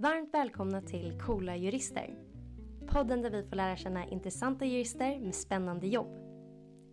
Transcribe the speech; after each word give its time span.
Varmt 0.00 0.34
välkomna 0.34 0.82
till 0.82 1.20
Coola 1.20 1.56
jurister. 1.56 2.14
Podden 2.86 3.22
där 3.22 3.30
vi 3.30 3.42
får 3.42 3.56
lära 3.56 3.76
känna 3.76 4.06
intressanta 4.06 4.64
jurister 4.64 5.20
med 5.20 5.34
spännande 5.34 5.86
jobb. 5.86 6.18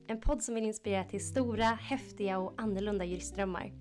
En 0.08 0.21
podd 0.21 0.43
som 0.43 0.55
vill 0.55 0.63
inspirera 0.63 1.04
till 1.04 1.28
stora, 1.28 1.63
häftiga 1.63 2.39
och 2.39 2.54
annorlunda 2.62 3.05
juristdrömmar. 3.05 3.73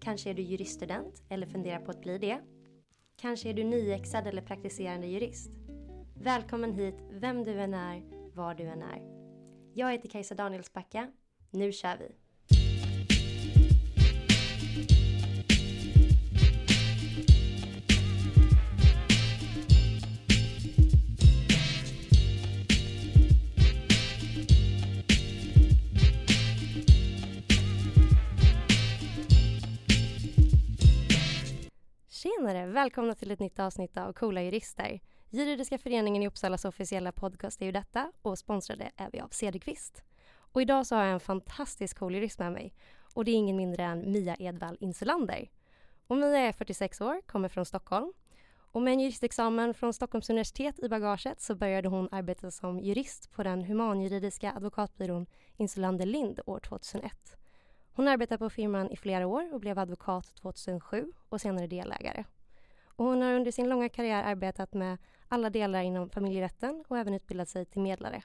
Kanske 0.00 0.30
är 0.30 0.34
du 0.34 0.42
juriststudent 0.42 1.22
eller 1.28 1.46
funderar 1.46 1.80
på 1.80 1.90
att 1.90 2.00
bli 2.00 2.18
det. 2.18 2.40
Kanske 3.16 3.50
är 3.50 3.54
du 3.54 3.64
nyexad 3.64 4.26
eller 4.26 4.42
praktiserande 4.42 5.06
jurist. 5.06 5.50
Välkommen 6.14 6.72
hit, 6.72 6.96
vem 7.10 7.44
du 7.44 7.60
än 7.60 7.74
är, 7.74 8.02
var 8.34 8.54
du 8.54 8.64
än 8.64 8.82
är. 8.82 9.02
Jag 9.74 9.92
heter 9.92 10.08
Kajsa 10.08 10.34
Danielsbacka. 10.34 11.12
Nu 11.50 11.72
kör 11.72 11.96
vi! 11.96 12.21
Tjenare! 32.52 32.72
Välkomna 32.72 33.14
till 33.14 33.30
ett 33.30 33.40
nytt 33.40 33.58
avsnitt 33.58 33.96
av 33.96 34.12
Coola 34.12 34.42
jurister. 34.42 35.00
Juridiska 35.30 35.78
föreningen 35.78 36.22
i 36.22 36.26
Uppsalas 36.26 36.64
officiella 36.64 37.12
podcast 37.12 37.62
är 37.62 37.66
ju 37.66 37.72
detta 37.72 38.12
och 38.22 38.38
sponsrade 38.38 38.90
är 38.96 39.10
vi 39.12 39.20
av 39.20 39.28
Cederqvist. 39.28 40.02
Och 40.52 40.62
idag 40.62 40.86
så 40.86 40.96
har 40.96 41.04
jag 41.04 41.12
en 41.12 41.20
fantastisk 41.20 41.98
cool 41.98 42.14
jurist 42.14 42.38
med 42.38 42.52
mig 42.52 42.74
och 43.14 43.24
det 43.24 43.30
är 43.30 43.34
ingen 43.34 43.56
mindre 43.56 43.82
än 43.82 44.12
Mia 44.12 44.36
Edvall 44.38 44.76
Insulander. 44.80 45.50
Och 46.06 46.16
Mia 46.16 46.38
är 46.38 46.52
46 46.52 47.00
år, 47.00 47.20
kommer 47.26 47.48
från 47.48 47.64
Stockholm 47.64 48.12
och 48.72 48.82
med 48.82 48.92
en 48.92 49.00
juristexamen 49.00 49.74
från 49.74 49.92
Stockholms 49.92 50.30
universitet 50.30 50.78
i 50.78 50.88
bagaget 50.88 51.40
så 51.40 51.54
började 51.54 51.88
hon 51.88 52.08
arbeta 52.12 52.50
som 52.50 52.80
jurist 52.80 53.32
på 53.32 53.42
den 53.42 53.64
humanjuridiska 53.64 54.52
advokatbyrån 54.52 55.26
Insulander 55.56 56.06
Lind 56.06 56.40
år 56.46 56.58
2001. 56.58 57.36
Hon 57.92 58.08
arbetade 58.08 58.38
på 58.38 58.50
firman 58.50 58.90
i 58.90 58.96
flera 58.96 59.26
år 59.26 59.54
och 59.54 59.60
blev 59.60 59.78
advokat 59.78 60.34
2007 60.34 61.12
och 61.28 61.40
senare 61.40 61.66
delägare. 61.66 62.24
Och 62.96 63.04
hon 63.04 63.22
har 63.22 63.34
under 63.34 63.50
sin 63.50 63.68
långa 63.68 63.88
karriär 63.88 64.24
arbetat 64.24 64.74
med 64.74 64.98
alla 65.28 65.50
delar 65.50 65.82
inom 65.82 66.10
familjerätten 66.10 66.84
och 66.88 66.98
även 66.98 67.14
utbildat 67.14 67.48
sig 67.48 67.64
till 67.64 67.80
medlare. 67.82 68.22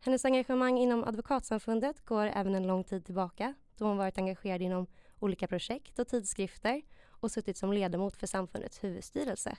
Hennes 0.00 0.24
engagemang 0.24 0.78
inom 0.78 1.04
Advokatsamfundet 1.04 2.04
går 2.04 2.26
även 2.26 2.54
en 2.54 2.66
lång 2.66 2.84
tid 2.84 3.04
tillbaka 3.04 3.54
då 3.76 3.84
hon 3.84 3.96
varit 3.96 4.18
engagerad 4.18 4.62
inom 4.62 4.86
olika 5.18 5.48
projekt 5.48 5.98
och 5.98 6.08
tidskrifter 6.08 6.82
och 7.08 7.30
suttit 7.30 7.56
som 7.56 7.72
ledamot 7.72 8.16
för 8.16 8.26
samfundets 8.26 8.84
huvudstyrelse. 8.84 9.56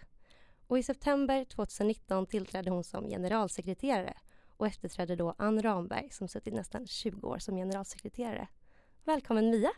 Och 0.68 0.80
I 0.80 0.84
september 0.84 1.46
2019 1.46 2.26
tillträdde 2.26 2.70
hon 2.70 2.84
som 2.84 3.10
generalsekreterare 3.10 4.14
och 4.58 4.68
efterträdde 4.68 5.16
då 5.16 5.36
Ann 5.38 5.62
Ramberg 5.62 6.10
som 6.12 6.28
suttit 6.28 6.54
nästan 6.54 6.88
20 6.88 7.28
år 7.28 7.38
som 7.38 7.56
generalsekreterare. 7.56 8.48
Välkommen 9.04 9.50
Mia! 9.50 9.72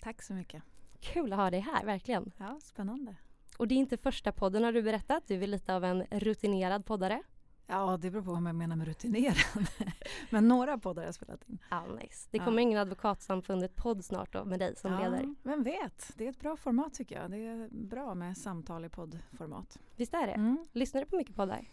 Tack 0.00 0.22
så 0.22 0.32
mycket. 0.32 0.62
Kul 1.00 1.32
att 1.32 1.38
ha 1.38 1.50
dig 1.50 1.60
här, 1.60 1.84
verkligen. 1.84 2.32
Ja, 2.38 2.58
spännande. 2.62 3.16
Och 3.56 3.68
det 3.68 3.74
är 3.74 3.76
inte 3.76 3.96
första 3.96 4.32
podden 4.32 4.64
har 4.64 4.72
du 4.72 4.82
berättat. 4.82 5.22
Du 5.26 5.42
är 5.42 5.46
lite 5.46 5.74
av 5.74 5.84
en 5.84 6.04
rutinerad 6.10 6.86
poddare. 6.86 7.22
Ja, 7.70 7.96
det 7.96 8.10
beror 8.10 8.22
på 8.22 8.30
vad 8.32 8.42
man 8.42 8.58
menar 8.58 8.76
med 8.76 8.86
rutinerad. 8.86 9.36
Men 10.30 10.48
några 10.48 10.78
poddar 10.78 11.02
har 11.02 11.06
jag 11.06 11.14
spelat 11.14 11.48
in. 11.48 11.58
Ja, 11.70 11.86
nice. 11.86 12.28
Det 12.30 12.38
kommer 12.38 12.58
ja. 12.58 12.60
ingen 12.60 12.78
Advokatsamfundet-podd 12.78 14.04
snart 14.04 14.32
då 14.32 14.44
med 14.44 14.58
dig 14.58 14.76
som 14.76 14.92
ja, 14.92 14.98
ledare. 14.98 15.34
Vem 15.42 15.62
vet? 15.62 16.12
Det 16.16 16.26
är 16.26 16.30
ett 16.30 16.40
bra 16.40 16.56
format 16.56 16.94
tycker 16.94 17.20
jag. 17.20 17.30
Det 17.30 17.36
är 17.36 17.68
bra 17.70 18.14
med 18.14 18.38
samtal 18.38 18.84
i 18.84 18.88
poddformat. 18.88 19.78
Visst 19.96 20.14
är 20.14 20.26
det? 20.26 20.32
Mm. 20.32 20.66
Lyssnar 20.72 21.00
du 21.00 21.06
på 21.06 21.16
mycket 21.16 21.36
poddar? 21.36 21.68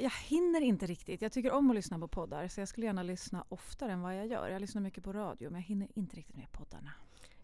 Jag 0.00 0.12
hinner 0.28 0.60
inte 0.60 0.86
riktigt. 0.86 1.22
Jag 1.22 1.32
tycker 1.32 1.52
om 1.52 1.70
att 1.70 1.76
lyssna 1.76 1.98
på 1.98 2.08
poddar 2.08 2.48
så 2.48 2.60
jag 2.60 2.68
skulle 2.68 2.86
gärna 2.86 3.02
lyssna 3.02 3.44
oftare 3.48 3.92
än 3.92 4.00
vad 4.00 4.16
jag 4.16 4.26
gör. 4.26 4.48
Jag 4.48 4.60
lyssnar 4.60 4.82
mycket 4.82 5.04
på 5.04 5.12
radio 5.12 5.50
men 5.50 5.60
jag 5.60 5.66
hinner 5.66 5.88
inte 5.94 6.16
riktigt 6.16 6.36
med 6.36 6.52
poddarna. 6.52 6.90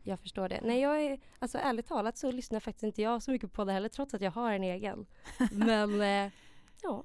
Jag 0.07 0.21
förstår 0.21 0.49
det. 0.49 0.61
Nej, 0.63 0.81
jag 0.81 1.03
är, 1.03 1.19
alltså 1.39 1.59
ärligt 1.59 1.87
talat 1.87 2.19
så 2.19 2.31
lyssnar 2.31 2.61
faktiskt 2.61 2.85
inte 2.85 3.03
jag 3.03 3.23
så 3.23 3.31
mycket 3.31 3.53
på 3.53 3.57
poddar 3.57 3.75
heller 3.75 3.89
trots 3.89 4.15
att 4.15 4.21
jag 4.21 4.31
har 4.31 4.53
en 4.53 4.63
egen. 4.63 5.07
Men 5.51 6.01
eh, 6.27 6.33
ja, 6.83 7.05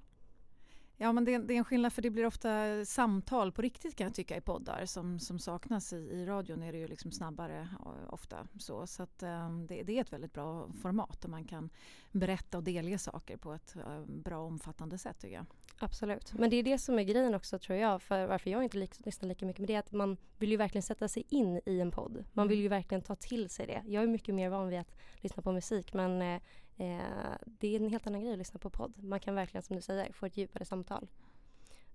Ja, 1.01 1.11
men 1.11 1.25
det, 1.25 1.37
det, 1.37 1.53
är 1.53 1.57
en 1.57 1.65
skillnad 1.65 1.93
för 1.93 2.01
det 2.01 2.09
blir 2.09 2.25
ofta 2.25 2.85
samtal 2.85 3.51
på 3.51 3.61
riktigt 3.61 3.95
kan 3.95 4.05
jag 4.05 4.13
tycka 4.13 4.37
i 4.37 4.41
poddar 4.41 4.85
som, 4.85 5.19
som 5.19 5.39
saknas 5.39 5.93
i, 5.93 5.95
i 5.95 6.25
radion 6.25 6.63
är 6.63 6.71
det 6.71 6.77
ju 6.77 6.87
liksom 6.87 7.11
snabbare 7.11 7.67
ofta. 8.09 8.47
Så, 8.57 8.87
så 8.87 9.03
att, 9.03 9.23
um, 9.23 9.67
det, 9.67 9.83
det, 9.83 9.97
är 9.97 10.01
ett 10.01 10.13
väldigt 10.13 10.33
bra 10.33 10.69
format 10.81 11.21
där 11.21 11.29
man 11.29 11.43
kan 11.43 11.69
berätta 12.11 12.57
och 12.57 12.63
delge 12.63 12.97
saker 12.97 13.37
på 13.37 13.53
ett 13.53 13.75
uh, 13.75 14.05
bra 14.05 14.39
omfattande 14.39 14.97
sätt 14.97 15.19
tycker 15.19 15.35
jag. 15.35 15.45
Absolut, 15.81 16.33
men 16.33 16.49
det 16.49 16.55
är 16.55 16.63
det 16.63 16.77
som 16.77 16.99
är 16.99 17.03
grejen 17.03 17.35
också 17.35 17.59
tror 17.59 17.77
jag 17.77 18.01
för 18.01 18.25
varför 18.25 18.49
jag 18.49 18.63
inte 18.63 18.77
lyssnar 18.77 19.29
lika 19.29 19.45
mycket 19.45 19.59
med 19.59 19.67
det 19.67 19.75
är 19.75 19.79
att 19.79 19.91
man 19.91 20.17
vill 20.37 20.51
ju 20.51 20.57
verkligen 20.57 20.83
sätta 20.83 21.07
sig 21.07 21.23
in 21.29 21.61
i 21.65 21.79
en 21.79 21.91
podd. 21.91 22.23
Man 22.33 22.47
vill 22.47 22.57
mm. 22.57 22.63
ju 22.63 22.69
verkligen 22.69 23.01
ta 23.01 23.15
till 23.15 23.49
sig 23.49 23.67
det. 23.67 23.83
Jag 23.85 24.03
är 24.03 24.07
mycket 24.07 24.35
mer 24.35 24.49
van 24.49 24.69
vid 24.69 24.79
att 24.79 24.95
lyssna 25.21 25.43
på 25.43 25.51
musik 25.51 25.93
men 25.93 26.21
eh, 26.21 26.41
Eh, 26.79 27.35
det 27.45 27.75
är 27.75 27.79
en 27.79 27.89
helt 27.89 28.07
annan 28.07 28.21
grej 28.21 28.31
att 28.31 28.37
lyssna 28.37 28.59
på 28.59 28.69
podd. 28.69 29.03
Man 29.03 29.19
kan 29.19 29.35
verkligen 29.35 29.63
som 29.63 29.75
du 29.75 29.81
säger 29.81 30.13
få 30.13 30.25
ett 30.25 30.37
djupare 30.37 30.65
samtal. 30.65 31.07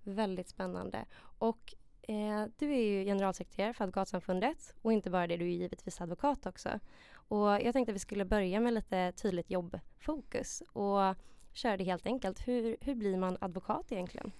Väldigt 0.03 0.49
spännande. 0.49 1.05
Och 1.19 1.73
eh, 2.01 2.45
du 2.57 2.73
är 2.73 2.81
ju 2.81 3.05
generalsekreterare 3.05 3.73
för 3.73 3.83
Advokatsamfundet 3.83 4.73
och 4.81 4.93
inte 4.93 5.09
bara 5.09 5.27
det, 5.27 5.37
du 5.37 5.45
är 5.45 5.49
givetvis 5.49 6.01
advokat 6.01 6.45
också. 6.45 6.79
Och 7.13 7.47
jag 7.47 7.73
tänkte 7.73 7.91
att 7.91 7.95
vi 7.95 7.99
skulle 7.99 8.25
börja 8.25 8.59
med 8.59 8.73
lite 8.73 9.11
tydligt 9.11 9.49
jobbfokus 9.49 10.63
och 10.73 11.15
köra 11.57 11.77
det 11.77 11.83
helt 11.83 12.05
enkelt. 12.05 12.47
Hur, 12.47 12.77
hur 12.81 12.95
blir 12.95 13.17
man 13.17 13.37
advokat 13.41 13.91
egentligen? 13.91 14.31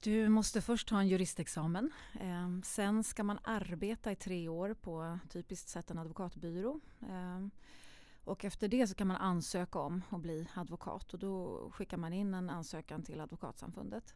Du 0.00 0.28
måste 0.28 0.62
först 0.62 0.90
ha 0.90 1.00
en 1.00 1.08
juristexamen. 1.08 1.90
Eh, 2.20 2.62
sen 2.64 3.04
ska 3.04 3.24
man 3.24 3.38
arbeta 3.44 4.12
i 4.12 4.16
tre 4.16 4.48
år 4.48 4.74
på 4.74 5.18
typiskt 5.30 5.68
sett 5.68 5.90
en 5.90 5.98
advokatbyrå. 5.98 6.80
Eh, 7.02 7.46
och 8.24 8.44
efter 8.44 8.68
det 8.68 8.86
så 8.86 8.94
kan 8.94 9.06
man 9.06 9.16
ansöka 9.16 9.78
om 9.78 10.02
att 10.10 10.20
bli 10.20 10.48
advokat 10.54 11.12
och 11.12 11.18
då 11.18 11.70
skickar 11.70 11.96
man 11.96 12.12
in 12.12 12.34
en 12.34 12.50
ansökan 12.50 13.02
till 13.02 13.20
Advokatsamfundet. 13.20 14.14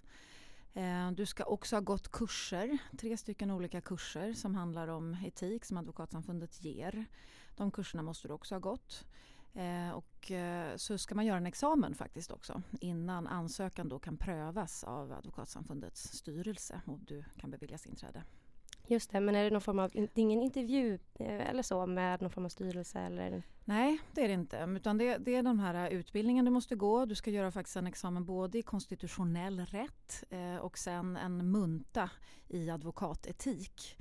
Eh, 0.75 1.11
du 1.11 1.27
ska 1.27 1.45
också 1.45 1.77
ha 1.77 1.81
gått 1.81 2.13
kurser, 2.13 2.79
tre 2.99 3.17
stycken 3.17 3.51
olika 3.51 3.81
kurser 3.81 4.33
som 4.33 4.55
handlar 4.55 4.89
om 4.89 5.17
etik 5.25 5.65
som 5.65 5.77
Advokatsamfundet 5.77 6.65
ger. 6.65 7.07
De 7.57 7.71
kurserna 7.71 8.03
måste 8.03 8.29
du 8.29 8.35
också 8.35 8.55
ha 8.55 8.61
gått. 8.61 9.05
Eh, 9.55 9.91
och 9.91 10.31
eh, 10.31 10.77
så 10.77 10.99
ska 10.99 11.15
man 11.15 11.27
göra 11.27 11.37
en 11.37 11.47
examen 11.47 11.95
faktiskt 11.95 12.31
också 12.31 12.63
innan 12.81 13.27
ansökan 13.27 13.89
då 13.89 13.99
kan 13.99 14.17
prövas 14.17 14.85
av 14.85 15.13
Advokatsamfundets 15.13 16.03
styrelse 16.03 16.81
och 16.87 16.99
du 16.99 17.25
kan 17.37 17.51
beviljas 17.51 17.87
inträde. 17.87 18.23
Just 18.89 19.11
det, 19.11 19.21
men 19.21 19.35
är 19.35 19.45
det 19.45 19.51
någon 19.51 19.61
form 19.61 19.79
av, 19.79 19.91
det 19.93 20.01
är 20.01 20.19
ingen 20.19 20.43
intervju 20.43 20.99
eh, 21.15 21.51
eller 21.51 21.63
så 21.63 21.87
med 21.87 22.23
någon 22.23 22.31
form 22.31 22.45
av 22.45 22.49
styrelse? 22.49 23.01
Eller? 23.01 23.43
Nej, 23.65 23.99
det 24.13 24.25
är 24.25 24.29
det 24.29 24.35
inte. 24.35 24.69
Utan 24.77 24.99
det, 24.99 25.17
det 25.19 25.35
är 25.35 25.43
den 25.43 25.61
här 25.61 25.91
utbildningen 25.91 26.45
du 26.45 26.51
måste 26.51 26.77
gå. 26.77 27.05
Du 27.05 27.15
ska 27.15 27.31
göra 27.31 27.51
faktiskt 27.51 27.77
en 27.77 27.87
examen 27.87 28.25
både 28.25 28.59
i 28.59 28.63
konstitutionell 28.63 29.61
rätt 29.61 30.25
eh, 30.31 30.57
och 30.57 30.79
sen 30.79 31.17
en 31.17 31.51
munta 31.51 32.11
i 32.49 32.71
advokatetik. 32.71 33.97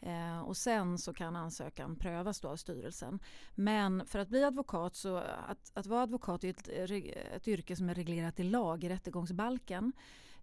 Eh, 0.00 0.40
och 0.40 0.56
sen 0.56 0.98
så 0.98 1.14
kan 1.14 1.36
ansökan 1.36 1.96
prövas 1.96 2.40
då 2.40 2.48
av 2.48 2.56
styrelsen. 2.56 3.18
Men 3.54 4.06
för 4.06 4.18
att 4.18 4.28
bli 4.28 4.44
advokat 4.44 4.96
så 4.96 5.16
att, 5.16 5.70
att 5.74 5.86
vara 5.86 6.02
advokat 6.02 6.44
är 6.44 6.50
ett, 6.50 6.68
ett 7.34 7.48
yrke 7.48 7.76
som 7.76 7.88
är 7.88 7.94
reglerat 7.94 8.40
i 8.40 8.42
lag 8.42 8.84
i 8.84 8.88
rättegångsbalken. 8.88 9.92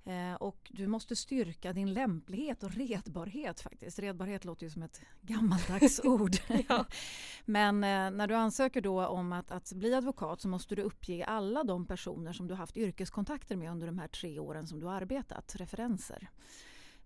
Eh, 0.06 0.34
och 0.34 0.72
du 0.74 0.88
måste 0.88 1.16
styrka 1.16 1.74
din 1.74 1.94
lämplighet 1.94 2.64
och 2.64 2.72
redbarhet 2.72 3.62
faktiskt. 3.62 4.00
Redbarhet 4.00 4.46
låter 4.46 4.64
ju 4.64 4.70
som 4.70 4.84
ett 4.84 5.02
gammaldags 5.22 6.00
ord. 6.04 6.36
ja. 6.70 6.86
Men 7.46 7.76
eh, 7.84 8.12
när 8.12 8.28
du 8.28 8.36
ansöker 8.36 8.82
då 8.82 9.06
om 9.06 9.34
att, 9.34 9.52
att 9.52 9.74
bli 9.74 9.94
advokat 9.94 10.42
så 10.42 10.48
måste 10.48 10.76
du 10.76 10.82
uppge 10.82 11.26
alla 11.26 11.64
de 11.64 11.86
personer 11.86 12.34
som 12.34 12.48
du 12.48 12.54
haft 12.54 12.78
yrkeskontakter 12.78 13.56
med 13.56 13.72
under 13.72 13.88
de 13.88 14.00
här 14.00 14.08
tre 14.08 14.40
åren 14.40 14.68
som 14.68 14.80
du 14.80 14.86
har 14.86 14.94
arbetat, 14.94 15.56
referenser. 15.56 16.30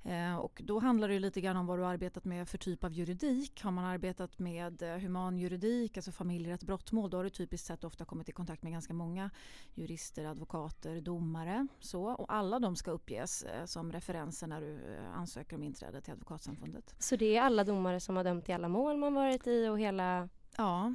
Eh, 0.07 0.35
och 0.35 0.61
då 0.65 0.79
handlar 0.79 1.07
det 1.07 1.19
lite 1.19 1.41
grann 1.41 1.57
om 1.57 1.65
vad 1.65 1.79
du 1.79 1.83
har 1.83 1.93
arbetat 1.93 2.25
med 2.25 2.49
för 2.49 2.57
typ 2.57 2.83
av 2.83 2.93
juridik. 2.93 3.63
Har 3.63 3.71
man 3.71 3.85
arbetat 3.85 4.39
med 4.39 4.81
humanjuridik, 4.81 5.03
human 5.03 5.37
juridik, 5.37 5.97
alltså 5.97 6.11
familjerätt, 6.11 6.63
brottmål, 6.63 7.09
då 7.09 7.17
har 7.17 7.23
du 7.23 7.29
typiskt 7.29 7.67
sett 7.67 7.83
ofta 7.83 8.05
kommit 8.05 8.29
i 8.29 8.31
kontakt 8.31 8.63
med 8.63 8.71
ganska 8.71 8.93
många 8.93 9.29
jurister, 9.73 10.25
advokater, 10.25 11.01
domare. 11.01 11.67
Så. 11.79 12.03
Och 12.03 12.33
alla 12.33 12.59
de 12.59 12.75
ska 12.75 12.91
uppges 12.91 13.43
eh, 13.43 13.65
som 13.65 13.91
referenser 13.91 14.47
när 14.47 14.61
du 14.61 14.97
ansöker 15.13 15.55
om 15.55 15.63
inträde 15.63 16.01
till 16.01 16.13
Advokatsamfundet. 16.13 16.95
Så 16.99 17.15
det 17.15 17.37
är 17.37 17.41
alla 17.41 17.63
domare 17.63 17.99
som 17.99 18.15
har 18.15 18.23
dömt 18.23 18.49
i 18.49 18.53
alla 18.53 18.67
mål 18.67 18.97
man 18.97 19.13
varit 19.13 19.47
i 19.47 19.67
och 19.67 19.79
hela 19.79 20.29
Ja, 20.59 20.93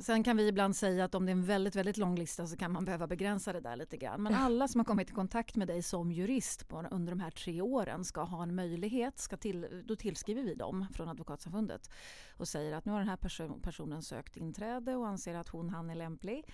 sen 0.00 0.24
kan 0.24 0.36
vi 0.36 0.48
ibland 0.48 0.76
säga 0.76 1.04
att 1.04 1.14
om 1.14 1.26
det 1.26 1.30
är 1.30 1.36
en 1.36 1.44
väldigt, 1.44 1.76
väldigt 1.76 1.96
lång 1.96 2.16
lista 2.16 2.46
så 2.46 2.56
kan 2.56 2.72
man 2.72 2.84
behöva 2.84 3.06
begränsa 3.06 3.52
det 3.52 3.60
där 3.60 3.76
lite 3.76 3.96
grann. 3.96 4.22
Men 4.22 4.34
alla 4.34 4.68
som 4.68 4.78
har 4.78 4.84
kommit 4.84 5.10
i 5.10 5.12
kontakt 5.12 5.56
med 5.56 5.68
dig 5.68 5.82
som 5.82 6.12
jurist 6.12 6.68
på, 6.68 6.86
under 6.90 7.12
de 7.12 7.20
här 7.20 7.30
tre 7.30 7.60
åren 7.60 8.04
ska 8.04 8.22
ha 8.22 8.42
en 8.42 8.54
möjlighet, 8.54 9.18
ska 9.18 9.36
till, 9.36 9.82
då 9.86 9.96
tillskriver 9.96 10.42
vi 10.42 10.54
dem 10.54 10.86
från 10.92 11.08
Advokatsamfundet 11.08 11.90
och 12.36 12.48
säger 12.48 12.72
att 12.72 12.84
nu 12.84 12.92
har 12.92 12.98
den 12.98 13.08
här 13.08 13.16
person, 13.16 13.60
personen 13.60 14.02
sökt 14.02 14.36
inträde 14.36 14.94
och 14.96 15.08
anser 15.08 15.34
att 15.34 15.48
hon, 15.48 15.70
han 15.70 15.90
är 15.90 15.94
lämplig. 15.94 16.44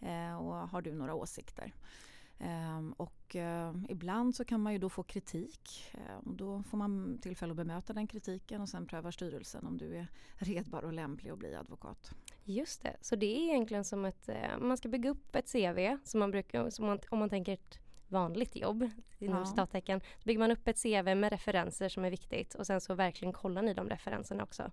Eh, 0.00 0.36
och 0.36 0.54
har 0.68 0.82
du 0.82 0.94
några 0.94 1.14
åsikter? 1.14 1.72
Ehm, 2.38 2.92
och 2.92 3.36
eh, 3.36 3.74
ibland 3.88 4.34
så 4.34 4.44
kan 4.44 4.60
man 4.60 4.72
ju 4.72 4.78
då 4.78 4.88
få 4.88 5.02
kritik 5.02 5.84
ehm, 5.92 6.20
och 6.24 6.36
då 6.36 6.62
får 6.62 6.78
man 6.78 7.18
tillfälle 7.22 7.50
att 7.50 7.56
bemöta 7.56 7.92
den 7.92 8.06
kritiken 8.06 8.60
och 8.60 8.68
sen 8.68 8.86
prövar 8.86 9.10
styrelsen 9.10 9.66
om 9.66 9.78
du 9.78 9.96
är 9.96 10.06
redbar 10.36 10.82
och 10.82 10.92
lämplig 10.92 11.30
att 11.30 11.38
bli 11.38 11.54
advokat. 11.54 12.10
Just 12.44 12.82
det, 12.82 12.96
så 13.00 13.16
det 13.16 13.26
är 13.26 13.50
egentligen 13.50 13.84
som 13.84 14.04
att 14.04 14.28
eh, 14.28 14.58
man 14.58 14.76
ska 14.76 14.88
bygga 14.88 15.10
upp 15.10 15.36
ett 15.36 15.52
CV 15.52 15.98
som 16.04 16.20
man 16.20 16.30
brukar, 16.30 16.70
som 16.70 16.86
man, 16.86 16.98
om 17.08 17.18
man 17.18 17.30
tänker 17.30 17.52
ett 17.52 17.78
vanligt 18.08 18.56
jobb 18.56 18.90
inom 19.18 19.38
ja. 19.38 19.46
citattecken. 19.46 20.00
Så 20.00 20.24
bygger 20.24 20.38
man 20.38 20.50
upp 20.50 20.68
ett 20.68 20.82
CV 20.82 21.14
med 21.14 21.30
referenser 21.32 21.88
som 21.88 22.04
är 22.04 22.10
viktigt 22.10 22.54
och 22.54 22.66
sen 22.66 22.80
så 22.80 22.94
verkligen 22.94 23.32
kollar 23.32 23.62
ni 23.62 23.74
de 23.74 23.88
referenserna 23.88 24.42
också. 24.42 24.70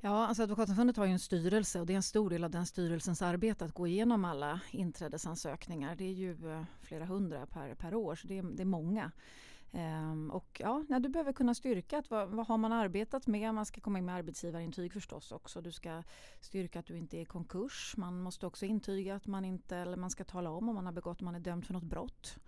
Ja, 0.00 0.26
alltså 0.26 0.42
Advokatsamfundet 0.42 0.96
har 0.96 1.06
ju 1.06 1.12
en 1.12 1.18
styrelse 1.18 1.80
och 1.80 1.86
det 1.86 1.92
är 1.92 1.96
en 1.96 2.02
stor 2.02 2.30
del 2.30 2.44
av 2.44 2.50
den 2.50 2.66
styrelsens 2.66 3.22
arbete 3.22 3.64
att 3.64 3.72
gå 3.72 3.86
igenom 3.86 4.24
alla 4.24 4.60
inträdesansökningar. 4.70 5.96
Det 5.96 6.04
är 6.04 6.12
ju 6.12 6.52
eh, 6.52 6.64
flera 6.82 7.04
hundra 7.04 7.46
per, 7.46 7.74
per 7.74 7.94
år, 7.94 8.14
så 8.14 8.26
det 8.26 8.38
är, 8.38 8.42
det 8.42 8.62
är 8.62 8.64
många. 8.64 9.12
Ehm, 9.76 10.30
och 10.30 10.60
ja, 10.60 10.84
du 11.00 11.08
behöver 11.08 11.32
kunna 11.32 11.54
styrka 11.54 11.98
att 11.98 12.10
vad, 12.10 12.28
vad, 12.28 12.46
har 12.46 12.58
man 12.58 12.72
arbetat 12.72 13.26
med. 13.26 13.54
Man 13.54 13.66
ska 13.66 13.80
komma 13.80 13.98
in 13.98 14.04
med 14.04 14.14
arbetsgivarintyg 14.14 14.92
förstås 14.92 15.32
också. 15.32 15.60
Du 15.60 15.72
ska 15.72 16.02
styrka 16.40 16.78
att 16.78 16.86
du 16.86 16.98
inte 16.98 17.16
är 17.18 17.20
i 17.20 17.24
konkurs. 17.24 17.94
Man 17.96 18.22
måste 18.22 18.46
också 18.46 18.66
intyga 18.66 19.14
att 19.14 19.26
man 19.26 19.44
inte, 19.44 19.76
eller 19.76 19.96
man 19.96 20.10
ska 20.10 20.24
tala 20.24 20.50
om 20.50 20.68
om 20.68 20.74
man 20.74 20.86
har 20.86 20.92
begått, 20.92 21.20
om 21.20 21.24
man 21.24 21.34
är 21.34 21.40
dömd 21.40 21.66
för 21.66 21.72
något 21.72 21.82
brott. 21.82 22.38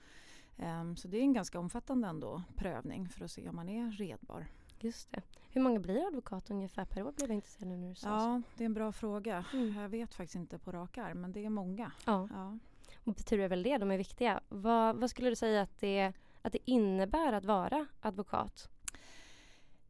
Ehm, 0.57 0.97
så 0.97 1.09
det 1.09 1.19
är 1.19 1.23
en 1.23 1.33
ganska 1.33 1.59
omfattande 1.59 2.09
ändå 2.09 2.43
prövning 2.57 3.09
för 3.09 3.25
att 3.25 3.31
se 3.31 3.49
om 3.49 3.57
man 3.57 3.69
är 3.69 3.91
redbar. 3.91 4.47
Just 4.81 5.13
det. 5.13 5.23
Hur 5.51 5.61
många 5.61 5.81
blir 5.81 6.07
advokat 6.07 6.51
ungefär 6.51 6.85
per 6.85 7.03
år? 7.03 7.13
Blev 7.13 7.31
jag 7.31 7.35
intresserad 7.35 7.69
nu 7.69 7.77
när 7.77 7.89
du 7.89 7.95
sa 7.95 8.09
Ja, 8.09 8.43
det 8.57 8.65
är 8.65 8.67
en 8.67 8.75
bra 8.75 8.93
fråga. 8.93 9.45
Mm. 9.53 9.75
Jag 9.75 9.89
vet 9.89 10.15
faktiskt 10.15 10.37
inte 10.37 10.59
på 10.59 10.73
rak 10.73 10.99
arm, 10.99 11.21
men 11.21 11.33
det 11.33 11.45
är 11.45 11.51
många. 11.51 11.93
Ja. 12.07 12.29
ja. 12.33 12.59
Och 13.05 13.15
det 13.29 13.49
väl 13.49 13.63
det, 13.63 13.79
de 13.79 13.91
är 13.91 13.99
viktiga. 13.99 14.41
Vad, 14.49 14.97
vad 14.97 15.11
skulle 15.11 15.29
du 15.29 15.37
säga 15.37 15.63
att 15.63 15.81
det, 15.81 16.13
att 16.43 16.52
det 16.52 16.70
innebär 16.70 17.32
att 17.32 17.44
vara 17.44 17.87
advokat? 18.00 18.69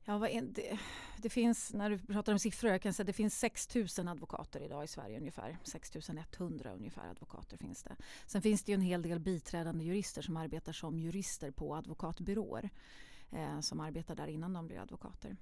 Ja, 0.05 0.19
vad 0.19 0.31
är, 0.31 0.43
det, 0.43 0.79
det, 1.17 1.31
finns, 1.31 1.73
när 1.73 1.91
du 1.91 1.99
pratar 1.99 2.33
om 2.33 2.39
siffror, 2.39 2.71
jag 2.71 2.83
kan 2.83 2.93
säga 2.93 3.03
att 3.03 3.07
det 3.07 3.13
finns 3.13 3.39
6 3.39 3.75
000 3.75 4.09
advokater 4.09 4.61
idag 4.61 4.85
i 4.85 4.87
Sverige 4.87 5.19
ungefär. 5.19 5.59
6 5.63 5.93
100 6.39 6.73
ungefär 6.73 7.09
advokater 7.11 7.57
finns 7.57 7.83
det. 7.83 7.97
Sen 8.27 8.43
finns 8.43 8.63
det 8.63 8.73
ju 8.73 8.75
en 8.75 8.81
hel 8.81 9.03
del 9.03 9.21
biträdande 9.21 9.85
jurister 9.85 10.23
som 10.23 10.37
arbetar 10.37 10.73
som 10.73 10.99
jurister 10.99 11.51
på 11.51 11.75
advokatbyråer 11.77 12.71
eh, 13.31 13.61
som 13.61 13.81
arbetar 13.81 14.15
där 14.15 14.27
innan 14.27 14.53
de 14.53 14.67
blir 14.67 14.81
advokater. 14.81 15.37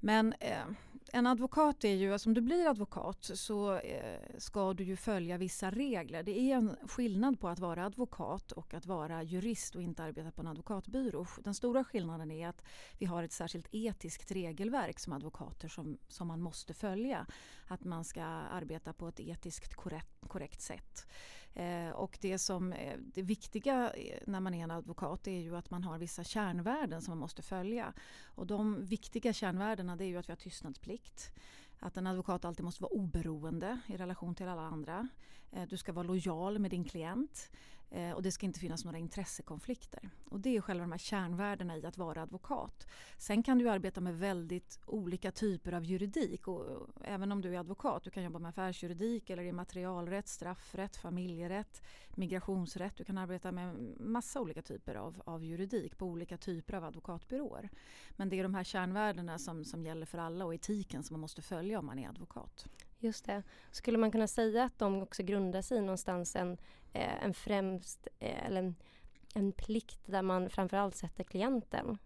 Men 0.00 0.32
eh, 0.40 0.64
en 1.12 1.26
advokat 1.26 1.84
är 1.84 1.94
ju, 1.94 2.12
alltså 2.12 2.28
om 2.28 2.34
du 2.34 2.40
blir 2.40 2.70
advokat 2.70 3.30
så 3.34 3.74
eh, 3.74 4.20
ska 4.38 4.74
du 4.74 4.84
ju 4.84 4.96
följa 4.96 5.38
vissa 5.38 5.70
regler. 5.70 6.22
Det 6.22 6.38
är 6.38 6.56
en 6.56 6.76
skillnad 6.88 7.40
på 7.40 7.48
att 7.48 7.58
vara 7.58 7.86
advokat 7.86 8.52
och 8.52 8.74
att 8.74 8.86
vara 8.86 9.22
jurist 9.22 9.74
och 9.74 9.82
inte 9.82 10.02
arbeta 10.02 10.30
på 10.30 10.40
en 10.40 10.46
advokatbyrå. 10.46 11.26
Den 11.44 11.54
stora 11.54 11.84
skillnaden 11.84 12.30
är 12.30 12.48
att 12.48 12.62
vi 12.98 13.06
har 13.06 13.22
ett 13.22 13.32
särskilt 13.32 13.68
etiskt 13.70 14.30
regelverk 14.30 14.98
som 14.98 15.12
advokater 15.12 15.68
som, 15.68 15.98
som 16.08 16.28
man 16.28 16.40
måste 16.40 16.74
följa. 16.74 17.26
Att 17.66 17.84
man 17.84 18.04
ska 18.04 18.24
arbeta 18.24 18.92
på 18.92 19.08
ett 19.08 19.20
etiskt 19.20 19.74
korrekt, 19.74 20.28
korrekt 20.28 20.60
sätt. 20.60 21.06
Eh, 21.54 21.90
och 21.90 22.18
det 22.20 22.38
som 22.38 22.72
eh, 22.72 22.98
det 22.98 23.22
viktiga 23.22 23.90
eh, 23.90 24.18
när 24.26 24.40
man 24.40 24.54
är 24.54 24.64
en 24.64 24.70
advokat 24.70 25.26
är 25.26 25.40
ju 25.40 25.56
att 25.56 25.70
man 25.70 25.84
har 25.84 25.98
vissa 25.98 26.24
kärnvärden 26.24 27.02
som 27.02 27.10
man 27.10 27.18
måste 27.18 27.42
följa. 27.42 27.92
Och 28.24 28.46
de 28.46 28.84
viktiga 28.84 29.32
kärnvärdena 29.32 29.96
det 29.96 30.04
är 30.04 30.08
ju 30.08 30.16
att 30.16 30.28
vi 30.28 30.32
har 30.32 30.36
tystnadsplikt. 30.36 31.32
Att 31.80 31.96
en 31.96 32.06
advokat 32.06 32.44
alltid 32.44 32.64
måste 32.64 32.82
vara 32.82 32.92
oberoende 32.92 33.80
i 33.86 33.96
relation 33.96 34.34
till 34.34 34.48
alla 34.48 34.62
andra. 34.62 35.08
Eh, 35.52 35.68
du 35.68 35.76
ska 35.76 35.92
vara 35.92 36.06
lojal 36.06 36.58
med 36.58 36.70
din 36.70 36.84
klient. 36.84 37.50
Eh, 37.90 38.12
och 38.12 38.22
det 38.22 38.32
ska 38.32 38.46
inte 38.46 38.60
finnas 38.60 38.84
några 38.84 38.98
intressekonflikter. 38.98 40.10
Och 40.24 40.40
det 40.40 40.56
är 40.56 40.60
själva 40.60 40.82
de 40.84 40.92
här 40.92 40.98
kärnvärdena 40.98 41.76
i 41.76 41.86
att 41.86 41.98
vara 41.98 42.22
advokat. 42.22 42.86
Sen 43.18 43.42
kan 43.42 43.58
du 43.58 43.68
arbeta 43.68 44.00
med 44.00 44.18
väldigt 44.18 44.80
olika 44.86 45.32
typer 45.32 45.72
av 45.72 45.84
juridik. 45.84 46.48
Och 46.48 46.88
även 47.04 47.32
om 47.32 47.40
du 47.40 47.54
är 47.54 47.58
advokat, 47.58 48.02
du 48.02 48.10
kan 48.10 48.22
jobba 48.22 48.38
med 48.38 48.48
affärsjuridik 48.48 49.30
eller 49.30 49.42
immaterialrätt, 49.42 50.28
straffrätt, 50.28 50.96
familjerätt, 50.96 51.82
migrationsrätt. 52.14 52.96
Du 52.96 53.04
kan 53.04 53.18
arbeta 53.18 53.52
med 53.52 53.74
massa 54.00 54.40
olika 54.40 54.62
typer 54.62 54.94
av, 54.94 55.22
av 55.24 55.44
juridik 55.44 55.98
på 55.98 56.06
olika 56.06 56.36
typer 56.36 56.74
av 56.74 56.84
advokatbyråer. 56.84 57.70
Men 58.10 58.28
det 58.28 58.38
är 58.38 58.42
de 58.42 58.54
här 58.54 58.64
kärnvärdena 58.64 59.38
som, 59.38 59.64
som 59.64 59.82
gäller 59.82 60.06
för 60.06 60.18
alla 60.18 60.44
och 60.44 60.54
etiken 60.54 61.02
som 61.02 61.14
man 61.14 61.20
måste 61.20 61.42
följa 61.42 61.78
om 61.78 61.86
man 61.86 61.98
är 61.98 62.08
advokat. 62.08 62.66
Just 62.98 63.24
det. 63.24 63.42
Skulle 63.70 63.98
man 63.98 64.10
kunna 64.10 64.26
säga 64.26 64.64
att 64.64 64.78
de 64.78 65.02
också 65.02 65.22
grundar 65.22 65.62
sig 65.62 65.80
någonstans 65.80 66.36
en, 66.36 66.58
eh, 66.92 67.24
en 67.24 67.34
främst 67.34 68.08
eh, 68.18 68.46
eller 68.46 68.58
en, 68.58 68.74
en 69.34 69.52
plikt 69.52 70.00
där 70.06 70.22
man 70.22 70.50
framförallt 70.50 70.96
sätter 70.96 71.24
klienten? 71.24 71.98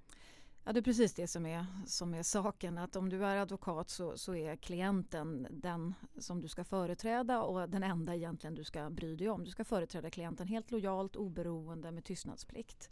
Ja, 0.64 0.72
det 0.72 0.81
är 0.81 0.82
precis 0.82 1.14
det 1.14 1.26
som 1.26 1.46
är, 1.46 1.66
som 1.87 2.14
är 2.14 2.22
saken. 2.22 2.78
Att 2.78 2.96
om 2.96 3.08
du 3.08 3.25
är 3.25 3.37
advokat 3.37 3.90
så, 3.90 4.19
så 4.19 4.34
är 4.34 4.56
klienten 4.56 5.46
den 5.50 5.94
som 6.19 6.40
du 6.40 6.48
ska 6.48 6.64
företräda 6.64 7.42
och 7.42 7.69
den 7.69 7.82
enda 7.82 8.14
egentligen 8.14 8.54
du 8.54 8.64
ska 8.64 8.90
bry 8.90 9.16
dig 9.16 9.28
om. 9.28 9.44
Du 9.44 9.50
ska 9.50 9.64
företräda 9.64 10.10
klienten 10.10 10.46
helt 10.46 10.70
lojalt, 10.70 11.16
oberoende 11.16 11.90
med 11.90 12.04
tystnadsplikt. 12.04 12.90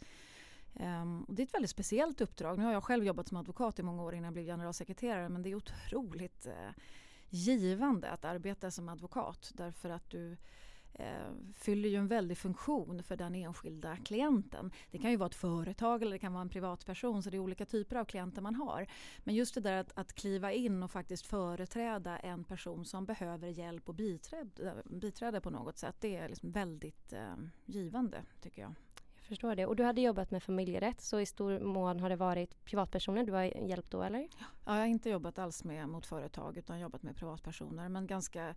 Um, 0.73 1.25
det 1.29 1.41
är 1.41 1.45
ett 1.45 1.53
väldigt 1.53 1.71
speciellt 1.71 2.21
uppdrag. 2.21 2.57
Nu 2.57 2.65
har 2.65 2.73
jag 2.73 2.83
själv 2.83 3.03
jobbat 3.03 3.27
som 3.27 3.37
advokat 3.37 3.79
i 3.79 3.83
många 3.83 4.03
år 4.03 4.13
innan 4.13 4.23
jag 4.23 4.33
blev 4.33 4.45
generalsekreterare 4.45 5.29
men 5.29 5.41
det 5.41 5.49
är 5.49 5.55
otroligt 5.55 6.47
uh, 6.47 6.53
givande 7.29 8.09
att 8.09 8.25
arbeta 8.25 8.71
som 8.71 8.89
advokat 8.89 9.51
därför 9.53 9.89
att 9.89 10.09
du 10.09 10.37
eh, 10.93 11.31
fyller 11.55 11.89
ju 11.89 11.95
en 11.95 12.07
väldig 12.07 12.37
funktion 12.37 13.03
för 13.03 13.17
den 13.17 13.35
enskilda 13.35 13.97
klienten. 13.97 14.71
Det 14.91 14.97
kan 14.97 15.11
ju 15.11 15.17
vara 15.17 15.27
ett 15.29 15.35
företag 15.35 16.01
eller 16.01 16.11
det 16.11 16.19
kan 16.19 16.33
vara 16.33 16.41
en 16.41 16.49
privatperson 16.49 17.23
så 17.23 17.29
det 17.29 17.37
är 17.37 17.39
olika 17.39 17.65
typer 17.65 17.95
av 17.95 18.05
klienter 18.05 18.41
man 18.41 18.55
har. 18.55 18.87
Men 19.19 19.35
just 19.35 19.55
det 19.55 19.61
där 19.61 19.77
att, 19.77 19.97
att 19.97 20.13
kliva 20.13 20.53
in 20.53 20.83
och 20.83 20.91
faktiskt 20.91 21.25
företräda 21.25 22.17
en 22.17 22.43
person 22.43 22.85
som 22.85 23.05
behöver 23.05 23.47
hjälp 23.47 23.89
och 23.89 23.95
biträde, 23.95 24.67
eh, 24.67 24.91
biträde 24.91 25.41
på 25.41 25.49
något 25.49 25.77
sätt 25.77 25.95
det 25.99 26.15
är 26.15 26.29
liksom 26.29 26.51
väldigt 26.51 27.13
eh, 27.13 27.35
givande 27.65 28.23
tycker 28.41 28.61
jag 28.61 28.73
förstår 29.29 29.55
det. 29.55 29.65
Och 29.65 29.75
du 29.75 29.83
hade 29.83 30.01
jobbat 30.01 30.31
med 30.31 30.43
familjerätt 30.43 31.01
så 31.01 31.19
i 31.19 31.25
stor 31.25 31.59
mån 31.59 31.99
har 31.99 32.09
det 32.09 32.15
varit 32.15 32.65
privatpersoner 32.65 33.23
du 33.23 33.33
har 33.33 33.43
hjälpt 33.43 33.91
då 33.91 34.03
eller? 34.03 34.19
Ja, 34.19 34.45
jag 34.65 34.73
har 34.73 34.85
inte 34.85 35.09
jobbat 35.09 35.39
alls 35.39 35.63
med 35.63 35.89
mot 35.89 36.05
företag 36.05 36.57
utan 36.57 36.79
jobbat 36.79 37.03
med 37.03 37.15
privatpersoner 37.15 37.89
men 37.89 38.07
ganska 38.07 38.55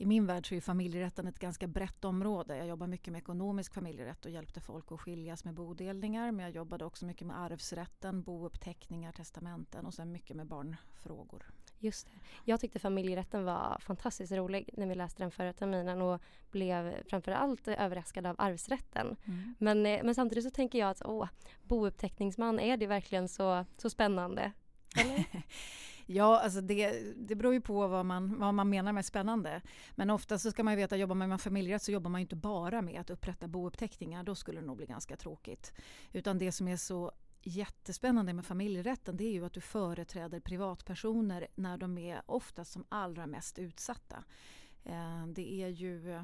i 0.00 0.06
min 0.06 0.26
värld 0.26 0.48
så 0.48 0.54
är 0.54 0.60
familjerätten 0.60 1.26
ett 1.26 1.38
ganska 1.38 1.66
brett 1.66 2.04
område. 2.04 2.56
Jag 2.56 2.66
jobbar 2.66 2.86
mycket 2.86 3.12
med 3.12 3.18
ekonomisk 3.18 3.74
familjerätt 3.74 4.24
och 4.24 4.30
hjälpte 4.30 4.60
folk 4.60 4.92
att 4.92 5.00
skiljas 5.00 5.44
med 5.44 5.54
bodelningar. 5.54 6.32
Men 6.32 6.44
jag 6.44 6.54
jobbade 6.54 6.84
också 6.84 7.06
mycket 7.06 7.26
med 7.26 7.40
arvsrätten, 7.40 8.22
bouppteckningar, 8.22 9.12
testamenten 9.12 9.86
och 9.86 9.94
sen 9.94 10.12
mycket 10.12 10.36
med 10.36 10.46
barnfrågor. 10.46 11.50
Just 11.80 12.06
det. 12.06 12.12
Jag 12.44 12.60
tyckte 12.60 12.78
familjerätten 12.78 13.44
var 13.44 13.78
fantastiskt 13.80 14.32
rolig 14.32 14.70
när 14.72 14.86
vi 14.86 14.94
läste 14.94 15.22
den 15.22 15.30
förra 15.30 15.52
terminen 15.52 16.02
och 16.02 16.20
blev 16.50 17.02
framförallt 17.08 17.68
överraskad 17.68 18.26
av 18.26 18.36
arvsrätten. 18.38 19.16
Mm. 19.24 19.54
Men, 19.58 19.86
eh, 19.86 20.00
men 20.04 20.14
samtidigt 20.14 20.44
så 20.44 20.50
tänker 20.50 20.78
jag 20.78 20.90
att 20.90 21.02
åh, 21.04 21.28
bouppteckningsman, 21.62 22.60
är 22.60 22.76
det 22.76 22.86
verkligen 22.86 23.28
så, 23.28 23.64
så 23.76 23.90
spännande? 23.90 24.52
ja, 26.06 26.40
alltså 26.40 26.60
det, 26.60 27.02
det 27.16 27.34
beror 27.34 27.52
ju 27.52 27.60
på 27.60 27.88
vad 27.88 28.06
man, 28.06 28.38
vad 28.38 28.54
man 28.54 28.70
menar 28.70 28.92
med 28.92 29.06
spännande. 29.06 29.62
Men 29.94 30.10
ofta 30.10 30.38
så 30.38 30.50
ska 30.50 30.64
man 30.64 30.76
veta, 30.76 30.96
jobbar 30.96 31.14
man 31.14 31.28
med 31.28 31.40
familjerätt 31.40 31.82
så 31.82 31.92
jobbar 31.92 32.10
man 32.10 32.20
inte 32.20 32.36
bara 32.36 32.82
med 32.82 33.00
att 33.00 33.10
upprätta 33.10 33.48
bouppteckningar. 33.48 34.22
Då 34.22 34.34
skulle 34.34 34.60
det 34.60 34.66
nog 34.66 34.76
bli 34.76 34.86
ganska 34.86 35.16
tråkigt. 35.16 35.72
Utan 36.12 36.38
det 36.38 36.52
som 36.52 36.68
är 36.68 36.76
så 36.76 37.12
jättespännande 37.42 38.32
med 38.32 38.44
familjerätten 38.46 39.16
det 39.16 39.24
är 39.24 39.32
ju 39.32 39.44
att 39.44 39.52
du 39.52 39.60
företräder 39.60 40.40
privatpersoner 40.40 41.46
när 41.54 41.78
de 41.78 41.98
är 41.98 42.22
oftast 42.26 42.72
som 42.72 42.84
allra 42.88 43.26
mest 43.26 43.58
utsatta. 43.58 44.24
Eh, 44.84 45.26
det 45.26 45.62
är 45.62 45.68
ju, 45.68 46.12
eh, 46.12 46.22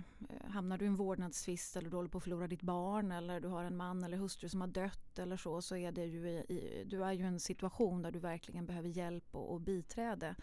hamnar 0.49 0.79
du 0.79 0.85
i 0.85 0.89
en 0.89 0.97
vårdnadstvist 0.97 1.77
eller 1.77 1.91
du 1.91 1.97
håller 1.97 2.09
på 2.09 2.19
att 2.19 2.25
förlora 2.25 2.47
ditt 2.47 2.63
barn 2.63 3.13
eller 3.13 3.41
du 3.41 3.49
har 3.49 3.65
en 3.65 3.77
man 3.77 4.05
eller 4.05 4.17
hustru 4.17 4.49
som 4.49 4.61
har 4.61 4.69
dött 4.69 5.19
eller 5.19 5.37
så, 5.37 5.63
så 5.63 5.77
är 5.77 5.93
det 5.93 6.05
ju 6.05 6.29
i, 6.29 6.85
du 6.87 7.05
är 7.05 7.13
ju 7.13 7.25
i 7.25 7.27
en 7.27 7.41
situation 7.41 8.03
där 8.03 8.11
du 8.11 8.19
verkligen 8.19 8.67
behöver 8.67 8.89
hjälp 8.89 9.35
och, 9.35 9.53
och 9.53 9.61
biträde. 9.61 10.35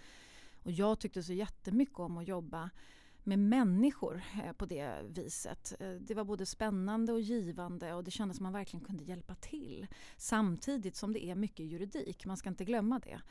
Och 0.64 0.72
jag 0.72 1.00
tyckte 1.00 1.24
så 1.24 1.34
jättemycket 1.34 2.00
om 2.00 2.18
att 2.18 2.28
jobba 2.28 2.70
med 3.24 3.40
människor 3.40 4.22
eh, 4.44 4.52
på 4.54 4.66
det 4.66 4.96
viset. 5.04 5.74
Eh, 5.80 5.90
det 5.90 6.14
var 6.14 6.24
både 6.24 6.46
spännande 6.46 7.14
och 7.14 7.22
givande 7.22 7.94
och 7.94 8.04
det 8.04 8.12
kändes 8.12 8.38
som 8.38 8.44
man 8.44 8.54
verkligen 8.54 8.86
kunde 8.86 9.04
hjälpa 9.04 9.36
till. 9.36 9.88
Samtidigt 10.18 10.96
som 10.96 11.14
det 11.14 11.26
är 11.26 11.36
mycket 11.36 11.66
juridik, 11.66 12.26
man 12.26 12.38
ska 12.38 12.50
inte 12.50 12.66
glömma 12.66 13.00
det. 13.00 13.22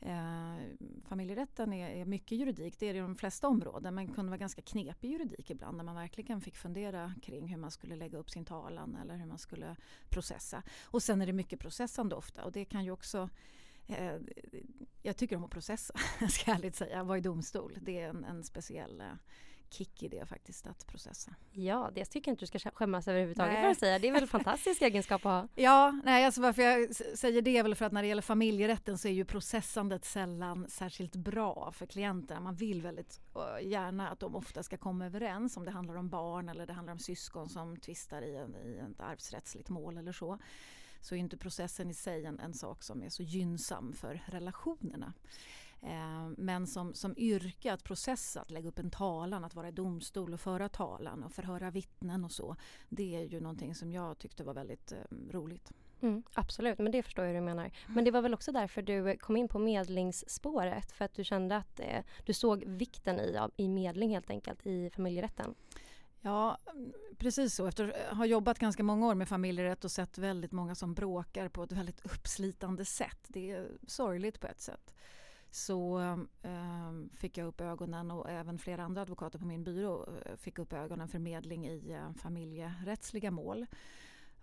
Eh, 0.00 0.56
familjerätten 1.04 1.72
är, 1.72 2.04
mycket 2.04 2.38
juridik, 2.38 2.78
det 2.78 2.86
är 2.86 2.92
det 2.92 2.98
i 2.98 3.02
de 3.02 3.16
flesta 3.16 3.48
områden 3.48 3.94
men 3.94 4.14
kunde 4.14 4.30
vara 4.30 4.38
ganska 4.38 4.62
knepig 4.62 5.10
juridik 5.10 5.50
ibland 5.50 5.76
när 5.76 5.84
man 5.84 5.94
verkligen 5.94 6.40
fick 6.40 6.56
fundera 6.56 7.14
kring 7.22 7.48
hur 7.48 7.56
man 7.56 7.70
skulle 7.70 7.96
lägga 7.96 8.18
upp 8.18 8.30
sin 8.30 8.44
talan 8.44 8.96
eller 9.02 9.16
hur 9.16 9.26
man 9.26 9.38
skulle 9.38 9.76
processa. 10.08 10.62
Och 10.84 11.02
sen 11.02 11.22
är 11.22 11.26
det 11.26 11.32
mycket 11.32 11.60
processande 11.60 12.14
ofta 12.14 12.44
och 12.44 12.52
det 12.52 12.64
kan 12.64 12.84
ju 12.84 12.90
också 12.90 13.28
eh, 13.86 14.16
jag 15.02 15.16
tycker 15.16 15.36
om 15.36 15.44
att 15.44 15.50
processa, 15.50 15.94
ska 16.28 16.50
jag 16.50 16.58
ärligt 16.58 16.76
säga, 16.76 17.04
vara 17.04 17.18
i 17.18 17.20
domstol. 17.20 17.78
Det 17.80 18.00
är 18.00 18.08
en, 18.08 18.24
en 18.24 18.44
speciell 18.44 19.02
kick 19.72 20.02
i 20.02 20.08
det 20.08 20.26
faktiskt 20.26 20.66
att 20.66 20.86
processa. 20.86 21.34
Ja, 21.50 21.90
det 21.94 22.04
tycker 22.04 22.30
jag 22.30 22.32
inte 22.32 22.42
du 22.42 22.58
ska 22.58 22.70
skämmas 22.70 23.08
överhuvudtaget 23.08 23.60
för 23.60 23.68
att 23.68 23.78
säga. 23.78 23.98
Det 23.98 24.08
är 24.08 24.12
väl 24.12 24.22
en 24.22 24.28
fantastisk 24.38 24.82
egenskap 24.82 25.26
att 25.26 25.32
ha. 25.32 25.48
Ja, 25.54 26.00
nej, 26.04 26.24
alltså 26.24 26.40
varför 26.40 26.62
jag 26.62 26.94
säger 26.94 27.42
det 27.42 27.56
är 27.56 27.62
väl 27.62 27.74
för 27.74 27.84
att 27.84 27.92
när 27.92 28.02
det 28.02 28.08
gäller 28.08 28.22
familjerätten 28.22 28.98
så 28.98 29.08
är 29.08 29.12
ju 29.12 29.24
processandet 29.24 30.04
sällan 30.04 30.66
särskilt 30.68 31.16
bra 31.16 31.72
för 31.72 31.86
klienterna. 31.86 32.40
Man 32.40 32.54
vill 32.54 32.82
väldigt 32.82 33.20
gärna 33.62 34.10
att 34.10 34.20
de 34.20 34.36
ofta 34.36 34.62
ska 34.62 34.76
komma 34.76 35.06
överens 35.06 35.56
om 35.56 35.64
det 35.64 35.70
handlar 35.70 35.94
om 35.94 36.08
barn 36.08 36.48
eller 36.48 36.66
det 36.66 36.72
handlar 36.72 36.92
om 36.92 36.98
syskon 36.98 37.48
som 37.48 37.76
tvistar 37.76 38.22
i, 38.22 38.36
en, 38.36 38.56
i 38.56 38.78
ett 38.92 39.00
arvsrättsligt 39.00 39.68
mål 39.68 39.98
eller 39.98 40.12
så 40.12 40.38
så 41.02 41.14
är 41.14 41.18
inte 41.18 41.36
processen 41.36 41.90
i 41.90 41.94
sig 41.94 42.24
en, 42.24 42.40
en 42.40 42.54
sak 42.54 42.82
som 42.82 43.02
är 43.02 43.08
så 43.08 43.22
gynnsam 43.22 43.92
för 43.92 44.22
relationerna. 44.26 45.12
Eh, 45.82 46.28
men 46.36 46.66
som, 46.66 46.94
som 46.94 47.14
yrke 47.16 47.72
att 47.72 47.84
processa, 47.84 48.40
att 48.40 48.50
lägga 48.50 48.68
upp 48.68 48.78
en 48.78 48.90
talan, 48.90 49.44
att 49.44 49.54
vara 49.54 49.68
i 49.68 49.72
domstol 49.72 50.34
och 50.34 50.40
föra 50.40 50.68
talan 50.68 51.22
och 51.22 51.32
förhöra 51.32 51.70
vittnen 51.70 52.24
och 52.24 52.32
så. 52.32 52.56
Det 52.88 53.16
är 53.16 53.22
ju 53.22 53.40
någonting 53.40 53.74
som 53.74 53.92
jag 53.92 54.18
tyckte 54.18 54.44
var 54.44 54.54
väldigt 54.54 54.92
eh, 54.92 54.98
roligt. 55.30 55.72
Mm, 56.00 56.22
absolut, 56.34 56.78
men 56.78 56.92
det 56.92 57.02
förstår 57.02 57.24
jag 57.24 57.32
hur 57.32 57.40
du 57.40 57.44
menar. 57.44 57.70
Men 57.86 58.04
det 58.04 58.10
var 58.10 58.22
väl 58.22 58.34
också 58.34 58.52
därför 58.52 58.82
du 58.82 59.16
kom 59.16 59.36
in 59.36 59.48
på 59.48 59.58
medlingsspåret 59.58 60.92
för 60.92 61.04
att 61.04 61.14
du 61.14 61.24
kände 61.24 61.56
att 61.56 61.80
eh, 61.80 62.00
du 62.26 62.32
såg 62.32 62.64
vikten 62.64 63.20
i, 63.20 63.38
i 63.56 63.68
medling 63.68 64.10
helt 64.10 64.30
enkelt 64.30 64.66
i 64.66 64.90
familjerätten? 64.90 65.54
Ja, 66.24 66.58
precis 67.18 67.54
så. 67.54 67.66
Efter 67.66 68.08
att 68.10 68.16
ha 68.16 68.26
jobbat 68.26 68.58
ganska 68.58 68.82
många 68.82 69.06
år 69.06 69.14
med 69.14 69.28
familjerätt 69.28 69.84
och 69.84 69.90
sett 69.90 70.18
väldigt 70.18 70.52
många 70.52 70.74
som 70.74 70.94
bråkar 70.94 71.48
på 71.48 71.62
ett 71.62 71.72
väldigt 71.72 72.06
uppslitande 72.06 72.84
sätt. 72.84 73.18
Det 73.28 73.50
är 73.50 73.68
sorgligt 73.86 74.40
på 74.40 74.46
ett 74.46 74.60
sätt. 74.60 74.94
Så 75.50 75.98
eh, 76.42 76.92
fick 77.16 77.38
jag 77.38 77.46
upp 77.46 77.60
ögonen 77.60 78.10
och 78.10 78.30
även 78.30 78.58
flera 78.58 78.82
andra 78.82 79.02
advokater 79.02 79.38
på 79.38 79.44
min 79.44 79.64
byrå 79.64 80.08
eh, 80.26 80.36
fick 80.36 80.58
upp 80.58 80.72
ögonen 80.72 81.08
för 81.08 81.18
medling 81.18 81.66
i 81.66 81.92
eh, 81.92 82.12
familjerättsliga 82.12 83.30
mål. 83.30 83.66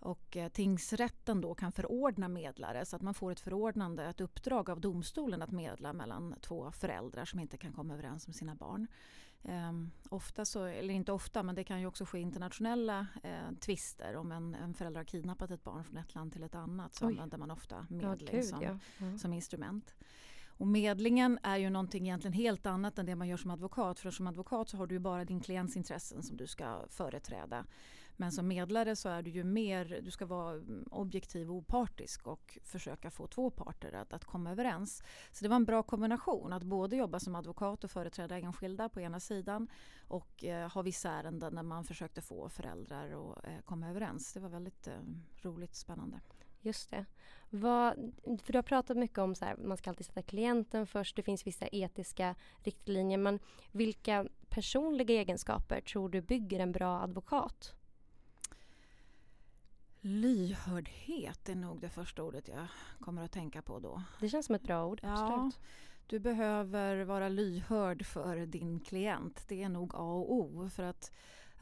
Och 0.00 0.36
eh, 0.36 0.48
tingsrätten 0.48 1.40
då 1.40 1.54
kan 1.54 1.72
förordna 1.72 2.28
medlare 2.28 2.86
så 2.86 2.96
att 2.96 3.02
man 3.02 3.14
får 3.14 3.32
ett 3.32 3.40
förordnande, 3.40 4.04
ett 4.04 4.20
uppdrag 4.20 4.70
av 4.70 4.80
domstolen 4.80 5.42
att 5.42 5.50
medla 5.50 5.92
mellan 5.92 6.34
två 6.40 6.72
föräldrar 6.72 7.24
som 7.24 7.40
inte 7.40 7.56
kan 7.56 7.72
komma 7.72 7.94
överens 7.94 8.26
med 8.26 8.36
sina 8.36 8.54
barn. 8.54 8.86
Um, 9.42 9.90
ofta 10.08 10.44
så, 10.44 10.64
eller 10.64 10.94
inte 10.94 11.12
ofta, 11.12 11.42
men 11.42 11.54
det 11.54 11.64
kan 11.64 11.80
ju 11.80 11.86
också 11.86 12.04
ske 12.04 12.18
internationella 12.18 13.06
eh, 13.22 13.52
tvister. 13.60 14.16
Om 14.16 14.32
en, 14.32 14.54
en 14.54 14.74
förälder 14.74 15.00
har 15.00 15.04
kidnappat 15.04 15.50
ett 15.50 15.64
barn 15.64 15.84
från 15.84 15.96
ett 15.96 16.14
land 16.14 16.32
till 16.32 16.42
ett 16.42 16.54
annat 16.54 16.94
så 16.94 17.06
Oj. 17.06 17.12
använder 17.12 17.38
man 17.38 17.50
ofta 17.50 17.86
medling 17.90 18.36
ja, 18.36 18.42
som, 18.42 18.62
ja. 18.62 18.78
Ja. 18.98 19.18
som 19.18 19.32
instrument. 19.32 19.94
Och 20.60 20.66
medlingen 20.66 21.38
är 21.42 21.56
ju 21.56 21.70
någonting 21.70 22.06
egentligen 22.06 22.32
helt 22.32 22.66
annat 22.66 22.98
än 22.98 23.06
det 23.06 23.16
man 23.16 23.28
gör 23.28 23.36
som 23.36 23.50
advokat. 23.50 24.00
För 24.00 24.10
som 24.10 24.26
advokat 24.26 24.68
så 24.68 24.76
har 24.76 24.86
du 24.86 24.94
ju 24.94 24.98
bara 24.98 25.24
din 25.24 25.40
klients 25.40 25.76
intressen 25.76 26.22
som 26.22 26.36
du 26.36 26.46
ska 26.46 26.86
företräda. 26.88 27.66
Men 28.20 28.32
som 28.32 28.48
medlare 28.48 28.96
så 28.96 29.08
är 29.08 29.22
du 29.22 29.30
ju 29.30 29.44
mer, 29.44 30.00
du 30.04 30.10
ska 30.10 30.26
vara 30.26 30.60
objektiv 30.90 31.50
och 31.50 31.56
opartisk 31.56 32.26
och 32.26 32.58
försöka 32.64 33.10
få 33.10 33.26
två 33.26 33.50
parter 33.50 33.92
att, 33.92 34.12
att 34.12 34.24
komma 34.24 34.50
överens. 34.50 35.02
Så 35.32 35.44
det 35.44 35.48
var 35.48 35.56
en 35.56 35.64
bra 35.64 35.82
kombination 35.82 36.52
att 36.52 36.62
både 36.62 36.96
jobba 36.96 37.20
som 37.20 37.34
advokat 37.34 37.84
och 37.84 37.90
företräda 37.90 38.38
enskilda 38.38 38.88
på 38.88 39.00
ena 39.00 39.20
sidan 39.20 39.68
och 40.08 40.44
eh, 40.44 40.72
ha 40.72 40.82
vissa 40.82 41.10
ärenden 41.10 41.54
där 41.54 41.62
man 41.62 41.84
försökte 41.84 42.20
få 42.20 42.48
föräldrar 42.48 43.04
att 43.06 43.46
eh, 43.46 43.60
komma 43.64 43.88
överens. 43.88 44.32
Det 44.32 44.40
var 44.40 44.48
väldigt 44.48 44.86
eh, 44.86 44.94
roligt 45.42 45.74
spännande. 45.74 46.20
Just 46.60 46.90
det. 46.90 47.06
Vad, 47.50 47.94
för 48.24 48.52
du 48.52 48.58
har 48.58 48.62
pratat 48.62 48.96
mycket 48.96 49.18
om 49.18 49.34
att 49.40 49.58
man 49.58 49.76
ska 49.76 49.90
alltid 49.90 50.06
sätta 50.06 50.22
klienten 50.22 50.86
först. 50.86 51.16
Det 51.16 51.22
finns 51.22 51.46
vissa 51.46 51.66
etiska 51.72 52.34
riktlinjer. 52.62 53.18
Men 53.18 53.38
vilka 53.72 54.26
personliga 54.48 55.14
egenskaper 55.14 55.80
tror 55.80 56.08
du 56.08 56.20
bygger 56.20 56.60
en 56.60 56.72
bra 56.72 57.00
advokat? 57.00 57.74
Lyhördhet 60.00 61.48
är 61.48 61.54
nog 61.54 61.80
det 61.80 61.88
första 61.88 62.22
ordet 62.22 62.48
jag 62.48 62.66
kommer 63.00 63.24
att 63.24 63.32
tänka 63.32 63.62
på 63.62 63.78
då. 63.78 64.02
Det 64.20 64.28
känns 64.28 64.46
som 64.46 64.54
ett 64.54 64.62
bra 64.62 64.86
ord. 64.86 65.00
Ja, 65.02 65.50
du 66.06 66.18
behöver 66.18 67.04
vara 67.04 67.28
lyhörd 67.28 68.06
för 68.06 68.46
din 68.46 68.80
klient. 68.80 69.44
Det 69.48 69.62
är 69.62 69.68
nog 69.68 69.94
A 69.94 70.12
och 70.12 70.34
O. 70.34 70.68
För 70.68 70.82
att 70.82 71.12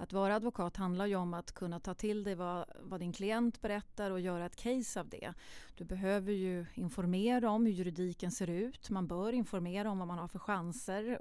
att 0.00 0.12
vara 0.12 0.34
advokat 0.34 0.76
handlar 0.76 1.06
ju 1.06 1.16
om 1.16 1.34
att 1.34 1.52
kunna 1.52 1.80
ta 1.80 1.94
till 1.94 2.24
dig 2.24 2.34
vad, 2.34 2.64
vad 2.80 3.00
din 3.00 3.12
klient 3.12 3.60
berättar 3.60 4.10
och 4.10 4.20
göra 4.20 4.46
ett 4.46 4.56
case 4.56 5.00
av 5.00 5.08
det. 5.08 5.34
Du 5.74 5.84
behöver 5.84 6.32
ju 6.32 6.66
informera 6.74 7.50
om 7.50 7.66
hur 7.66 7.72
juridiken 7.72 8.30
ser 8.30 8.50
ut. 8.50 8.90
Man 8.90 9.06
bör 9.06 9.32
informera 9.32 9.90
om 9.90 9.98
vad 9.98 10.08
man 10.08 10.18
har 10.18 10.28
för 10.28 10.38
chanser 10.38 11.12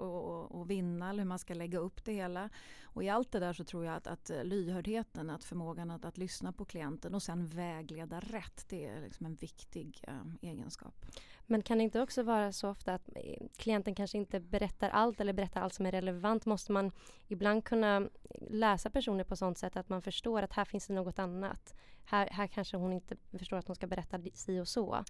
att 0.62 0.68
vinna 0.68 1.10
eller 1.10 1.20
hur 1.20 1.28
man 1.28 1.40
ska 1.40 1.54
lägga 1.54 1.80
upp 1.80 2.06
det 2.06 2.14
hela. 2.14 2.50
Och 2.84 3.04
i 3.04 3.10
allt 3.10 3.32
det 3.32 3.40
där 3.40 3.54
så 3.54 3.64
tror 3.64 3.86
jag 3.86 3.96
att, 3.96 4.08
att 4.08 4.30
eh, 4.30 4.44
lyhördheten, 4.44 5.30
att 5.30 5.44
förmågan 5.44 5.92
att, 5.92 6.06
att 6.06 6.18
lyssna 6.18 6.54
på 6.54 6.66
klienten 6.66 7.16
och 7.16 7.24
sen 7.24 7.48
vägleda 7.48 8.20
rätt, 8.20 8.66
det 8.70 8.86
är 8.86 9.02
liksom 9.02 9.26
en 9.26 9.36
viktig 9.36 10.04
eh, 10.08 10.50
egenskap. 10.50 11.06
Men 11.50 11.62
kan 11.62 11.78
det 11.78 11.84
inte 11.84 12.02
också 12.02 12.24
vara 12.24 12.52
så 12.52 12.70
ofta 12.70 12.94
att 12.94 13.10
eh, 13.16 13.48
klienten 13.58 13.96
kanske 13.96 14.18
inte 14.18 14.40
berättar 14.40 14.90
allt 14.90 15.22
eller 15.22 15.34
berättar 15.34 15.62
allt 15.62 15.74
som 15.74 15.86
är 15.86 15.92
relevant? 15.92 16.46
Måste 16.46 16.72
man 16.72 16.92
ibland 17.28 17.64
kunna 17.64 17.98
eh, 17.98 18.08
läsa 18.50 18.90
personer 18.90 19.24
på 19.24 19.36
sånt 19.36 19.58
sätt 19.58 19.78
att 19.78 19.90
man 19.90 20.02
förstår 20.02 20.42
att 20.42 20.54
här 20.54 20.66
finns 20.66 20.88
det 20.88 20.94
något 20.94 21.20
annat? 21.20 21.76
Här, 22.06 22.30
här 22.32 22.48
kanske 22.48 22.78
hon 22.78 22.94
inte 22.94 23.16
förstår 23.38 23.58
att 23.58 23.68
hon 23.68 23.76
ska 23.76 23.88
berätta 23.88 24.20
si 24.34 24.60
och 24.60 24.68
så. 24.68 25.04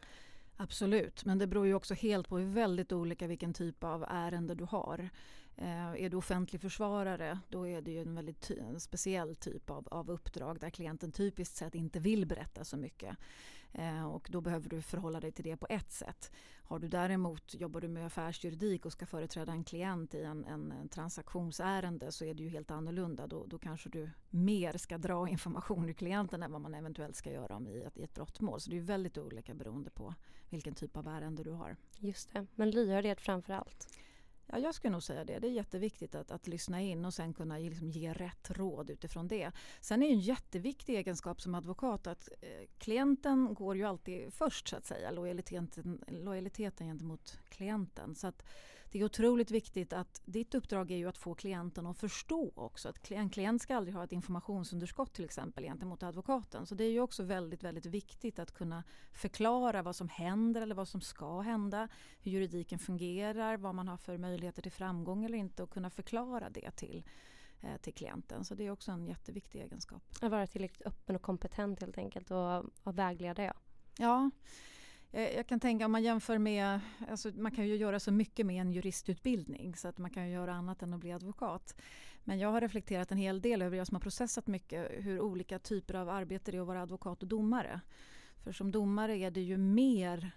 Absolut, 0.59 1.25
men 1.25 1.37
det 1.37 1.47
beror 1.47 1.65
ju 1.65 1.73
också 1.73 1.93
helt 1.93 2.27
på 2.27 2.35
väldigt 2.35 2.91
olika 2.91 3.27
vilken 3.27 3.53
typ 3.53 3.83
av 3.83 4.05
ärende 4.09 4.55
du 4.55 4.63
har. 4.63 5.09
Eh, 5.55 6.03
är 6.03 6.09
du 6.09 6.17
offentlig 6.17 6.61
försvarare 6.61 7.39
då 7.49 7.67
är 7.67 7.81
det 7.81 7.91
ju 7.91 8.01
en 8.01 8.15
väldigt 8.15 8.41
ty 8.41 8.59
en 8.59 8.79
speciell 8.79 9.35
typ 9.35 9.69
av, 9.69 9.87
av 9.91 10.11
uppdrag 10.11 10.59
där 10.59 10.69
klienten 10.69 11.11
typiskt 11.11 11.55
sett 11.55 11.75
inte 11.75 11.99
vill 11.99 12.25
berätta 12.25 12.63
så 12.63 12.77
mycket. 12.77 13.17
Eh, 13.73 14.05
och 14.05 14.27
då 14.31 14.41
behöver 14.41 14.69
du 14.69 14.81
förhålla 14.81 15.19
dig 15.19 15.31
till 15.31 15.43
det 15.43 15.57
på 15.57 15.67
ett 15.69 15.91
sätt. 15.91 16.31
Har 16.63 16.79
du 16.79 16.87
däremot, 16.87 17.53
jobbar 17.53 17.81
du 17.81 17.87
med 17.87 18.05
affärsjuridik 18.05 18.85
och 18.85 18.91
ska 18.91 19.05
företräda 19.05 19.51
en 19.51 19.63
klient 19.63 20.13
i 20.13 20.21
en, 20.21 20.45
en, 20.45 20.71
en 20.71 20.89
transaktionsärende 20.89 22.11
så 22.11 22.25
är 22.25 22.33
det 22.33 22.43
ju 22.43 22.49
helt 22.49 22.71
annorlunda. 22.71 23.27
Då, 23.27 23.45
då 23.45 23.59
kanske 23.59 23.89
du 23.89 24.09
mer 24.29 24.77
ska 24.77 24.97
dra 24.97 25.27
information 25.29 25.89
ur 25.89 25.93
klienten 25.93 26.43
än 26.43 26.51
vad 26.51 26.61
man 26.61 26.75
eventuellt 26.75 27.15
ska 27.15 27.31
göra 27.31 27.55
om 27.55 27.67
i 27.67 27.81
ett, 27.81 27.97
i 27.97 28.03
ett 28.03 28.13
brottmål. 28.13 28.61
Så 28.61 28.69
det 28.69 28.77
är 28.77 28.81
väldigt 28.81 29.17
olika 29.17 29.53
beroende 29.53 29.89
på 29.89 30.13
vilken 30.49 30.75
typ 30.75 30.97
av 30.97 31.07
ärende 31.07 31.43
du 31.43 31.51
har. 31.51 31.75
Just 31.99 32.33
det, 32.33 32.47
men 32.55 32.71
lyhördhet 32.71 33.21
framför 33.21 33.53
allt. 33.53 33.87
Ja, 34.47 34.59
jag 34.59 34.75
skulle 34.75 34.91
nog 34.91 35.03
säga 35.03 35.25
det. 35.25 35.39
Det 35.39 35.47
är 35.47 35.51
jätteviktigt 35.51 36.15
att, 36.15 36.31
att 36.31 36.47
lyssna 36.47 36.81
in 36.81 37.05
och 37.05 37.13
sen 37.13 37.33
kunna 37.33 37.57
liksom 37.57 37.91
ge 37.91 38.13
rätt 38.13 38.51
råd 38.51 38.89
utifrån 38.89 39.27
det. 39.27 39.51
Sen 39.81 40.03
är 40.03 40.09
en 40.09 40.19
jätteviktig 40.19 40.95
egenskap 40.95 41.41
som 41.41 41.55
advokat 41.55 42.07
att 42.07 42.29
eh, 42.41 42.67
klienten 42.77 43.53
går 43.53 43.75
ju 43.75 43.83
alltid 43.83 44.33
först 44.33 44.67
så 44.67 44.75
att 44.75 44.85
säga. 44.85 45.11
Lojaliteten, 45.11 46.03
lojaliteten 46.07 46.87
gentemot 46.87 47.39
klienten. 47.49 48.15
Så 48.15 48.27
att 48.27 48.43
det 48.91 48.99
är 48.99 49.05
otroligt 49.05 49.51
viktigt 49.51 49.93
att 49.93 50.21
ditt 50.25 50.55
uppdrag 50.55 50.91
är 50.91 50.95
ju 50.95 51.07
att 51.07 51.17
få 51.17 51.33
klienten 51.33 51.85
att 51.87 51.97
förstå 51.97 52.51
också. 52.55 52.89
Att 52.89 53.11
en 53.11 53.29
klient 53.29 53.61
ska 53.61 53.75
aldrig 53.75 53.95
ha 53.95 54.03
ett 54.03 54.11
informationsunderskott 54.11 55.13
till 55.13 55.25
exempel 55.25 55.63
gentemot 55.63 56.03
advokaten. 56.03 56.65
Så 56.65 56.75
det 56.75 56.83
är 56.83 56.91
ju 56.91 56.99
också 56.99 57.23
väldigt, 57.23 57.63
väldigt 57.63 57.85
viktigt 57.85 58.39
att 58.39 58.51
kunna 58.51 58.83
förklara 59.11 59.81
vad 59.81 59.95
som 59.95 60.09
händer 60.09 60.61
eller 60.61 60.75
vad 60.75 60.87
som 60.87 61.01
ska 61.01 61.39
hända. 61.39 61.87
Hur 62.19 62.31
juridiken 62.31 62.79
fungerar, 62.79 63.57
vad 63.57 63.75
man 63.75 63.87
har 63.87 63.97
för 63.97 64.17
möjligheter 64.17 64.36
till 64.61 64.71
framgång 64.71 65.25
eller 65.25 65.37
inte 65.37 65.63
och 65.63 65.69
kunna 65.69 65.89
förklara 65.89 66.49
det 66.49 66.71
till 66.71 67.03
eh, 67.61 67.77
till 67.77 67.93
klienten. 67.93 68.45
Så 68.45 68.55
det 68.55 68.65
är 68.65 68.71
också 68.71 68.91
en 68.91 69.07
jätteviktig 69.07 69.61
egenskap. 69.61 70.03
Att 70.21 70.31
vara 70.31 70.47
tillräckligt 70.47 70.87
öppen 70.87 71.15
och 71.15 71.21
kompetent 71.21 71.81
helt 71.81 71.97
enkelt 71.97 72.31
och, 72.31 72.65
och 72.83 72.97
vägleda. 72.97 73.43
Ja. 73.43 73.53
ja. 73.97 74.31
Eh, 75.11 75.35
jag 75.35 75.47
kan 75.47 75.59
tänka 75.59 75.85
om 75.85 75.91
man 75.91 76.03
jämför 76.03 76.37
med, 76.37 76.79
alltså 77.09 77.31
man 77.35 77.51
kan 77.51 77.67
ju 77.67 77.75
göra 77.75 77.99
så 77.99 78.11
mycket 78.11 78.45
med 78.45 78.61
en 78.61 78.71
juristutbildning 78.71 79.75
så 79.75 79.87
att 79.87 79.97
man 79.97 80.09
kan 80.09 80.29
göra 80.29 80.53
annat 80.53 80.83
än 80.83 80.93
att 80.93 80.99
bli 80.99 81.11
advokat. 81.11 81.81
Men 82.23 82.39
jag 82.39 82.51
har 82.51 82.61
reflekterat 82.61 83.11
en 83.11 83.17
hel 83.17 83.41
del 83.41 83.61
över, 83.61 83.77
jag 83.77 83.87
som 83.87 83.95
har 83.95 84.01
processat 84.01 84.47
mycket, 84.47 84.91
hur 84.91 85.19
olika 85.19 85.59
typer 85.59 85.93
av 85.93 86.09
arbete 86.09 86.51
det 86.51 86.57
är 86.57 86.61
att 86.61 86.67
vara 86.67 86.81
advokat 86.81 87.21
och 87.21 87.27
domare. 87.27 87.81
För 88.43 88.51
som 88.51 88.71
domare 88.71 89.17
är 89.17 89.31
det 89.31 89.41
ju 89.41 89.57
mer 89.57 90.31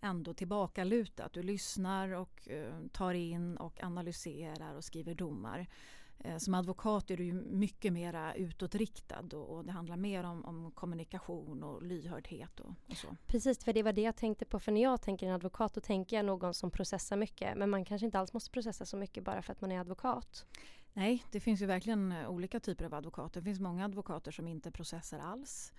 ändå 0.00 0.34
tillbakalutat. 0.34 1.32
Du 1.32 1.42
lyssnar 1.42 2.08
och 2.08 2.48
uh, 2.50 2.88
tar 2.92 3.14
in 3.14 3.56
och 3.56 3.82
analyserar 3.82 4.74
och 4.74 4.84
skriver 4.84 5.14
domar. 5.14 5.66
Eh, 6.20 6.38
som 6.38 6.54
advokat 6.54 7.10
är 7.10 7.16
du 7.16 7.32
mycket 7.32 7.92
mer 7.92 8.32
utåtriktad 8.36 9.24
och, 9.32 9.56
och 9.56 9.64
det 9.64 9.72
handlar 9.72 9.96
mer 9.96 10.24
om, 10.24 10.44
om 10.44 10.70
kommunikation 10.70 11.62
och 11.62 11.82
lyhördhet. 11.82 12.60
Och, 12.60 12.74
och, 12.86 12.96
så. 12.96 13.16
Precis, 13.26 13.64
för 13.64 13.72
det 13.72 13.82
var 13.82 13.92
det 13.92 14.00
jag 14.00 14.16
tänkte 14.16 14.44
på. 14.44 14.60
För 14.60 14.72
när 14.72 14.82
jag 14.82 15.02
tänker 15.02 15.26
en 15.26 15.34
advokat 15.34 15.74
då 15.74 15.80
tänker 15.80 16.16
jag 16.16 16.24
någon 16.24 16.54
som 16.54 16.70
processar 16.70 17.16
mycket. 17.16 17.58
Men 17.58 17.70
man 17.70 17.84
kanske 17.84 18.04
inte 18.04 18.18
alls 18.18 18.32
måste 18.32 18.50
processa 18.50 18.86
så 18.86 18.96
mycket 18.96 19.24
bara 19.24 19.42
för 19.42 19.52
att 19.52 19.60
man 19.60 19.72
är 19.72 19.80
advokat. 19.80 20.46
Nej, 20.92 21.24
det 21.30 21.40
finns 21.40 21.62
ju 21.62 21.66
verkligen 21.66 22.14
olika 22.26 22.60
typer 22.60 22.84
av 22.84 22.94
advokater. 22.94 23.40
Det 23.40 23.44
finns 23.44 23.60
många 23.60 23.84
advokater 23.84 24.30
som 24.30 24.48
inte 24.48 24.70
processar 24.70 25.18
alls. 25.18 25.72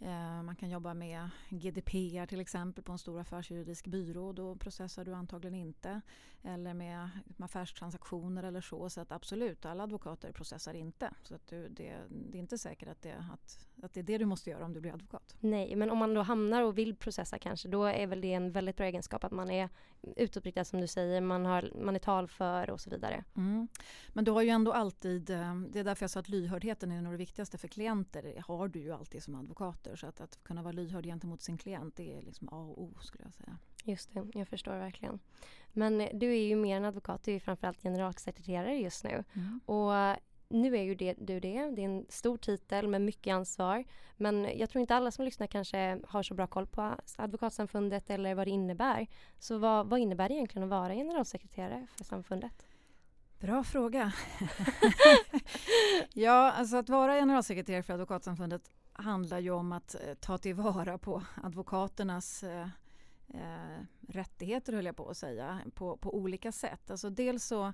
Eh, 0.00 0.42
man 0.42 0.56
kan 0.56 0.70
jobba 0.70 0.94
med 0.94 1.28
GDPR 1.48 2.26
till 2.26 2.40
exempel 2.40 2.84
på 2.84 2.92
en 2.92 2.98
stor 2.98 3.20
affärsjuridisk 3.20 3.86
byrå. 3.86 4.32
Då 4.32 4.56
processar 4.56 5.04
du 5.04 5.14
antagligen 5.14 5.54
inte. 5.54 6.00
Eller 6.42 6.74
med 6.74 7.10
affärstransaktioner 7.38 8.42
eller 8.42 8.60
så. 8.60 8.90
Så 8.90 9.00
att 9.00 9.12
absolut, 9.12 9.66
alla 9.66 9.82
advokater 9.82 10.32
processar 10.32 10.74
inte. 10.74 11.10
Så 11.22 11.34
att 11.34 11.46
du, 11.46 11.68
det, 11.68 11.96
det, 12.08 12.38
är 12.38 12.40
inte 12.40 12.58
säkert 12.58 12.88
att 12.88 13.02
det, 13.02 13.24
att, 13.32 13.66
att 13.82 13.94
det 13.94 14.00
är 14.00 14.04
det 14.04 14.18
du 14.18 14.24
måste 14.24 14.50
göra 14.50 14.64
om 14.64 14.72
du 14.72 14.80
blir 14.80 14.92
advokat. 14.92 15.36
Nej, 15.40 15.76
men 15.76 15.90
om 15.90 15.98
man 15.98 16.14
då 16.14 16.22
hamnar 16.22 16.62
och 16.62 16.78
vill 16.78 16.96
processa 16.96 17.38
kanske, 17.38 17.68
då 17.68 17.84
är 17.84 18.06
väl 18.06 18.20
det 18.20 18.32
en 18.32 18.52
väldigt 18.52 18.76
bra 18.76 18.86
egenskap 18.86 19.24
att 19.24 19.32
man 19.32 19.50
är 19.50 19.68
utåtriktad 20.16 20.64
som 20.64 20.80
du 20.80 20.86
säger, 20.86 21.20
man, 21.20 21.46
har, 21.46 21.70
man 21.82 21.94
är 21.94 22.00
talför 22.00 22.70
och 22.70 22.80
så 22.80 22.90
vidare. 22.90 23.24
Mm. 23.36 23.68
Men 24.08 24.24
du 24.24 24.30
har 24.30 24.42
ju 24.42 24.48
ändå 24.48 24.72
alltid, 24.72 25.30
eh, 25.30 25.54
det 25.54 25.78
är 25.78 25.84
därför 25.84 26.02
jag 26.02 26.10
sa 26.10 26.20
att 26.20 26.28
lyhördheten 26.28 26.92
är 26.92 27.02
nog 27.02 27.12
det 27.12 27.16
viktigaste 27.16 27.58
för 27.58 27.68
klienter, 27.68 28.42
har 28.46 28.68
du 28.68 28.80
ju 28.80 28.92
alltid 28.92 29.22
som 29.22 29.34
advokater. 29.88 29.96
Så 29.96 30.06
att, 30.06 30.20
att 30.20 30.44
kunna 30.44 30.62
vara 30.62 30.72
lyhörd 30.72 31.04
gentemot 31.04 31.42
sin 31.42 31.58
klient, 31.58 31.96
det 31.96 32.16
är 32.16 32.22
liksom 32.22 32.48
A 32.48 32.56
och 32.56 32.82
O 32.82 32.98
skulle 33.00 33.24
jag 33.24 33.34
säga. 33.34 33.58
Just 33.84 34.14
det, 34.14 34.38
jag 34.38 34.48
förstår 34.48 34.78
verkligen. 34.78 35.20
Men 35.72 36.08
du 36.18 36.26
är 36.26 36.46
ju 36.48 36.56
mer 36.56 36.76
än 36.76 36.84
advokat, 36.84 37.24
du 37.24 37.34
är 37.34 37.40
framförallt 37.40 37.82
generalsekreterare 37.82 38.76
just 38.76 39.04
nu. 39.04 39.24
Mm. 39.34 39.60
Och 39.66 40.16
nu 40.50 40.76
är 40.76 40.82
ju 40.82 40.94
det, 40.94 41.14
du 41.18 41.40
det, 41.40 41.70
det 41.70 41.82
är 41.82 41.88
en 41.88 42.06
stor 42.08 42.38
titel 42.38 42.88
med 42.88 43.00
mycket 43.00 43.34
ansvar. 43.34 43.84
Men 44.16 44.48
jag 44.58 44.70
tror 44.70 44.80
inte 44.80 44.94
alla 44.94 45.10
som 45.10 45.24
lyssnar 45.24 45.46
kanske 45.46 46.00
har 46.08 46.22
så 46.22 46.34
bra 46.34 46.46
koll 46.46 46.66
på 46.66 46.94
Advokatsamfundet 47.16 48.10
eller 48.10 48.34
vad 48.34 48.46
det 48.46 48.50
innebär. 48.50 49.06
Så 49.38 49.58
vad, 49.58 49.86
vad 49.86 50.00
innebär 50.00 50.28
det 50.28 50.34
egentligen 50.34 50.64
att 50.64 50.70
vara 50.70 50.94
generalsekreterare 50.94 51.86
för 51.96 52.04
samfundet? 52.04 52.66
Bra 53.38 53.64
fråga. 53.64 54.12
ja, 56.14 56.52
alltså 56.52 56.76
att 56.76 56.88
vara 56.88 57.14
generalsekreterare 57.14 57.82
för 57.82 57.92
Advokatsamfundet 57.92 58.70
handlar 58.98 59.38
ju 59.38 59.50
om 59.50 59.72
att 59.72 59.94
eh, 59.94 60.14
ta 60.14 60.38
tillvara 60.38 60.98
på 60.98 61.22
advokaternas 61.42 62.42
eh, 62.42 62.68
eh, 63.28 63.84
rättigheter, 64.08 64.72
höll 64.72 64.86
jag 64.86 64.96
på 64.96 65.10
att 65.10 65.16
säga, 65.16 65.60
på, 65.74 65.96
på 65.96 66.14
olika 66.16 66.52
sätt. 66.52 66.90
Alltså 66.90 67.10
dels 67.10 67.44
så 67.44 67.72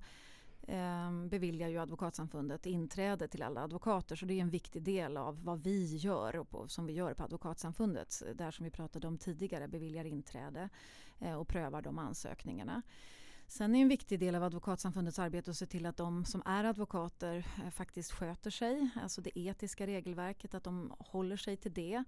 eh, 0.63 1.13
beviljar 1.29 1.69
ju 1.69 1.79
Advokatsamfundet 1.79 2.67
inträde 2.67 3.29
till 3.29 3.43
alla 3.43 3.63
advokater 3.63 4.17
så 4.17 4.27
det 4.27 4.35
är 4.35 4.41
en 4.41 4.51
viktig 4.51 4.83
del 4.83 5.17
av 5.17 5.45
vad 5.45 5.63
vi 5.63 5.97
gör 5.97 6.37
och 6.37 6.51
på, 6.51 6.69
som 6.69 6.87
vi 6.87 6.93
gör 6.93 7.15
på 7.15 7.23
Advokatsamfundet. 7.23 8.23
Där 8.35 8.51
som 8.51 8.65
vi 8.65 8.71
pratade 8.71 9.07
om 9.07 9.19
tidigare 9.19 9.69
beviljar 9.69 10.05
inträde 10.05 10.69
eh, 11.19 11.35
och 11.35 11.49
prövar 11.49 11.83
de 11.83 11.99
ansökningarna. 11.99 12.83
Sen 13.49 13.75
är 13.75 13.83
en 13.83 13.89
viktig 13.89 14.21
del 14.21 14.35
av 14.35 14.43
Advokatsamfundets 14.43 15.19
arbete 15.19 15.51
att 15.51 15.57
se 15.57 15.67
till 15.67 15.87
att 15.87 15.97
de 15.97 16.25
som 16.25 16.43
är 16.47 16.65
advokater 16.65 17.47
eh, 17.65 17.71
faktiskt 17.71 18.13
sköter 18.13 18.51
sig, 18.51 18.91
alltså 19.03 19.21
det 19.21 19.39
etiska 19.39 19.87
regelverket, 19.87 20.55
att 20.55 20.65
de 20.65 20.93
håller 20.99 21.37
sig 21.37 21.57
till 21.57 21.73
det. 21.73 22.05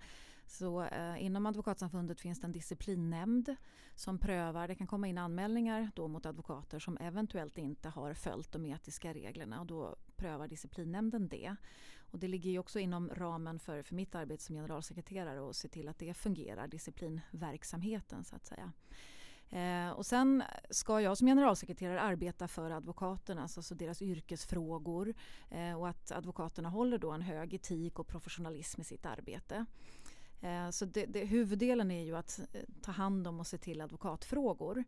Så 0.46 0.82
eh, 0.82 1.24
inom 1.24 1.46
Advokatsamfundet 1.46 2.20
finns 2.20 2.40
det 2.40 2.46
en 2.46 2.52
disciplinnämnd 2.52 3.56
som 3.94 4.18
prövar, 4.18 4.68
det 4.68 4.74
kan 4.74 4.86
komma 4.86 5.08
in 5.08 5.18
anmälningar 5.18 5.90
då 5.94 6.08
mot 6.08 6.26
advokater 6.26 6.78
som 6.78 6.96
eventuellt 7.00 7.58
inte 7.58 7.88
har 7.88 8.14
följt 8.14 8.52
de 8.52 8.66
etiska 8.66 9.14
reglerna 9.14 9.60
och 9.60 9.66
då 9.66 9.96
prövar 10.16 10.48
disciplinnämnden 10.48 11.28
det. 11.28 11.56
Och 12.10 12.18
det 12.18 12.28
ligger 12.28 12.50
ju 12.50 12.58
också 12.58 12.78
inom 12.78 13.10
ramen 13.14 13.58
för, 13.58 13.82
för 13.82 13.94
mitt 13.94 14.14
arbete 14.14 14.42
som 14.42 14.56
generalsekreterare 14.56 15.50
att 15.50 15.56
se 15.56 15.68
till 15.68 15.88
att 15.88 15.98
det 15.98 16.14
fungerar, 16.14 16.68
disciplinverksamheten 16.68 18.24
så 18.24 18.36
att 18.36 18.46
säga. 18.46 18.72
Eh, 19.50 19.90
och 19.90 20.06
sen 20.06 20.42
ska 20.70 21.00
jag 21.00 21.18
som 21.18 21.26
generalsekreterare 21.26 22.00
arbeta 22.00 22.48
för 22.48 22.70
advokaterna, 22.70 23.42
alltså, 23.42 23.60
alltså 23.60 23.74
deras 23.74 24.02
yrkesfrågor 24.02 25.14
eh, 25.50 25.80
och 25.80 25.88
att 25.88 26.12
advokaterna 26.12 26.68
håller 26.68 26.98
då 26.98 27.10
en 27.10 27.22
hög 27.22 27.54
etik 27.54 27.98
och 27.98 28.06
professionalism 28.06 28.80
i 28.80 28.84
sitt 28.84 29.06
arbete. 29.06 29.66
Eh, 30.40 30.70
så 30.70 30.84
det, 30.84 31.06
det, 31.06 31.24
huvuddelen 31.24 31.90
är 31.90 32.04
ju 32.04 32.16
att 32.16 32.40
eh, 32.52 32.60
ta 32.82 32.92
hand 32.92 33.26
om 33.26 33.40
och 33.40 33.46
se 33.46 33.58
till 33.58 33.80
advokatfrågor. 33.80 34.84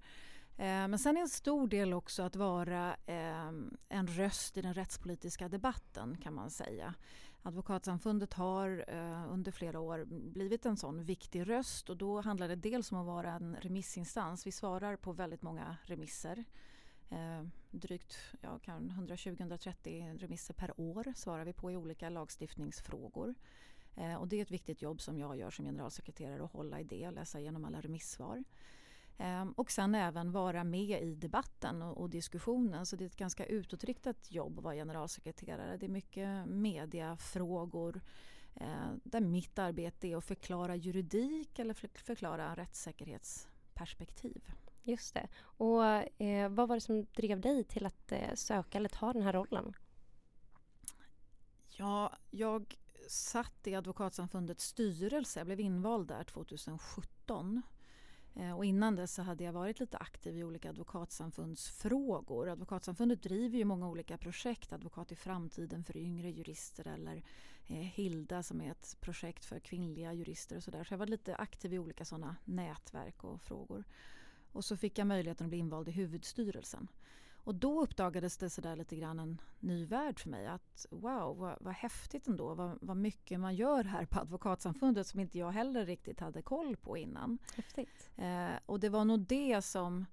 Eh, 0.57 0.89
men 0.89 0.99
sen 0.99 1.17
är 1.17 1.21
en 1.21 1.29
stor 1.29 1.69
del 1.69 1.93
också 1.93 2.23
att 2.23 2.37
vara 2.37 2.97
eh, 3.07 3.49
en 3.89 4.07
röst 4.07 4.57
i 4.57 4.63
den 4.63 4.75
rättspolitiska 4.75 5.49
debatten 5.49 6.17
kan 6.23 6.35
man 6.35 6.51
säga. 6.51 6.95
Advokatsamfundet 7.43 8.35
har 8.35 8.85
eh, 8.89 9.33
under 9.33 9.53
flera 9.53 9.81
år 9.81 10.05
blivit 10.05 10.67
en 10.67 10.77
sån 10.77 11.05
viktig 11.05 11.49
röst 11.49 11.91
och 11.91 11.97
då 11.97 12.21
handlar 12.21 12.49
det 12.49 12.57
dels 12.57 12.93
om 12.93 12.99
att 12.99 13.07
vara 13.07 13.33
en 13.33 13.57
remissinstans. 13.61 14.47
Vi 14.47 14.53
svarar 14.53 14.97
på 14.97 15.13
väldigt 15.13 15.43
många 15.43 15.77
remisser. 15.85 16.45
Eh, 17.11 17.43
drygt 17.71 18.17
ja, 18.41 18.59
120-130 18.67 20.19
remisser 20.19 20.55
per 20.55 20.81
år 20.81 21.13
svarar 21.17 21.45
vi 21.45 21.53
på 21.53 21.73
i 21.73 21.77
olika 21.77 22.09
lagstiftningsfrågor. 22.09 23.35
Eh, 23.97 24.15
och 24.15 24.29
det 24.29 24.37
är 24.37 24.43
ett 24.43 24.51
viktigt 24.51 24.83
jobb 24.83 25.01
som 25.01 25.19
jag 25.19 25.37
gör 25.37 25.51
som 25.51 25.65
generalsekreterare 25.65 26.45
att 26.45 26.53
hålla 26.53 26.81
i 26.81 26.85
det, 26.85 27.07
och 27.07 27.13
läsa 27.13 27.41
igenom 27.41 27.65
alla 27.65 27.81
remissvar. 27.81 28.45
Ehm, 29.19 29.53
och 29.53 29.71
sen 29.71 29.95
även 29.95 30.33
vara 30.33 30.65
med 30.65 31.03
i 31.03 31.15
debatten 31.15 31.83
och, 31.83 31.99
och, 31.99 32.11
diskussionen. 32.11 32.87
Så 32.87 32.97
det 32.97 33.05
är 33.05 33.07
ett 33.07 33.17
ganska 33.17 33.47
utåtriktat 33.47 34.33
jobb 34.33 34.59
att 34.59 34.65
vara 34.65 34.75
generalsekreterare. 34.75 35.77
Det 35.77 35.87
är 35.87 35.91
mycket 35.91 36.47
mediafrågor 36.47 38.01
eh, 38.55 38.93
där 39.05 39.21
mitt 39.21 39.59
arbete 39.59 40.09
är 40.09 40.17
att 40.17 40.25
förklara 40.25 40.77
juridik 40.77 41.59
eller 41.59 41.75
för, 41.75 41.89
förklara 41.95 42.55
rättssäkerhetsperspektiv. 42.57 44.43
Just 44.83 45.15
det. 45.15 45.29
Och 45.41 45.85
eh, 46.23 46.49
vad 46.49 46.69
var 46.69 46.77
det 46.77 46.81
som 46.81 47.05
drev 47.05 47.41
dig 47.41 47.65
till 47.65 47.87
att 47.87 48.13
eh, 48.13 48.35
söka 48.35 48.79
eller 48.79 48.89
ta 48.89 49.13
den 49.13 49.23
här 49.23 49.33
rollen? 49.33 49.75
Ja, 51.77 52.17
jag 52.31 52.77
satt 53.09 53.67
i 53.67 53.75
Advokatsamfundets 53.75 54.65
styrelse. 54.65 55.41
Jag 55.41 55.47
blev 55.47 55.61
invald 55.61 56.09
där 56.09 56.25
2017. 56.25 57.63
Eh, 58.39 58.57
och 58.57 58.65
innan 58.65 58.97
dess 58.97 59.15
så 59.15 59.23
hade 59.23 59.45
jag 59.45 59.53
varit 59.53 59.81
lite 59.81 59.97
aktiv 59.97 60.37
i 60.37 60.45
olika 60.45 60.71
advokatsamfundsfrågor. 60.71 62.49
Advokatsamfundet 62.49 63.23
driver 63.23 63.59
ju 63.59 63.65
många 63.65 63.89
olika 63.89 64.19
projekt. 64.19 64.73
Advokat 64.73 65.13
i 65.13 65.17
framtiden 65.17 65.85
för 65.85 65.97
yngre 65.97 66.31
jurister 66.31 66.89
eller 66.89 67.23
eh, 67.67 67.77
Hilda 67.77 68.43
som 68.43 68.61
är 68.61 68.71
ett 68.71 68.97
projekt 69.01 69.45
för 69.45 69.59
kvinnliga 69.59 70.13
jurister 70.13 70.57
och 70.57 70.63
sådär. 70.63 70.85
Så 70.85 70.93
jag 70.93 70.99
var 70.99 71.07
lite 71.07 71.37
aktiv 71.37 71.75
i 71.75 71.79
olika 71.79 72.05
sådana 72.05 72.37
nätverk 72.45 73.25
och 73.25 73.41
frågor. 73.43 73.85
Och 74.53 74.65
så 74.65 74.77
fick 74.77 74.99
jag 74.99 75.07
möjligheten 75.07 75.45
att 75.45 75.49
bli 75.49 75.59
invald 75.59 75.89
i 75.89 75.93
huvudstyrelsen. 75.93 76.89
Och 77.49 77.55
då 77.55 77.83
uppdagades 77.83 78.37
det 78.37 78.51
sådär 78.51 78.77
lite 78.77 78.97
grann 78.97 79.19
en 79.19 79.41
ny 79.61 79.85
värld 79.85 80.21
för 80.21 80.29
mig. 80.29 80.47
Att 80.47 80.87
wow, 80.91 81.37
vad, 81.39 81.57
vad 81.61 81.75
häftigt 81.75 82.27
ändå. 82.27 82.55
Vad, 82.55 82.79
vad 82.81 82.97
mycket 82.97 83.41
man 83.41 83.55
gör 83.55 83.85
här 83.85 84.05
på 84.05 84.21
Advokatsamfundet 84.21 85.07
som 85.07 85.21
inte 85.21 85.39
jag 85.39 85.51
heller 85.51 85.87
riktigt 85.87 86.21
hade 86.21 86.43
koll 86.43 86.77
på 86.77 86.97
innan. 86.97 87.39
Häftigt. 87.57 88.11
Eh, 88.17 88.51
och 88.67 88.81
det 88.81 88.89
var 88.89 89.05
nog 89.05 89.21
det 89.21 89.63
som 89.63 90.07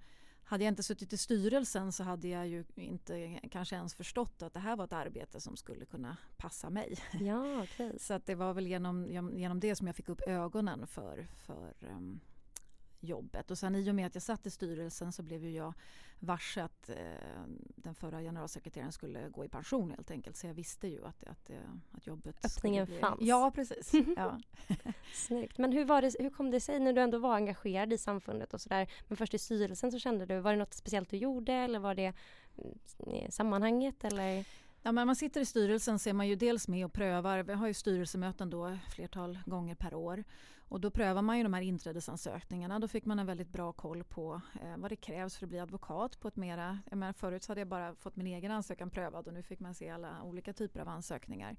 hade 0.43 0.63
jag 0.63 0.71
inte 0.71 0.83
suttit 0.83 1.13
i 1.13 1.17
styrelsen 1.17 1.91
så 1.91 2.03
hade 2.03 2.27
jag 2.27 2.47
ju 2.47 2.65
inte 2.75 3.39
kanske 3.51 3.75
ens 3.75 3.93
förstått 3.93 4.41
att 4.41 4.53
det 4.53 4.59
här 4.59 4.75
var 4.75 4.85
ett 4.85 4.93
arbete 4.93 5.41
som 5.41 5.57
skulle 5.57 5.85
kunna 5.85 6.17
passa 6.37 6.69
mig. 6.69 6.97
Ja, 7.19 7.61
okay. 7.63 7.91
Så 7.99 8.13
att 8.13 8.25
det 8.25 8.35
var 8.35 8.53
väl 8.53 8.67
genom, 8.67 9.05
genom 9.33 9.59
det 9.59 9.75
som 9.75 9.87
jag 9.87 9.95
fick 9.95 10.09
upp 10.09 10.21
ögonen 10.27 10.87
för, 10.87 11.27
för 11.37 11.73
um, 11.79 12.19
jobbet. 13.05 13.51
Och 13.51 13.57
sen 13.57 13.75
i 13.75 13.91
och 13.91 13.95
med 13.95 14.07
att 14.07 14.15
jag 14.15 14.21
satt 14.21 14.45
i 14.45 14.51
styrelsen 14.51 15.11
så 15.11 15.23
blev 15.23 15.43
ju 15.43 15.51
jag 15.51 15.73
varse 16.19 16.63
att 16.63 16.89
eh, 16.89 16.95
den 17.75 17.95
förra 17.95 18.21
generalsekreteraren 18.21 18.91
skulle 18.91 19.29
gå 19.29 19.45
i 19.45 19.49
pension 19.49 19.91
helt 19.91 20.11
enkelt. 20.11 20.37
Så 20.37 20.47
jag 20.47 20.53
visste 20.53 20.87
ju 20.87 21.05
att, 21.05 21.23
att, 21.23 21.49
eh, 21.49 21.57
att 21.91 22.07
jobbet 22.07 22.45
Öppningen 22.45 22.85
bli... 22.85 22.99
fanns. 22.99 23.21
Ja, 23.21 23.51
precis. 23.55 23.91
ja. 24.17 24.39
Snyggt. 25.13 25.57
Men 25.57 25.71
hur, 25.71 25.85
var 25.85 26.01
det, 26.01 26.15
hur 26.19 26.29
kom 26.29 26.51
det 26.51 26.59
sig 26.59 26.79
när 26.79 26.93
du 26.93 27.01
ändå 27.01 27.17
var 27.17 27.35
engagerad 27.35 27.93
i 27.93 27.97
samfundet 27.97 28.53
och 28.53 28.61
sådär, 28.61 28.87
men 29.07 29.17
först 29.17 29.33
i 29.33 29.39
styrelsen 29.39 29.91
så 29.91 29.99
kände 29.99 30.25
du, 30.25 30.39
var 30.39 30.51
det 30.51 30.59
något 30.59 30.73
speciellt 30.73 31.09
du 31.09 31.17
gjorde 31.17 31.53
eller 31.53 31.79
var 31.79 31.95
det 31.95 32.13
mm, 32.57 33.31
sammanhanget 33.31 34.03
eller? 34.03 34.45
Ja, 34.85 34.91
men 34.91 35.07
man 35.07 35.15
sitter 35.15 35.41
i 35.41 35.45
styrelsen 35.45 35.99
så 35.99 36.09
är 36.09 36.13
man 36.13 36.27
ju 36.27 36.35
dels 36.35 36.67
med 36.67 36.85
och 36.85 36.93
prövar. 36.93 37.43
Vi 37.43 37.53
har 37.53 37.67
ju 37.67 37.73
styrelsemöten 37.73 38.49
då 38.49 38.77
flertal 38.89 39.39
gånger 39.45 39.75
per 39.75 39.93
år. 39.93 40.23
Och 40.59 40.81
då 40.81 40.91
prövar 40.91 41.21
man 41.21 41.37
ju 41.37 41.43
de 41.43 41.53
här 41.53 41.61
inträdesansökningarna. 41.61 42.79
Då 42.79 42.87
fick 42.87 43.05
man 43.05 43.19
en 43.19 43.25
väldigt 43.25 43.49
bra 43.49 43.73
koll 43.73 44.03
på 44.03 44.41
eh, 44.61 44.77
vad 44.77 44.91
det 44.91 44.95
krävs 44.95 45.37
för 45.37 45.45
att 45.45 45.49
bli 45.49 45.59
advokat 45.59 46.19
på 46.19 46.27
ett 46.27 46.35
mera... 46.35 46.79
Jag 46.89 46.97
menar, 46.97 47.13
förut 47.13 47.43
så 47.43 47.51
hade 47.51 47.61
jag 47.61 47.67
bara 47.67 47.95
fått 47.95 48.15
min 48.15 48.27
egen 48.27 48.51
ansökan 48.51 48.89
prövad 48.89 49.27
och 49.27 49.33
nu 49.33 49.43
fick 49.43 49.59
man 49.59 49.73
se 49.73 49.89
alla 49.89 50.23
olika 50.23 50.53
typer 50.53 50.79
av 50.79 50.87
ansökningar. 50.87 51.55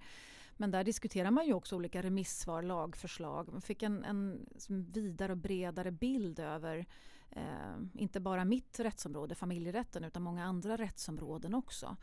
Men 0.57 0.71
där 0.71 0.85
diskuterar 0.85 1.31
man 1.31 1.47
ju 1.47 1.53
också 1.53 1.77
olika 1.77 2.03
remissvar, 2.03 2.62
lagförslag. 2.62 3.49
Man 3.53 3.62
fick 3.62 3.83
en, 3.83 4.05
en 4.05 4.47
vidare 4.93 5.33
och 5.33 5.39
bredare 5.39 5.91
bild 5.91 6.39
över 6.39 6.87
eh, 7.31 7.77
inte 7.95 8.21
bara 8.21 8.45
mitt 8.45 8.81
rättsområde, 8.81 9.35
familjerätten, 9.35 10.05
utan 10.05 10.23
många 10.23 10.45
andra 10.45 10.77
rättsområden 10.77 11.55
också. 11.55 11.97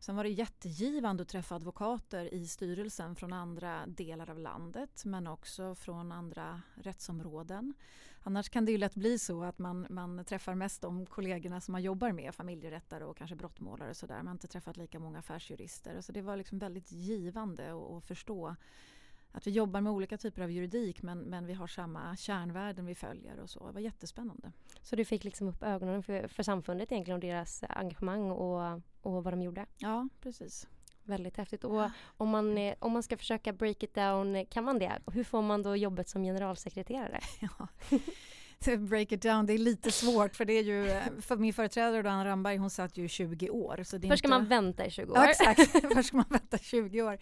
Sen 0.00 0.16
var 0.16 0.24
det 0.24 0.30
jättegivande 0.30 1.22
att 1.22 1.28
träffa 1.28 1.54
advokater 1.54 2.34
i 2.34 2.46
styrelsen 2.46 3.16
från 3.16 3.32
andra 3.32 3.86
delar 3.86 4.30
av 4.30 4.38
landet 4.38 5.04
men 5.04 5.26
också 5.26 5.74
från 5.74 6.12
andra 6.12 6.62
rättsområden. 6.74 7.74
Annars 8.22 8.48
kan 8.48 8.64
det 8.64 8.72
ju 8.72 8.78
lätt 8.78 8.94
bli 8.94 9.18
så 9.18 9.44
att 9.44 9.58
man, 9.58 9.86
man 9.90 10.24
träffar 10.24 10.54
mest 10.54 10.82
de 10.82 11.06
kollegorna 11.06 11.60
som 11.60 11.72
man 11.72 11.82
jobbar 11.82 12.12
med, 12.12 12.34
familjerättare 12.34 13.04
och 13.04 13.16
kanske 13.16 13.36
brottmålare 13.36 13.90
och 13.90 13.96
sådär. 13.96 14.16
Man 14.16 14.26
har 14.26 14.32
inte 14.32 14.48
träffat 14.48 14.76
lika 14.76 14.98
många 14.98 15.18
affärsjurister. 15.18 16.00
Så 16.00 16.12
det 16.12 16.22
var 16.22 16.36
liksom 16.36 16.58
väldigt 16.58 16.92
givande 16.92 17.72
att, 17.72 17.90
att 17.90 18.04
förstå 18.04 18.56
att 19.32 19.46
vi 19.46 19.50
jobbar 19.50 19.80
med 19.80 19.92
olika 19.92 20.18
typer 20.18 20.42
av 20.42 20.50
juridik 20.50 21.02
men, 21.02 21.18
men 21.18 21.46
vi 21.46 21.52
har 21.52 21.66
samma 21.66 22.16
kärnvärden 22.16 22.86
vi 22.86 22.94
följer 22.94 23.40
och 23.40 23.50
så. 23.50 23.66
Det 23.66 23.72
var 23.72 23.80
jättespännande. 23.80 24.52
Så 24.82 24.96
du 24.96 25.04
fick 25.04 25.24
liksom 25.24 25.48
upp 25.48 25.62
ögonen 25.62 26.02
för, 26.02 26.28
för 26.28 26.42
samfundet 26.42 26.92
egentligen 26.92 27.14
och 27.14 27.20
deras 27.20 27.64
engagemang 27.68 28.30
och, 28.30 28.80
och 29.02 29.24
vad 29.24 29.32
de 29.32 29.42
gjorde? 29.42 29.66
Ja, 29.76 30.08
precis. 30.20 30.66
Väldigt 31.02 31.36
häftigt. 31.36 31.64
Och 31.64 31.90
om 32.16 32.28
man, 32.28 32.74
om 32.78 32.92
man 32.92 33.02
ska 33.02 33.16
försöka 33.16 33.52
break 33.52 33.82
it 33.82 33.94
down, 33.94 34.46
kan 34.46 34.64
man 34.64 34.78
det? 34.78 34.98
Hur 35.12 35.24
får 35.24 35.42
man 35.42 35.62
då 35.62 35.76
jobbet 35.76 36.08
som 36.08 36.22
generalsekreterare? 36.22 37.20
Ja. 37.40 37.68
break 38.78 39.12
it 39.12 39.22
down, 39.22 39.46
det 39.46 39.52
är 39.52 39.58
lite 39.58 39.90
svårt 39.90 40.36
för 40.36 40.44
det 40.44 40.52
är 40.52 40.62
ju, 40.62 41.00
för 41.20 41.36
min 41.36 41.54
företrädare 41.54 42.02
då, 42.02 42.08
Anna 42.08 42.24
Ramberg, 42.24 42.56
hon 42.56 42.70
satt 42.70 42.96
ju 42.96 43.08
20 43.08 43.50
år. 43.50 43.82
Så 43.84 43.98
det 43.98 44.08
Först 44.08 44.18
ska 44.18 44.28
inte... 44.28 44.38
man 44.38 44.48
vänta 44.48 44.86
i 44.86 44.90
20 44.90 45.12
år. 45.12 45.18
Ja, 45.18 45.30
exakt. 45.30 45.60
Först 45.94 46.08
ska 46.08 46.16
man 46.16 46.26
vänta 46.28 46.58
20 46.58 47.02
år. 47.02 47.18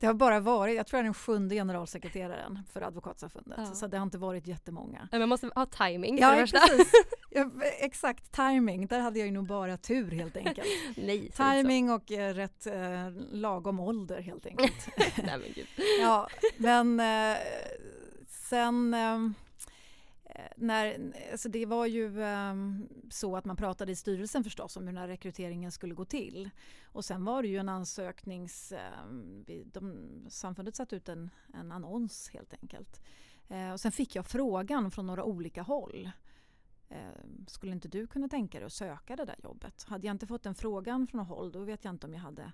Det 0.00 0.06
har 0.06 0.14
bara 0.14 0.40
varit, 0.40 0.76
jag 0.76 0.86
tror 0.86 0.98
jag 0.98 1.00
är 1.00 1.04
den 1.04 1.14
sjunde 1.14 1.54
generalsekreteraren 1.54 2.58
för 2.72 2.82
Advokatsamfundet. 2.82 3.58
Ja. 3.58 3.74
Så 3.74 3.86
det 3.86 3.96
har 3.96 4.02
inte 4.02 4.18
varit 4.18 4.46
jättemånga. 4.46 5.08
Men 5.10 5.20
man 5.20 5.28
måste 5.28 5.50
ha 5.54 5.66
timing 5.66 6.18
Ja, 6.18 6.34
precis. 6.36 6.92
Ja, 7.30 7.50
exakt, 7.80 8.32
timing. 8.32 8.86
Där 8.86 9.00
hade 9.00 9.18
jag 9.18 9.26
ju 9.26 9.32
nog 9.32 9.46
bara 9.46 9.76
tur 9.76 10.10
helt 10.10 10.36
enkelt. 10.36 10.68
Nej, 10.96 11.30
timing 11.30 11.90
och 11.90 12.12
eh, 12.12 12.34
rätt 12.34 12.66
eh, 12.66 13.10
lagom 13.32 13.80
ålder 13.80 14.20
helt 14.20 14.46
enkelt. 14.46 14.88
Nej, 14.96 15.38
men 15.38 15.66
ja, 16.00 16.28
men 16.56 17.00
eh, 17.00 17.36
sen 18.28 18.94
eh, 18.94 19.16
Eh, 19.16 19.18
när, 20.56 21.12
alltså 21.32 21.48
det 21.48 21.66
var 21.66 21.86
ju 21.86 22.20
um, 22.20 22.88
så 23.10 23.36
att 23.36 23.44
man 23.44 23.56
pratade 23.56 23.92
i 23.92 23.96
styrelsen 23.96 24.44
förstås 24.44 24.76
om 24.76 24.82
hur 24.82 24.92
den 24.92 25.00
här 25.00 25.08
rekryteringen 25.08 25.72
skulle 25.72 25.94
gå 25.94 26.04
till. 26.04 26.50
Och 26.84 27.04
sen 27.04 27.24
var 27.24 27.42
det 27.42 27.48
ju 27.48 27.56
en 27.56 27.68
ansöknings... 27.68 28.72
Um, 29.08 29.44
de, 29.72 30.10
samfundet 30.28 30.76
satte 30.76 30.96
ut 30.96 31.08
en, 31.08 31.30
en 31.54 31.72
annons 31.72 32.30
helt 32.32 32.54
enkelt. 32.62 33.02
Uh, 33.50 33.72
och 33.72 33.80
sen 33.80 33.92
fick 33.92 34.16
jag 34.16 34.26
frågan 34.26 34.90
från 34.90 35.06
några 35.06 35.24
olika 35.24 35.62
håll. 35.62 36.10
Uh, 36.90 37.46
skulle 37.46 37.72
inte 37.72 37.88
du 37.88 38.06
kunna 38.06 38.28
tänka 38.28 38.58
dig 38.58 38.66
att 38.66 38.72
söka 38.72 39.16
det 39.16 39.24
där 39.24 39.40
jobbet? 39.42 39.84
Hade 39.88 40.06
jag 40.06 40.14
inte 40.14 40.26
fått 40.26 40.42
den 40.42 40.54
frågan 40.54 41.06
från 41.06 41.18
något 41.18 41.28
håll 41.28 41.52
då 41.52 41.60
vet 41.60 41.84
jag 41.84 41.94
inte 41.94 42.06
om 42.06 42.14
jag 42.14 42.20
hade 42.20 42.52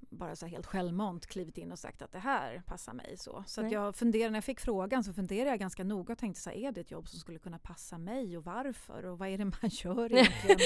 bara 0.00 0.36
så 0.36 0.46
helt 0.46 0.66
självmant 0.66 1.26
klivit 1.26 1.58
in 1.58 1.72
och 1.72 1.78
sagt 1.78 2.02
att 2.02 2.12
det 2.12 2.18
här 2.18 2.62
passar 2.66 2.92
mig. 2.92 3.16
Så, 3.16 3.44
så 3.46 3.60
att 3.60 3.72
jag 3.72 3.96
funderade, 3.96 4.30
när 4.30 4.36
jag 4.36 4.44
fick 4.44 4.60
frågan 4.60 5.04
så 5.04 5.12
funderade 5.12 5.50
jag 5.50 5.58
ganska 5.58 5.84
noga 5.84 6.12
och 6.12 6.18
tänkte 6.18 6.40
så 6.40 6.50
här, 6.50 6.56
är 6.56 6.72
det 6.72 6.80
ett 6.80 6.90
jobb 6.90 7.08
som 7.08 7.20
skulle 7.20 7.38
kunna 7.38 7.58
passa 7.58 7.98
mig 7.98 8.36
och 8.36 8.44
varför 8.44 9.04
och 9.04 9.18
vad 9.18 9.28
är 9.28 9.38
det 9.38 9.44
man 9.44 9.54
gör 9.62 10.12
egentligen? 10.12 10.58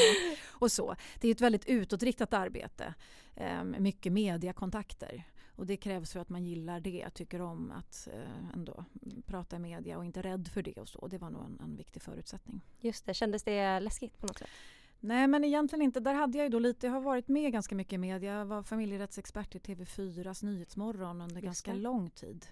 och, 0.54 0.62
och 0.62 0.72
så. 0.72 0.96
Det 1.20 1.28
är 1.28 1.32
ett 1.32 1.40
väldigt 1.40 1.66
utåtriktat 1.66 2.34
arbete, 2.34 2.94
eh, 3.36 3.64
mycket 3.64 4.12
mediakontakter. 4.12 5.24
Och 5.56 5.66
det 5.66 5.76
krävs 5.76 6.12
för 6.12 6.20
att 6.20 6.28
man 6.28 6.44
gillar 6.44 6.80
det, 6.80 7.10
tycker 7.10 7.40
om 7.40 7.70
att 7.70 8.08
eh, 8.12 8.54
ändå 8.54 8.84
prata 9.26 9.56
i 9.56 9.58
media 9.58 9.98
och 9.98 10.04
inte 10.04 10.20
är 10.20 10.22
rädd 10.22 10.48
för 10.48 10.62
det 10.62 10.80
och 10.80 10.88
så. 10.88 11.06
Det 11.06 11.18
var 11.18 11.30
nog 11.30 11.44
en, 11.44 11.60
en 11.60 11.76
viktig 11.76 12.02
förutsättning. 12.02 12.60
Just 12.80 13.06
det, 13.06 13.14
kändes 13.14 13.42
det 13.42 13.80
läskigt 13.80 14.18
på 14.18 14.26
något 14.26 14.38
sätt? 14.38 14.48
Nej 15.04 15.26
men 15.26 15.44
egentligen 15.44 15.82
inte. 15.82 16.00
Där 16.00 16.14
hade 16.14 16.38
jag 16.38 16.44
ju 16.44 16.48
då 16.50 16.58
lite, 16.58 16.86
jag 16.86 16.92
har 16.92 17.00
varit 17.00 17.28
med 17.28 17.52
ganska 17.52 17.74
mycket 17.74 17.92
i 17.92 17.98
media. 17.98 18.34
Jag 18.34 18.46
var 18.46 18.62
familjerättsexpert 18.62 19.54
i 19.54 19.58
TV4s 19.58 20.44
Nyhetsmorgon 20.44 21.20
under 21.20 21.34
Just 21.34 21.44
ganska 21.44 21.72
det. 21.72 21.78
lång 21.78 22.10
tid. 22.10 22.46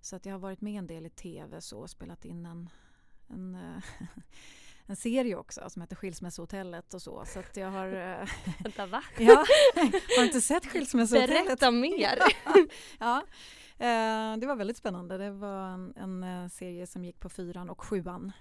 Så 0.00 0.16
att 0.16 0.26
jag 0.26 0.32
har 0.32 0.38
varit 0.38 0.60
med 0.60 0.78
en 0.78 0.86
del 0.86 1.06
i 1.06 1.10
TV 1.10 1.60
och 1.74 1.90
spelat 1.90 2.24
in 2.24 2.46
en, 2.46 2.70
en, 3.28 3.54
eh, 3.54 3.82
en 4.86 4.96
serie 4.96 5.36
också 5.36 5.70
som 5.70 5.82
heter 5.82 5.96
Skilsmässohotellet 5.96 6.94
och 6.94 7.02
så. 7.02 7.24
Så 7.26 7.38
att 7.38 7.56
jag 7.56 7.70
har... 7.70 7.86
Eh, 7.86 8.28
Vänta 8.62 8.86
va? 8.86 9.02
Ja, 9.18 9.44
har 10.16 10.24
inte 10.24 10.40
sett 10.40 10.66
Skilsmässohotellet? 10.66 11.46
Berätta 11.46 11.70
mer! 11.70 12.18
ja, 12.98 13.22
eh, 13.78 14.36
det 14.36 14.46
var 14.46 14.56
väldigt 14.56 14.76
spännande. 14.76 15.18
Det 15.18 15.30
var 15.30 15.68
en, 15.68 15.94
en 16.24 16.50
serie 16.50 16.86
som 16.86 17.04
gick 17.04 17.20
på 17.20 17.28
fyran 17.28 17.70
och 17.70 17.84
sjuan 17.84 18.32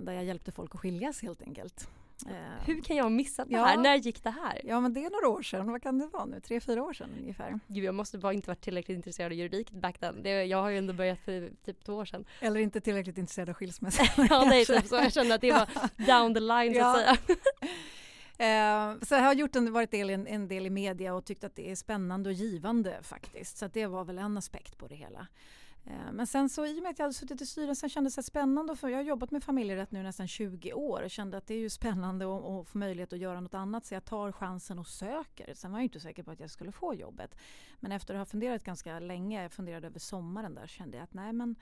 där 0.00 0.12
jag 0.12 0.24
hjälpte 0.24 0.52
folk 0.52 0.74
att 0.74 0.80
skiljas 0.80 1.22
helt 1.22 1.42
enkelt. 1.42 1.88
Eh, 2.26 2.64
Hur 2.66 2.82
kan 2.82 2.96
jag 2.96 3.04
ha 3.04 3.10
missat 3.10 3.48
det 3.48 3.54
ja. 3.54 3.64
här? 3.64 3.76
När 3.76 3.96
gick 3.96 4.22
det 4.22 4.30
här? 4.30 4.60
Ja 4.64 4.80
men 4.80 4.94
det 4.94 5.04
är 5.04 5.10
några 5.10 5.28
år 5.38 5.42
sedan, 5.42 5.72
vad 5.72 5.82
kan 5.82 5.98
det 5.98 6.06
vara 6.06 6.24
nu? 6.24 6.40
Tre, 6.40 6.60
fyra 6.60 6.82
år 6.82 6.92
sedan 6.92 7.10
ungefär. 7.20 7.60
Gud 7.66 7.84
jag 7.84 7.94
måste 7.94 8.18
bara 8.18 8.32
inte 8.32 8.48
varit 8.48 8.60
tillräckligt 8.60 8.96
intresserad 8.96 9.32
av 9.32 9.38
juridik 9.38 9.70
back 9.70 9.98
then. 9.98 10.22
Det, 10.22 10.44
jag 10.44 10.62
har 10.62 10.68
ju 10.68 10.78
ändå 10.78 10.92
börjat 10.92 11.18
för 11.18 11.50
typ 11.64 11.84
två 11.84 11.94
år 11.94 12.04
sedan. 12.04 12.24
Eller 12.40 12.60
inte 12.60 12.80
tillräckligt 12.80 13.18
intresserad 13.18 13.48
av 13.48 13.54
skilsmässa. 13.54 14.02
ja 14.30 14.44
nej 14.44 14.66
typ 14.66 14.86
så, 14.86 14.94
jag 14.94 15.12
kände 15.12 15.34
att 15.34 15.40
det 15.40 15.52
var 15.52 15.68
down 16.06 16.34
the 16.34 16.40
line 16.40 16.74
så 16.74 16.84
att 16.84 16.96
säga. 16.96 17.16
Eh, 18.38 18.94
så 19.02 19.14
jag 19.14 19.22
har 19.22 19.34
gjort 19.34 19.56
en, 19.56 19.72
varit 19.72 19.90
del, 19.90 20.10
en, 20.10 20.26
en 20.26 20.48
del 20.48 20.66
i 20.66 20.70
media 20.70 21.14
och 21.14 21.24
tyckt 21.24 21.44
att 21.44 21.56
det 21.56 21.70
är 21.70 21.76
spännande 21.76 22.28
och 22.28 22.32
givande 22.32 22.98
faktiskt. 23.02 23.58
Så 23.58 23.68
det 23.68 23.86
var 23.86 24.04
väl 24.04 24.18
en 24.18 24.38
aspekt 24.38 24.78
på 24.78 24.86
det 24.86 24.94
hela. 24.94 25.26
Eh, 25.86 26.12
men 26.12 26.26
sen 26.26 26.48
så 26.48 26.66
i 26.66 26.78
och 26.78 26.82
med 26.82 26.90
att 26.90 26.98
jag 26.98 27.04
hade 27.04 27.14
suttit 27.14 27.40
i 27.40 27.46
styrelsen 27.46 27.88
kändes 27.88 28.14
det 28.14 28.22
spännande. 28.22 28.76
För 28.76 28.88
jag 28.88 28.98
har 28.98 29.02
jobbat 29.02 29.30
med 29.30 29.44
familjerätt 29.44 29.90
nu 29.90 30.02
nästan 30.02 30.28
20 30.28 30.72
år 30.72 31.02
och 31.02 31.10
kände 31.10 31.36
att 31.36 31.46
det 31.46 31.54
är 31.54 31.58
ju 31.58 31.70
spännande 31.70 32.24
att 32.24 32.68
få 32.68 32.78
möjlighet 32.78 33.12
att 33.12 33.18
göra 33.18 33.40
något 33.40 33.54
annat. 33.54 33.86
Så 33.86 33.94
jag 33.94 34.04
tar 34.04 34.32
chansen 34.32 34.78
och 34.78 34.86
söker. 34.86 35.54
Sen 35.54 35.72
var 35.72 35.78
jag 35.78 35.84
inte 35.84 36.00
säker 36.00 36.22
på 36.22 36.30
att 36.30 36.40
jag 36.40 36.50
skulle 36.50 36.72
få 36.72 36.94
jobbet. 36.94 37.36
Men 37.80 37.92
efter 37.92 38.14
att 38.14 38.18
ha 38.18 38.26
funderat 38.26 38.64
ganska 38.64 38.98
länge, 38.98 39.42
jag 39.42 39.52
funderade 39.52 39.86
över 39.86 39.98
sommaren 39.98 40.54
där, 40.54 40.66
kände 40.66 40.96
jag 40.96 41.04
att 41.04 41.14
nej 41.14 41.32
men 41.32 41.56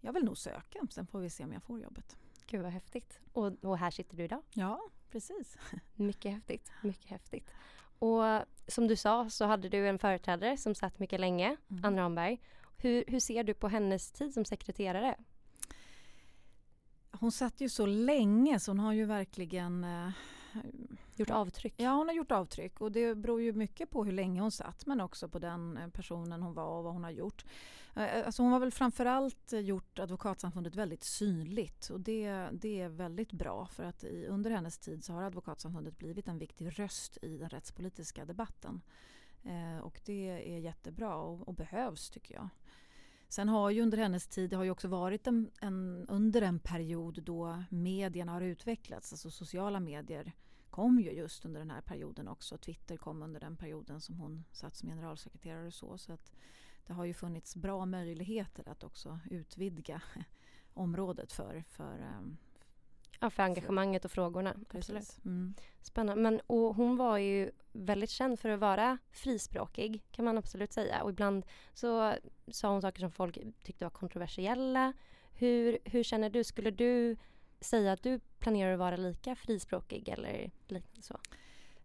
jag 0.00 0.12
vill 0.12 0.24
nog 0.24 0.38
söka. 0.38 0.86
Sen 0.90 1.06
får 1.06 1.20
vi 1.20 1.30
se 1.30 1.44
om 1.44 1.52
jag 1.52 1.62
får 1.62 1.80
jobbet. 1.80 2.16
Gud 2.46 2.62
vad 2.62 2.72
häftigt. 2.72 3.20
Och, 3.32 3.64
och 3.64 3.78
här 3.78 3.90
sitter 3.90 4.16
du 4.16 4.24
idag. 4.24 4.42
Ja, 4.50 4.80
precis. 5.10 5.58
Mycket 5.94 6.32
häftigt. 6.32 6.72
Mycket 6.82 7.10
häftigt. 7.10 7.50
Och 7.98 8.22
som 8.66 8.88
du 8.88 8.96
sa 8.96 9.30
så 9.30 9.44
hade 9.44 9.68
du 9.68 9.88
en 9.88 9.98
företrädare 9.98 10.56
som 10.56 10.74
satt 10.74 10.98
mycket 10.98 11.20
länge, 11.20 11.56
mm. 11.70 11.84
Ann 11.84 11.96
Ramberg. 11.96 12.40
Hur, 12.82 13.04
hur 13.06 13.20
ser 13.20 13.44
du 13.44 13.54
på 13.54 13.68
hennes 13.68 14.12
tid 14.12 14.34
som 14.34 14.44
sekreterare? 14.44 15.16
Hon 17.10 17.32
satt 17.32 17.60
ju 17.60 17.68
så 17.68 17.86
länge 17.86 18.60
så 18.60 18.70
hon 18.70 18.78
har 18.78 18.92
ju 18.92 19.04
verkligen 19.04 19.84
eh, 19.84 20.10
Gjort 21.16 21.30
avtryck? 21.30 21.74
Ja, 21.76 21.90
hon 21.90 22.08
har 22.08 22.14
gjort 22.14 22.32
avtryck 22.32 22.80
och 22.80 22.92
det 22.92 23.14
beror 23.14 23.42
ju 23.42 23.52
mycket 23.52 23.90
på 23.90 24.04
hur 24.04 24.12
länge 24.12 24.40
hon 24.40 24.50
satt 24.50 24.86
men 24.86 25.00
också 25.00 25.28
på 25.28 25.38
den 25.38 25.76
eh, 25.76 25.88
personen 25.88 26.42
hon 26.42 26.54
var 26.54 26.78
och 26.78 26.84
vad 26.84 26.92
hon 26.92 27.04
har 27.04 27.10
gjort. 27.10 27.44
Eh, 27.96 28.26
alltså 28.26 28.42
hon 28.42 28.52
har 28.52 28.60
väl 28.60 28.70
framförallt 28.70 29.52
gjort 29.52 29.98
Advokatsamfundet 29.98 30.74
väldigt 30.74 31.04
synligt 31.04 31.90
och 31.90 32.00
det, 32.00 32.48
det 32.52 32.80
är 32.80 32.88
väldigt 32.88 33.32
bra 33.32 33.66
för 33.66 33.84
att 33.84 34.04
i, 34.04 34.26
under 34.26 34.50
hennes 34.50 34.78
tid 34.78 35.04
så 35.04 35.12
har 35.12 35.22
Advokatsamfundet 35.22 35.98
blivit 35.98 36.28
en 36.28 36.38
viktig 36.38 36.78
röst 36.78 37.18
i 37.22 37.36
den 37.36 37.48
rättspolitiska 37.48 38.24
debatten. 38.24 38.82
Eh, 39.44 39.78
och 39.78 40.00
det 40.04 40.28
är 40.54 40.58
jättebra 40.58 41.16
och, 41.16 41.48
och, 41.48 41.54
behövs 41.54 42.10
tycker 42.10 42.34
jag. 42.34 42.48
Sen 43.32 43.48
har 43.48 43.70
ju 43.70 43.82
under 43.82 43.98
hennes 43.98 44.26
tid, 44.26 44.50
det 44.50 44.56
har 44.56 44.64
ju 44.64 44.70
också 44.70 44.88
varit 44.88 45.26
en, 45.26 45.50
en, 45.60 46.06
under 46.08 46.42
en 46.42 46.58
period 46.58 47.22
då 47.22 47.64
medierna 47.70 48.32
har 48.32 48.40
utvecklats, 48.40 49.12
alltså 49.12 49.30
sociala 49.30 49.80
medier 49.80 50.32
kom 50.70 51.00
ju 51.00 51.10
just 51.10 51.44
under 51.44 51.60
den 51.60 51.70
här 51.70 51.80
perioden 51.80 52.28
också. 52.28 52.58
Twitter 52.58 52.96
kom 52.96 53.22
under 53.22 53.40
den 53.40 53.56
perioden 53.56 54.00
som 54.00 54.14
hon 54.14 54.44
satt 54.52 54.76
som 54.76 54.88
generalsekreterare 54.88 55.66
och 55.66 55.74
så. 55.74 55.98
Så 55.98 56.12
att 56.12 56.32
det 56.86 56.92
har 56.92 57.04
ju 57.04 57.14
funnits 57.14 57.56
bra 57.56 57.86
möjligheter 57.86 58.68
att 58.68 58.84
också 58.84 59.18
utvidga 59.30 60.02
området 60.74 61.32
för, 61.32 61.64
för, 61.68 61.98
ehm, 61.98 62.36
Ja, 63.22 63.30
för 63.30 63.42
engagemanget 63.42 64.04
och 64.04 64.10
frågorna. 64.10 64.54
Absolut. 64.74 65.18
Mm. 65.24 65.54
Spännande. 65.80 66.22
Men, 66.22 66.40
och 66.46 66.74
hon 66.74 66.96
var 66.96 67.18
ju 67.18 67.50
väldigt 67.72 68.10
känd 68.10 68.40
för 68.40 68.48
att 68.48 68.60
vara 68.60 68.98
frispråkig 69.10 70.02
kan 70.10 70.24
man 70.24 70.38
absolut 70.38 70.72
säga. 70.72 71.02
Och 71.02 71.10
ibland 71.10 71.46
så 71.74 72.14
sa 72.48 72.68
hon 72.68 72.82
saker 72.82 73.00
som 73.00 73.10
folk 73.10 73.38
tyckte 73.64 73.84
var 73.84 73.90
kontroversiella. 73.90 74.92
Hur, 75.32 75.78
hur 75.84 76.02
känner 76.02 76.30
du? 76.30 76.44
Skulle 76.44 76.70
du 76.70 77.16
säga 77.60 77.92
att 77.92 78.02
du 78.02 78.20
planerar 78.38 78.72
att 78.72 78.78
vara 78.78 78.96
lika 78.96 79.34
frispråkig 79.34 80.08
eller 80.08 80.50
liknande 80.66 81.02
så? 81.02 81.18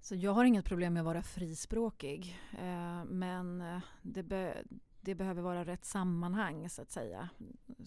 Så 0.02 0.16
jag 0.16 0.32
har 0.32 0.46
inget 0.46 0.66
problem 0.66 0.94
med 0.94 1.02
att 1.02 1.06
vara 1.06 1.24
frispråkig. 1.24 2.40
Eh, 2.60 3.06
men 3.06 3.64
det, 4.02 4.24
be, 4.24 4.64
det 5.08 5.16
behöver 5.16 5.42
vara 5.42 5.66
rätt 5.66 5.86
sammanhang 5.86 6.70
så 6.70 6.82
att 6.82 6.92
säga. 6.92 7.30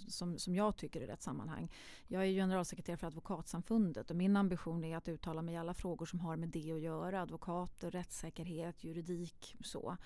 Som, 0.09 0.39
som 0.39 0.55
jag 0.55 0.77
tycker 0.77 1.01
är 1.01 1.07
rätt 1.07 1.23
sammanhang. 1.23 1.73
Jag 2.07 2.23
är 2.23 2.27
generalsekreterare 2.27 2.97
för 2.99 3.07
Advokatsamfundet 3.07 4.11
och 4.11 4.17
min 4.17 4.37
ambition 4.37 4.85
är 4.85 4.97
att 4.97 5.09
uttala 5.09 5.43
mig 5.43 5.55
i 5.55 5.59
alla 5.59 5.75
frågor 5.75 6.07
som 6.07 6.21
har 6.21 6.37
med 6.37 6.49
det 6.49 6.73
att 6.73 6.81
göra. 6.81 7.23
Advokater, 7.23 7.91
rättssäkerhet, 7.91 8.85
juridik 8.85 9.57
så. 9.65 9.97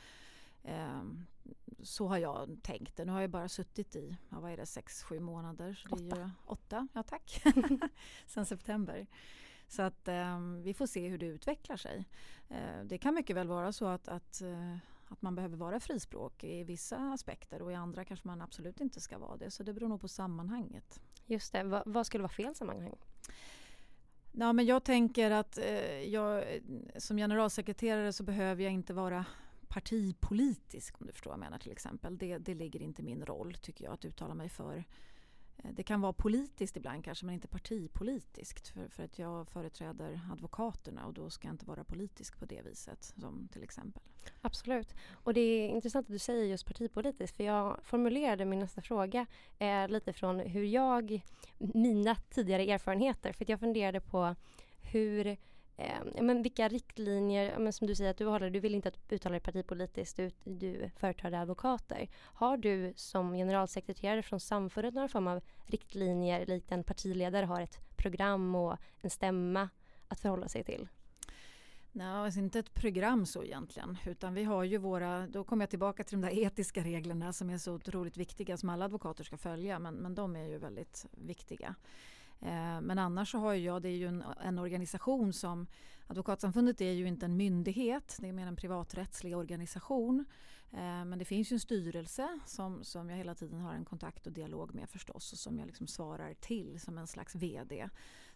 Um, 0.63 1.27
så 1.83 2.09
har 2.09 2.19
jag 2.19 2.59
tänkt 2.63 2.97
det. 2.97 3.05
Nu 3.05 3.13
har 3.13 3.21
jag 3.21 3.31
bara 3.31 3.49
suttit 3.49 3.97
i, 3.97 4.17
vad 4.29 4.53
är 4.53 4.57
det, 4.57 4.67
sex, 4.67 5.03
sju 5.03 5.21
månader. 5.21 5.85
Åtta. 5.91 6.31
Åtta, 6.47 6.89
ja 6.93 7.03
tack. 7.03 7.43
Sen 8.27 8.47
september. 8.47 9.07
Så 9.69 9.83
att 9.83 10.09
um, 10.09 10.63
vi 10.63 10.75
får 10.75 10.87
se 10.87 11.09
hur 11.09 11.19
det 11.19 11.27
utvecklar 11.27 11.77
sig. 11.77 12.05
Uh, 12.51 12.85
det 12.85 12.99
kan 12.99 13.15
mycket 13.15 13.37
väl 13.37 13.49
vara 13.49 13.73
så 13.73 13.87
att, 13.87 14.09
att 14.09 14.43
uh, 14.45 14.77
att 15.15 15.23
man 15.23 15.35
behöver 15.35 15.57
vara 15.57 15.81
frispråk 15.81 16.45
i 16.45 16.65
vissa 16.65 16.97
aspekter 16.97 17.63
och 17.63 17.73
i 17.73 17.75
andra 17.75 18.05
kanske 18.05 18.29
man 18.29 18.43
absolut 18.43 18.81
inte 18.81 19.01
ska 19.01 19.19
vara 19.19 19.37
det. 19.37 19.51
Så 19.51 19.63
det 19.63 19.73
beror 19.73 19.89
nog 19.89 20.01
på 20.01 20.09
sammanhanget. 20.09 21.01
Just 21.27 21.53
det. 21.53 21.63
Va, 21.63 21.83
vad 21.87 22.07
skulle 22.07 22.23
vara 22.23 22.33
fel 22.33 22.55
sammanhang? 22.55 22.95
Ja, 24.33 24.53
men 24.53 24.67
jag 24.67 24.85
tänker 24.85 25.31
att 25.31 25.59
eh, 25.59 26.03
jag, 26.03 26.45
som 26.97 27.17
generalsekreterare 27.17 28.13
så 28.13 28.23
behöver 28.23 28.65
jag 28.65 28.73
inte 28.73 28.95
vara 28.95 29.25
partipolitisk 29.69 31.01
om 31.01 31.07
du 31.07 31.13
förstår 31.13 31.31
vad 31.31 31.39
jag 31.39 31.45
menar 31.45 31.59
till 31.59 31.73
exempel. 31.73 32.19
Det, 32.19 32.39
det 32.39 32.55
ligger 32.55 32.83
inte 32.83 33.03
i 33.03 33.05
min 33.05 33.27
roll 33.27 33.55
tycker 33.55 33.85
jag 33.85 33.95
att 33.95 34.05
uttala 34.05 34.35
mig 34.35 34.49
för. 34.49 34.85
Det 35.73 35.83
kan 35.83 36.01
vara 36.01 36.13
politiskt 36.13 36.77
ibland 36.77 37.05
kanske 37.05 37.27
men 37.27 37.35
inte 37.35 37.49
partipolitiskt 37.49 38.69
för, 38.69 38.89
för 38.89 39.03
att 39.03 39.19
jag 39.19 39.49
företräder 39.49 40.21
advokaterna 40.33 41.07
och 41.07 41.15
då 41.15 41.31
ska 41.31 41.49
jag 41.49 41.55
inte 41.55 41.67
vara 41.67 41.85
politisk 41.85 42.39
på 42.39 42.45
det 42.45 42.63
viset 42.63 43.05
som 43.05 43.49
till 43.53 43.63
exempel. 43.63 44.03
Absolut. 44.41 44.95
Och 45.13 45.35
det 45.35 45.41
är 45.41 45.69
intressant 45.69 46.07
att 46.07 46.13
du 46.13 46.19
säger 46.19 46.45
just 46.45 46.67
partipolitiskt 46.67 47.37
för 47.37 47.45
jag 47.45 47.81
formulerade 47.83 48.45
min 48.45 48.59
nästa 48.59 48.83
fråga 48.83 49.27
eh, 49.59 49.89
lite 49.89 50.13
från 50.13 50.41
hur 50.41 50.65
jag, 50.65 51.21
mina 51.59 52.15
tidigare 52.15 52.63
erfarenheter 52.63 53.33
för 53.33 53.45
att 53.45 53.49
jag 53.49 53.61
funderade 53.61 54.01
på 54.01 54.35
hur 54.83 55.37
eh, 55.77 56.23
men 56.23 56.43
vilka 56.43 56.69
riktlinjer, 56.69 57.59
men 57.59 57.73
som 57.73 57.87
du 57.87 57.95
säger 57.95 58.11
att 58.11 58.17
du 58.17 58.27
håller, 58.27 58.51
du 58.51 58.61
vill 58.61 58.75
inte 58.75 58.89
att 58.89 59.13
uttala 59.13 59.33
dig 59.33 59.41
partipolitiskt, 59.41 60.17
du, 60.17 60.31
du 60.45 60.91
företräder 60.97 61.39
advokater. 61.39 62.09
Har 62.21 62.57
du 62.57 62.93
som 62.97 63.33
generalsekreterare 63.33 64.23
från 64.23 64.41
samfundet 64.41 64.95
några 64.95 65.09
form 65.09 65.27
av 65.27 65.41
riktlinjer 65.67 66.47
likt 66.47 66.73
en 66.73 66.85
partiledare 66.85 67.47
har 67.47 67.61
ett 67.61 67.97
program 67.97 68.55
och 68.55 68.77
en 69.01 69.11
stämma 69.11 69.69
att 70.09 70.21
förhålla 70.21 70.49
sig 70.49 70.65
till? 70.65 70.89
Nej, 71.97 72.07
alltså 72.07 72.41
inte 72.41 72.59
ett 72.59 72.75
program 72.75 73.27
så 73.27 73.45
egentligen. 73.45 73.99
Utan 74.07 74.35
vi 74.35 74.45
har 74.45 74.65
ju 74.65 74.79
våra, 74.79 75.27
då 75.27 75.45
kommer 75.45 75.63
jag 75.63 75.71
tillbaka 75.71 76.05
till 76.05 76.21
de 76.21 76.29
där 76.29 76.39
etiska 76.39 76.85
reglerna 76.85 77.33
som 77.33 77.51
är 77.51 77.59
så 77.59 77.73
otroligt 77.73 78.17
viktiga 78.17 78.57
som 78.57 78.69
alla 78.69 78.85
advokater 78.85 79.25
ska 79.25 79.37
följa. 79.37 79.79
Men, 79.79 79.95
men 79.95 80.15
de 80.15 80.37
är 80.37 80.47
ju 80.47 80.59
väldigt 80.59 81.07
viktiga. 81.11 81.75
Eh, 82.45 82.81
men 82.81 82.99
annars 82.99 83.31
så 83.31 83.39
har 83.39 83.55
jag, 83.55 83.83
det 83.83 83.89
är 83.89 83.97
ju 83.97 84.07
en, 84.07 84.25
en, 84.41 84.59
organisation 84.59 85.33
som 85.33 85.67
Advokatsamfundet 86.07 86.81
är 86.81 86.93
ju 86.93 87.09
inte 87.09 87.27
en 87.27 87.37
myndighet, 87.37 88.17
det 88.21 88.29
är 88.29 88.33
mer 88.33 88.47
en 88.47 88.57
privaträttslig 88.57 89.37
organisation. 89.37 90.25
Eh, 90.73 91.05
men 91.05 91.19
det 91.19 91.25
finns 91.25 91.53
ju 91.53 91.55
en 91.55 91.61
styrelse 91.61 92.39
som, 92.47 92.85
som 92.85 93.11
jag 93.11 93.17
hela 93.17 93.35
tiden 93.35 93.61
har 93.61 93.75
en 93.75 93.85
kontakt 93.85 94.27
och 94.27 94.33
dialog 94.33 94.75
med 94.75 94.89
förstås 94.89 95.33
och 95.33 95.39
som 95.39 95.59
jag 95.59 95.67
liksom 95.67 95.87
svarar 95.87 96.35
till 96.35 96.81
som 96.81 96.99
en 96.99 97.07
slags 97.07 97.35
VD. 97.35 97.89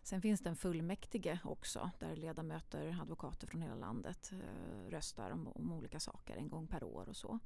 Sen 0.03 0.23
finns 0.23 0.41
det 0.41 0.49
en 0.49 0.57
fullmäktige 0.57 1.39
också 1.45 1.91
där 1.99 2.17
ledamöter, 2.17 2.99
advokater 3.03 3.47
från 3.47 3.63
hela 3.63 3.75
landet 3.75 4.33
eh, 4.33 4.91
röstar 4.91 5.31
om, 5.31 5.49
om, 5.49 5.73
olika 5.73 6.01
saker 6.01 6.37
en 6.37 6.49
gång 6.49 6.67
per 6.67 6.85
år 6.85 7.09
och 7.09 7.17
så. 7.17 7.39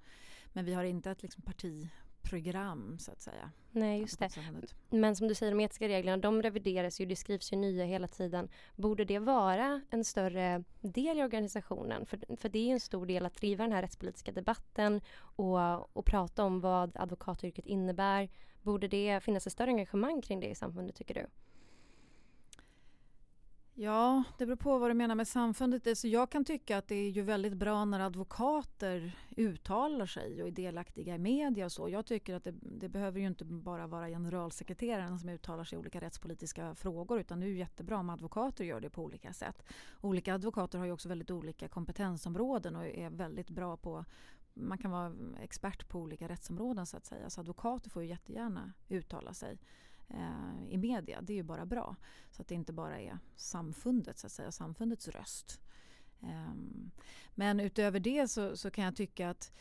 Men 0.53 0.65
vi 0.65 0.75
har 0.75 0.85
inte 0.85 1.11
ett 1.11 1.23
liksom 1.23 1.43
parti 1.43 1.89
program 2.23 2.99
så 2.99 3.13
att 3.13 3.21
säga. 3.21 3.51
Nej, 3.71 4.01
just 4.01 4.19
det. 4.19 4.31
Men 4.91 5.17
som 5.17 5.29
du 5.29 5.35
säger, 5.35 5.53
de 5.53 5.61
etiska 5.61 5.89
reglerna, 5.89 6.17
de 6.17 6.43
revideras 6.43 7.01
ju, 7.01 7.07
det 7.07 7.17
skrivs 7.17 7.53
ju 7.53 7.57
nya 7.57 7.85
hela 7.85 8.09
tiden. 8.09 8.49
Borde 8.77 9.05
det 9.05 9.19
vara 9.19 9.81
en 9.91 10.05
större 10.05 10.65
del 10.81 11.19
i 11.19 11.23
organisationen? 11.23 12.07
För, 12.07 12.37
för 12.37 12.49
det 12.49 12.59
är 12.69 12.73
en 12.73 12.81
stor 12.81 13.07
del 13.07 13.27
att 13.27 13.35
driva 13.35 13.65
den 13.65 13.73
här 13.73 13.83
rättspolitiska 13.83 14.33
debatten 14.33 15.01
och, 15.17 15.97
och 15.97 16.05
prata 16.05 16.45
om 16.45 16.61
vad 16.61 16.97
advokatyrket 16.97 17.67
innebär. 17.67 18.29
Borde 18.63 18.89
det 18.89 19.21
finnas 19.23 19.47
ett 19.47 19.53
större 19.53 19.71
engagemang 19.71 20.23
kring 20.23 20.41
det 20.41 20.49
i 20.49 20.55
samfundet 20.55 20.97
tycker 20.97 21.15
du? 21.15 21.27
Ja, 23.75 24.23
det 24.39 24.47
beror 24.47 24.57
på 24.57 24.79
vad 24.79 24.91
du 24.91 24.95
menar 24.95 25.15
med 25.15 25.29
samfundet. 25.29 25.99
Så 25.99 26.09
jag 26.09 26.31
kan 26.31 26.45
tycka 26.45 26.79
att 26.79 26.89
det 26.89 26.95
är 26.95 27.11
ju 27.11 27.23
väldigt 27.23 27.53
bra 27.53 27.85
när 27.85 28.01
advokater 28.01 29.17
uttalar 29.37 30.07
sig 30.07 30.43
och 30.43 30.49
är 30.49 30.53
delaktiga 30.53 31.15
i 31.15 31.19
media 31.19 31.65
och 31.65 31.73
så. 31.73 31.89
Jag 31.89 32.07
tycker 32.07 32.35
att 32.35 32.45
det, 32.45 32.55
det 32.61 32.89
behöver 32.89 33.21
ju 33.21 33.27
inte 33.27 33.45
bara 33.45 33.87
vara 33.87 34.09
generalsekreteraren 34.09 35.19
som 35.19 35.29
uttalar 35.29 35.65
sig 35.65 35.77
i 35.77 35.81
olika 35.81 36.01
rättspolitiska 36.01 36.75
frågor 36.75 37.21
utan 37.21 37.41
det 37.41 37.47
är 37.47 37.49
ju 37.49 37.59
jättebra 37.59 37.99
om 37.99 38.11
advokater 38.11 38.65
gör 38.65 38.81
det 38.81 38.91
på 38.91 39.03
olika 39.03 39.33
sätt. 39.33 39.63
Olika 40.01 40.35
advokater 40.35 40.79
har 40.79 40.87
ju 40.87 40.93
också 40.93 41.09
väldigt 41.09 41.31
olika 41.31 41.69
kompetensområden 41.69 42.77
och 42.77 42.87
är 42.87 43.11
väldigt 43.11 43.51
bra 43.51 43.77
på 43.77 44.05
man 44.55 44.79
kan 44.79 44.91
vara 44.91 45.13
expert 45.41 45.89
på 45.89 45.99
olika 45.99 46.29
rättsområden 46.29 46.87
så 46.87 46.97
att 46.97 47.07
säga. 47.07 47.31
Så 47.31 47.41
advokater 47.41 47.91
får 47.91 48.03
ju 48.03 48.09
jättegärna 48.09 48.73
uttala 48.89 49.35
sig 49.35 49.59
eh, 50.15 50.73
i 50.73 50.79
media. 50.79 51.21
Det 51.23 51.33
är 51.33 51.37
ju 51.37 51.43
bara 51.43 51.67
bra. 51.67 51.97
Så 52.31 52.43
att 52.43 52.49
det 52.49 52.55
inte 52.55 52.73
bara 52.73 53.01
är 53.01 53.19
samfundet, 53.37 54.19
så 54.19 54.27
att 54.27 54.33
säga, 54.33 54.53
samfundets 54.53 55.09
röst. 55.09 55.61
Eh, 56.23 56.55
men 57.35 57.61
utöver 57.61 58.01
det 58.01 58.29
så, 58.29 58.57
så 58.57 58.71
kan 58.71 58.85
jag 58.85 58.97
tycka 58.97 59.31
att 59.31 59.53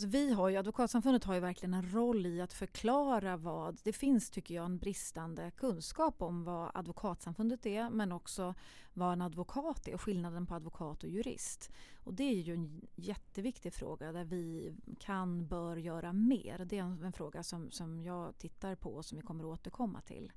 Alltså 0.00 0.08
vi 0.08 0.32
har 0.32 0.48
ju, 0.48 0.56
Advokatsamfundet 0.56 1.24
har 1.24 1.34
ju 1.34 1.40
verkligen 1.40 1.74
en 1.74 1.92
roll 1.92 2.26
i 2.26 2.40
att 2.40 2.52
förklara 2.52 3.36
vad... 3.36 3.80
Det 3.84 3.92
finns, 3.92 4.30
tycker 4.30 4.54
jag, 4.54 4.64
en 4.64 4.78
bristande 4.78 5.50
kunskap 5.50 6.22
om 6.22 6.44
vad 6.44 6.70
Advokatsamfundet 6.74 7.66
är 7.66 7.90
men 7.90 8.12
också 8.12 8.54
vad 8.92 9.12
en 9.12 9.22
advokat 9.22 9.88
är 9.88 9.94
och 9.94 10.00
skillnaden 10.00 10.46
på 10.46 10.54
advokat 10.54 11.04
och 11.04 11.10
jurist. 11.10 11.70
Och 12.04 12.14
det 12.14 12.24
är 12.24 12.34
ju 12.34 12.54
en 12.54 12.88
jätteviktig 12.94 13.72
fråga 13.72 14.12
där 14.12 14.24
vi 14.24 14.74
kan, 14.98 15.46
bör 15.46 15.76
göra 15.76 16.12
mer. 16.12 16.64
Det 16.64 16.78
är 16.78 16.82
en, 16.82 17.02
en 17.04 17.12
fråga 17.12 17.42
som, 17.42 17.70
som 17.70 18.02
jag 18.02 18.38
tittar 18.38 18.74
på 18.74 18.94
och 18.94 19.04
som 19.04 19.18
vi 19.18 19.22
kommer 19.22 19.44
att 19.44 19.60
återkomma 19.60 20.00
till. 20.00 20.32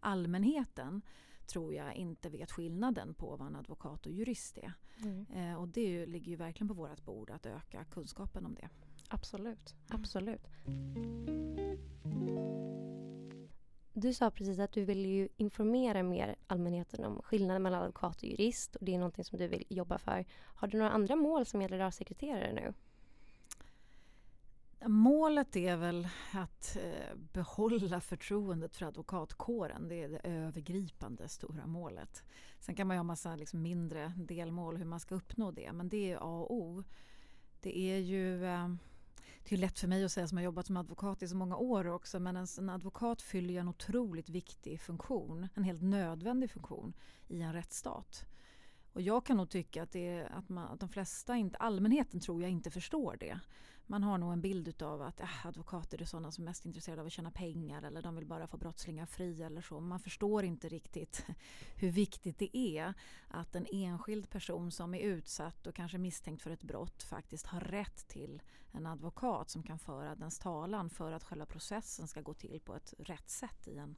Allmänheten 0.00 1.02
tror 1.46 1.74
jag 1.74 1.94
inte 1.94 2.28
vet 2.28 2.52
skillnaden 2.52 3.14
på 3.14 3.36
vad 3.36 3.48
en 3.48 3.56
advokat 3.56 4.06
och 4.06 4.12
jurist 4.12 4.58
är. 4.58 4.72
Mm. 5.02 5.26
Eh, 5.34 5.60
och 5.60 5.68
det 5.68 6.06
ligger 6.06 6.30
ju 6.30 6.36
verkligen 6.36 6.68
på 6.68 6.74
vårt 6.74 7.04
bord 7.04 7.30
att 7.30 7.46
öka 7.46 7.84
kunskapen 7.84 8.46
om 8.46 8.54
det. 8.54 8.68
Absolut, 9.08 9.74
absolut. 9.88 10.46
Du 13.92 14.14
sa 14.14 14.30
precis 14.30 14.58
att 14.58 14.72
du 14.72 14.84
vill 14.84 15.06
ju 15.06 15.28
informera 15.36 16.02
mer 16.02 16.36
allmänheten 16.46 17.04
om 17.04 17.22
skillnaden 17.22 17.62
mellan 17.62 17.82
advokat 17.82 18.16
och 18.16 18.24
jurist 18.24 18.76
och 18.76 18.84
det 18.84 18.94
är 18.94 18.98
någonting 18.98 19.24
som 19.24 19.38
du 19.38 19.48
vill 19.48 19.64
jobba 19.68 19.98
för. 19.98 20.24
Har 20.44 20.68
du 20.68 20.78
några 20.78 20.90
andra 20.90 21.16
mål 21.16 21.46
som 21.46 21.62
gäller 21.62 21.78
rörsekreterare 21.78 22.52
nu? 22.52 22.74
Målet 24.86 25.56
är 25.56 25.76
väl 25.76 26.08
att 26.32 26.76
eh, 26.76 27.16
behålla 27.32 28.00
förtroendet 28.00 28.76
för 28.76 28.86
advokatkåren. 28.86 29.88
Det 29.88 30.02
är 30.02 30.08
det 30.08 30.20
övergripande 30.22 31.28
stora 31.28 31.66
målet. 31.66 32.24
Sen 32.60 32.74
kan 32.74 32.86
man 32.86 32.96
ju 32.96 32.98
ha 32.98 33.04
massa 33.04 33.36
liksom, 33.36 33.62
mindre 33.62 34.12
delmål 34.16 34.76
hur 34.76 34.84
man 34.84 35.00
ska 35.00 35.14
uppnå 35.14 35.50
det 35.50 35.72
men 35.72 35.88
det 35.88 36.12
är 36.12 36.16
A 36.16 36.40
och 36.40 36.54
O. 36.54 36.84
Det 37.60 37.78
är 37.78 37.98
ju 37.98 38.44
eh, 38.44 38.68
det 39.48 39.54
är 39.54 39.58
lätt 39.58 39.78
för 39.78 39.88
mig 39.88 40.04
att 40.04 40.12
säga 40.12 40.28
som 40.28 40.38
har 40.38 40.44
jobbat 40.44 40.66
som 40.66 40.76
advokat 40.76 41.22
i 41.22 41.28
så 41.28 41.36
många 41.36 41.56
år 41.56 41.86
också 41.86 42.20
men 42.20 42.36
en, 42.36 42.46
en 42.58 42.68
advokat 42.68 43.22
fyller 43.22 43.54
ju 43.54 43.60
en 43.60 43.68
otroligt 43.68 44.28
viktig 44.28 44.80
funktion, 44.80 45.48
en 45.54 45.64
helt 45.64 45.82
nödvändig 45.82 46.50
funktion 46.50 46.92
i 47.28 47.42
en 47.42 47.52
rättsstat. 47.52 48.24
Och 48.92 49.02
jag 49.02 49.26
kan 49.26 49.36
nog 49.36 49.50
tycka 49.50 49.82
att, 49.82 49.92
det 49.92 50.28
att, 50.30 50.48
man, 50.48 50.68
att 50.68 50.80
de 50.80 50.88
flesta, 50.88 51.36
inte, 51.36 51.56
allmänheten 51.56 52.20
tror 52.20 52.42
jag 52.42 52.50
inte 52.50 52.70
förstår 52.70 53.16
det. 53.20 53.40
Man 53.90 54.02
har 54.02 54.18
nog 54.18 54.32
en 54.32 54.40
bild 54.40 54.82
av 54.82 55.02
att 55.02 55.20
äh, 55.20 55.46
advokater 55.46 56.02
är 56.02 56.04
sådana 56.04 56.32
som 56.32 56.44
är 56.44 56.48
mest 56.48 56.66
intresserade 56.66 57.00
av 57.00 57.06
att 57.06 57.12
tjäna 57.12 57.30
pengar 57.30 57.82
eller 57.82 58.02
de 58.02 58.14
vill 58.14 58.26
bara 58.26 58.46
få 58.46 58.56
brottslingar 58.56 59.06
fria 59.06 59.46
eller 59.46 59.60
så. 59.60 59.80
Man 59.80 60.00
förstår 60.00 60.44
inte 60.44 60.68
riktigt 60.68 61.26
hur 61.76 61.90
viktigt 61.90 62.38
det 62.38 62.56
är 62.56 62.94
att 63.28 63.54
en 63.54 63.66
enskild 63.72 64.30
person 64.30 64.70
som 64.70 64.94
är 64.94 65.00
utsatt 65.00 65.66
och 65.66 65.74
kanske 65.74 65.98
misstänkt 65.98 66.42
för 66.42 66.50
ett 66.50 66.62
brott 66.62 67.02
faktiskt 67.02 67.46
har 67.46 67.60
rätt 67.60 68.08
till 68.08 68.42
en 68.72 68.86
advokat 68.86 69.50
som 69.50 69.62
kan 69.62 69.78
föra 69.78 70.14
dens 70.14 70.38
talan 70.38 70.90
för 70.90 71.12
att 71.12 71.24
själva 71.24 71.46
processen 71.46 72.08
ska 72.08 72.20
gå 72.20 72.34
till 72.34 72.60
på 72.64 72.74
ett 72.74 72.94
rätt 72.98 73.30
sätt 73.30 73.68
i 73.68 73.78
en 73.78 73.96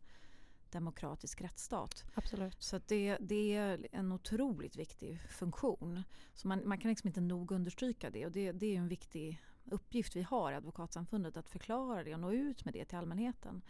demokratisk 0.71 1.41
rättsstat. 1.41 2.05
Absolut. 2.15 2.63
Så 2.63 2.81
det, 2.87 3.17
det, 3.21 3.55
är 3.55 3.89
en 3.93 4.13
otroligt 4.13 4.77
viktig 4.77 5.23
funktion. 5.31 6.03
Så 6.35 6.49
man, 6.49 6.69
man 6.69 6.79
kan 6.79 6.89
liksom 6.89 7.09
inte 7.09 7.21
nog 7.21 7.53
understryka 7.53 8.11
det 8.11 8.27
och 8.27 8.33
det, 8.33 8.53
det 8.53 8.67
är 8.67 8.79
en 8.79 8.89
viktig 8.89 9.43
uppgift 9.73 10.17
vi 10.17 10.23
har 10.23 10.53
i 10.53 10.55
Advokatsamfundet 10.55 11.37
att 11.37 11.49
förklara 11.49 12.05
det 12.05 12.15
och 12.15 12.21
nå 12.21 12.33
ut 12.33 12.65
med 12.65 12.75
det 12.75 12.85
till 12.85 12.99
allmänheten. 12.99 13.63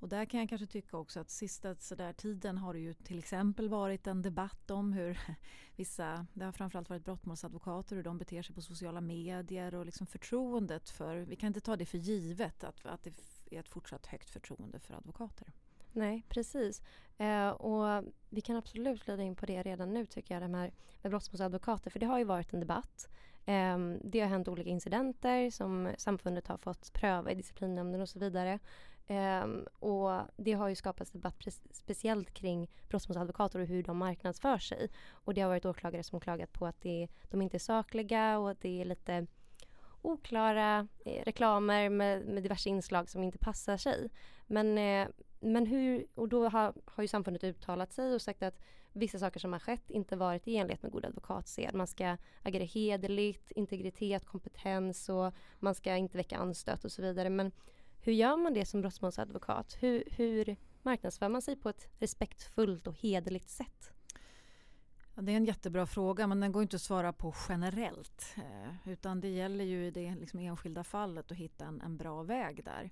Och 0.00 0.08
där 0.08 0.24
kan 0.24 0.40
jag 0.40 0.48
kanske 0.48 0.66
tycka 0.66 0.96
också 0.96 1.20
att 1.20 1.30
sista 1.30 1.74
sådär 1.74 2.12
tiden 2.12 2.58
har 2.58 2.72
det 2.72 2.80
ju 2.80 2.94
till 2.94 3.18
exempel 3.18 3.68
varit 3.68 4.06
en 4.06 4.22
debatt 4.22 4.70
om 4.70 4.92
hur 4.92 5.20
vissa, 5.76 6.26
det 6.34 6.44
har 6.44 6.52
framförallt 6.52 6.90
varit 6.90 7.04
brottmålsadvokater, 7.04 7.96
hur 7.96 8.02
de 8.02 8.18
beter 8.18 8.42
sig 8.42 8.54
på 8.54 8.62
sociala 8.62 9.00
medier 9.00 9.74
och 9.74 9.86
liksom 9.86 10.06
förtroendet 10.06 10.90
för, 10.90 11.16
vi 11.16 11.36
kan 11.36 11.46
inte 11.46 11.60
ta 11.60 11.76
det 11.76 11.86
för 11.86 11.98
givet 11.98 12.64
att, 12.64 12.86
att 12.86 13.02
det 13.02 13.12
är 13.50 13.60
ett 13.60 13.68
fortsatt 13.68 14.06
högt 14.06 14.30
förtroende 14.30 14.80
för 14.80 14.94
advokater. 14.94 15.52
Nej, 15.92 16.22
precis. 16.28 16.82
Eh, 17.18 17.48
och 17.48 18.04
vi 18.28 18.40
kan 18.40 18.56
absolut 18.56 19.04
glida 19.04 19.22
in 19.22 19.36
på 19.36 19.46
det 19.46 19.62
redan 19.62 19.92
nu 19.92 20.06
tycker 20.06 20.34
jag, 20.34 20.42
det 20.42 20.58
här 20.58 20.72
med 21.02 21.10
brottmålsadvokater, 21.10 21.90
för 21.90 22.00
det 22.00 22.06
har 22.06 22.18
ju 22.18 22.24
varit 22.24 22.52
en 22.52 22.60
debatt. 22.60 23.08
Eh, 23.50 23.78
det 24.04 24.20
har 24.20 24.28
hänt 24.28 24.48
olika 24.48 24.70
incidenter 24.70 25.50
som 25.50 25.94
samfundet 25.98 26.48
har 26.48 26.58
fått 26.58 26.92
pröva 26.92 27.30
i 27.30 27.34
disciplinnämnden 27.34 28.00
och 28.00 28.08
så 28.08 28.18
vidare. 28.18 28.58
Eh, 29.06 29.46
och 29.78 30.20
det 30.36 30.52
har 30.52 30.68
ju 30.68 30.74
skapats 30.74 31.10
debatt 31.10 31.34
speciellt 31.70 32.34
kring 32.34 32.70
brottmålsadvokater 32.88 33.58
och 33.58 33.66
hur 33.66 33.82
de 33.82 33.96
marknadsför 33.96 34.58
sig. 34.58 34.90
Och 35.10 35.34
det 35.34 35.40
har 35.40 35.48
varit 35.48 35.64
åklagare 35.64 36.02
som 36.02 36.20
klagat 36.20 36.52
på 36.52 36.66
att 36.66 36.80
det, 36.80 37.08
de 37.30 37.42
inte 37.42 37.56
är 37.56 37.58
sakliga 37.58 38.38
och 38.38 38.50
att 38.50 38.60
det 38.60 38.80
är 38.80 38.84
lite 38.84 39.26
oklara 40.02 40.88
eh, 41.04 41.24
reklamer 41.24 41.88
med, 41.88 42.26
med 42.26 42.42
diverse 42.42 42.68
inslag 42.68 43.08
som 43.08 43.22
inte 43.22 43.38
passar 43.38 43.76
sig. 43.76 44.10
Men, 44.46 44.78
eh, 44.78 45.08
men 45.40 45.66
hur, 45.66 46.06
och 46.14 46.28
då 46.28 46.48
har, 46.48 46.74
har 46.84 47.02
ju 47.02 47.08
samfundet 47.08 47.44
uttalat 47.44 47.92
sig 47.92 48.14
och 48.14 48.22
sagt 48.22 48.42
att 48.42 48.60
vissa 48.92 49.18
saker 49.18 49.40
som 49.40 49.52
har 49.52 49.60
skett 49.60 49.90
inte 49.90 50.16
varit 50.16 50.48
i 50.48 50.56
enlighet 50.56 50.82
med 50.82 50.92
god 50.92 51.04
advokatsed. 51.04 51.74
Man 51.74 51.86
ska 51.86 52.16
agera 52.42 52.64
hederligt, 52.64 53.50
integritet, 53.50 54.26
kompetens 54.26 55.08
och 55.08 55.34
man 55.58 55.74
ska 55.74 55.96
inte 55.96 56.16
väcka 56.16 56.36
anstöt 56.36 56.84
och 56.84 56.92
så 56.92 57.02
vidare. 57.02 57.30
Men 57.30 57.52
hur 58.00 58.12
gör 58.12 58.36
man 58.36 58.54
det 58.54 58.66
som 58.66 58.80
brottmålsadvokat? 58.80 59.76
Hur, 59.80 60.04
hur 60.06 60.56
marknadsför 60.82 61.28
man 61.28 61.42
sig 61.42 61.56
på 61.56 61.68
ett 61.68 61.88
respektfullt 61.98 62.86
och 62.86 62.94
hederligt 63.00 63.48
sätt? 63.48 63.92
Det 65.14 65.32
är 65.32 65.36
en 65.36 65.44
jättebra 65.44 65.86
fråga 65.86 66.26
men 66.26 66.40
den 66.40 66.52
går 66.52 66.62
inte 66.62 66.76
att 66.76 66.82
svara 66.82 67.12
på 67.12 67.34
generellt. 67.48 68.34
Eh, 68.36 68.92
utan 68.92 69.20
det 69.20 69.28
gäller 69.28 69.64
ju 69.64 69.86
i 69.86 69.90
det 69.90 70.14
liksom 70.14 70.40
enskilda 70.40 70.84
fallet 70.84 71.30
att 71.30 71.36
hitta 71.36 71.64
en, 71.64 71.80
en 71.80 71.96
bra 71.96 72.22
väg 72.22 72.64
där. 72.64 72.90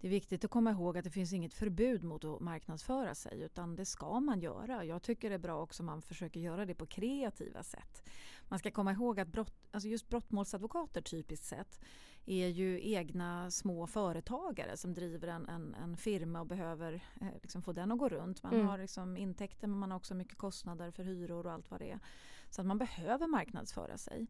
Det 0.00 0.06
är 0.06 0.10
viktigt 0.10 0.44
att 0.44 0.50
komma 0.50 0.70
ihåg 0.70 0.98
att 0.98 1.04
det 1.04 1.10
finns 1.10 1.32
inget 1.32 1.54
förbud 1.54 2.04
mot 2.04 2.24
att 2.24 2.40
marknadsföra 2.40 3.14
sig 3.14 3.40
utan 3.40 3.76
det 3.76 3.84
ska 3.84 4.20
man 4.20 4.40
göra. 4.40 4.84
Jag 4.84 5.02
tycker 5.02 5.28
det 5.28 5.34
är 5.34 5.38
bra 5.38 5.62
också 5.62 5.82
om 5.82 5.86
man 5.86 6.02
försöker 6.02 6.40
göra 6.40 6.66
det 6.66 6.74
på 6.74 6.86
kreativa 6.86 7.62
sätt. 7.62 8.08
Man 8.48 8.58
ska 8.58 8.70
komma 8.70 8.92
ihåg 8.92 9.20
att 9.20 9.28
brott, 9.28 9.54
alltså 9.70 9.88
just 9.88 10.08
brottmålsadvokater 10.08 11.00
typiskt 11.00 11.46
sett 11.46 11.80
är 12.26 12.48
ju 12.48 12.92
egna 12.92 13.50
små 13.50 13.86
företagare 13.86 14.76
som 14.76 14.94
driver 14.94 15.28
en, 15.28 15.48
en, 15.48 15.74
en 15.74 15.96
firma 15.96 16.40
och 16.40 16.46
behöver 16.46 16.92
eh, 17.20 17.28
liksom 17.42 17.62
få 17.62 17.72
den 17.72 17.92
att 17.92 17.98
gå 17.98 18.08
runt. 18.08 18.42
Man 18.42 18.54
mm. 18.54 18.66
har 18.66 18.78
liksom 18.78 19.16
intäkter 19.16 19.66
men 19.66 19.78
man 19.78 19.90
har 19.90 19.98
också 19.98 20.14
mycket 20.14 20.38
kostnader 20.38 20.90
för 20.90 21.04
hyror 21.04 21.46
och 21.46 21.52
allt 21.52 21.70
vad 21.70 21.80
det 21.80 21.90
är. 21.90 21.98
Så 22.50 22.60
att 22.60 22.66
man 22.66 22.78
behöver 22.78 23.26
marknadsföra 23.26 23.98
sig. 23.98 24.26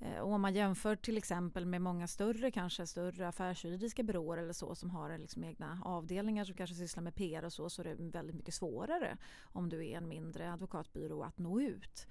Eh, 0.00 0.18
och 0.18 0.32
om 0.32 0.40
man 0.40 0.54
jämför 0.54 0.96
till 0.96 1.18
exempel 1.18 1.66
med 1.66 1.82
många 1.82 2.08
större, 2.08 2.50
kanske 2.50 2.86
större 2.86 3.28
affärsjuridiska 3.28 4.02
byråer 4.02 4.38
eller 4.38 4.52
så 4.52 4.74
som 4.74 4.90
har 4.90 5.18
liksom 5.18 5.44
egna 5.44 5.78
avdelningar 5.84 6.44
som 6.44 6.54
kanske 6.54 6.76
sysslar 6.76 7.02
med 7.02 7.14
PR 7.14 7.44
och 7.44 7.52
så, 7.52 7.70
så 7.70 7.82
är 7.82 7.86
det 7.86 7.94
väldigt 7.98 8.36
mycket 8.36 8.54
svårare 8.54 9.16
om 9.42 9.68
du 9.68 9.86
är 9.86 9.96
en 9.96 10.08
mindre 10.08 10.52
advokatbyrå 10.52 11.22
att 11.22 11.38
nå 11.38 11.60
ut. 11.60 12.06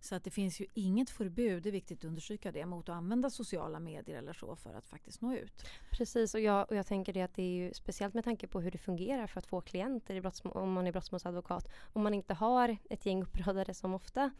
Så 0.00 0.14
att 0.14 0.24
det 0.24 0.30
finns 0.30 0.60
ju 0.60 0.66
inget 0.74 1.10
förbud, 1.10 1.62
det 1.62 1.68
är 1.68 1.72
viktigt 1.72 1.98
att 1.98 2.04
understryka 2.04 2.52
det, 2.52 2.66
mot 2.66 2.88
att 2.88 2.94
använda 2.94 3.30
sociala 3.30 3.80
medier 3.80 4.18
eller 4.18 4.32
så 4.32 4.56
för 4.56 4.74
att 4.74 4.86
faktiskt 4.86 5.20
nå 5.20 5.34
ut. 5.34 5.66
Precis 5.90 6.34
och 6.34 6.40
jag, 6.40 6.70
och 6.70 6.76
jag 6.76 6.86
tänker 6.86 7.12
det 7.12 7.22
att 7.22 7.34
det 7.34 7.42
är 7.42 7.66
ju 7.66 7.74
speciellt 7.74 8.14
med 8.14 8.24
tanke 8.24 8.46
på 8.46 8.60
hur 8.60 8.70
det 8.70 8.78
fungerar 8.78 9.26
för 9.26 9.38
att 9.38 9.46
få 9.46 9.60
klienter 9.60 10.14
i 10.14 10.48
om 10.48 10.72
man 10.72 10.86
är 10.86 10.92
brottsmålsadvokat. 10.92 11.68
Om 11.92 12.02
man 12.02 12.14
inte 12.14 12.34
har 12.34 12.76
ett 12.90 13.06
gäng 13.06 13.22
uppradare 13.22 13.74
som 13.74 13.94
ofta 13.94 14.30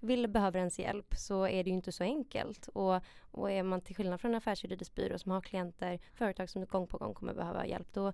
vill 0.00 0.28
behöver 0.28 0.58
ens 0.58 0.78
hjälp 0.78 1.14
så 1.16 1.46
är 1.46 1.64
det 1.64 1.70
ju 1.70 1.74
inte 1.74 1.92
så 1.92 2.04
enkelt. 2.04 2.68
Och, 2.68 3.00
och 3.20 3.50
är 3.50 3.62
man 3.62 3.80
till 3.80 3.96
skillnad 3.96 4.20
från 4.20 4.30
en 4.30 4.36
affärsjuridisk 4.38 4.94
byrå 4.94 5.18
som 5.18 5.32
har 5.32 5.40
klienter, 5.40 5.98
företag 6.12 6.50
som 6.50 6.64
gång 6.64 6.86
på 6.86 6.98
gång 6.98 7.14
kommer 7.14 7.34
behöva 7.34 7.66
hjälp, 7.66 7.92
då 7.92 8.12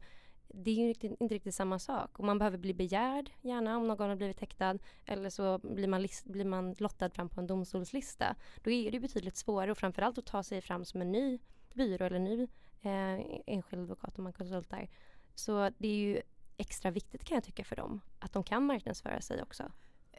det 0.48 0.70
är 0.70 0.74
ju 0.74 0.88
riktigt, 0.88 1.20
inte 1.20 1.34
riktigt 1.34 1.54
samma 1.54 1.78
sak. 1.78 2.18
Och 2.18 2.24
man 2.24 2.38
behöver 2.38 2.58
bli 2.58 2.74
begärd, 2.74 3.30
gärna 3.40 3.76
om 3.76 3.88
någon 3.88 4.08
har 4.08 4.16
blivit 4.16 4.40
häktad. 4.40 4.78
Eller 5.04 5.30
så 5.30 5.58
blir 5.58 5.88
man, 5.88 6.02
list, 6.02 6.24
blir 6.24 6.44
man 6.44 6.74
lottad 6.78 7.10
fram 7.10 7.28
på 7.28 7.40
en 7.40 7.46
domstolslista. 7.46 8.36
Då 8.62 8.70
är 8.70 8.90
det 8.90 9.00
betydligt 9.00 9.36
svårare 9.36 9.70
och 9.70 9.78
framförallt 9.78 10.18
att 10.18 10.26
ta 10.26 10.42
sig 10.42 10.60
fram 10.60 10.84
som 10.84 11.00
en 11.00 11.12
ny 11.12 11.38
byrå 11.74 12.04
eller 12.04 12.18
ny 12.18 12.42
eh, 12.82 13.42
enskild 13.46 13.82
advokat 13.82 14.18
om 14.18 14.24
man 14.24 14.32
konsultar. 14.32 14.88
Så 15.34 15.70
det 15.78 15.88
är 15.88 15.96
ju 15.96 16.22
extra 16.56 16.90
viktigt 16.90 17.24
kan 17.24 17.34
jag 17.34 17.44
tycka 17.44 17.64
för 17.64 17.76
dem. 17.76 18.00
Att 18.18 18.32
de 18.32 18.42
kan 18.44 18.66
marknadsföra 18.66 19.20
sig 19.20 19.42
också. 19.42 19.72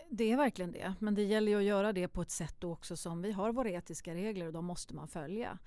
Det 0.10 0.31
är 0.31 0.38
verkligen 0.38 0.71
det. 0.71 0.93
Men 0.99 1.15
det 1.15 1.23
gäller 1.23 1.51
ju 1.51 1.58
att 1.58 1.63
göra 1.63 1.93
det 1.93 2.08
på 2.08 2.21
ett 2.21 2.31
sätt 2.31 2.63
också 2.63 2.97
som 2.97 3.21
vi 3.21 3.31
har 3.31 3.51
våra 3.51 3.69
etiska 3.69 4.15
regler 4.15 4.47
och 4.47 4.53
de 4.53 4.65
måste 4.65 4.93
man 4.93 5.08
följa. 5.08 5.58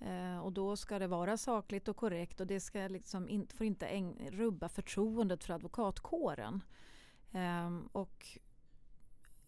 Eh, 0.00 0.38
och 0.38 0.52
då 0.52 0.76
ska 0.76 0.98
det 0.98 1.06
vara 1.06 1.36
sakligt 1.36 1.88
och 1.88 1.96
korrekt 1.96 2.40
och 2.40 2.46
det 2.46 2.60
ska 2.60 2.88
liksom 2.88 3.28
in, 3.28 3.46
får 3.54 3.66
inte 3.66 3.86
äng, 3.86 4.30
rubba 4.30 4.68
förtroendet 4.68 5.44
för 5.44 5.54
advokatkåren. 5.54 6.62
Eh, 7.32 7.78
och 7.92 8.38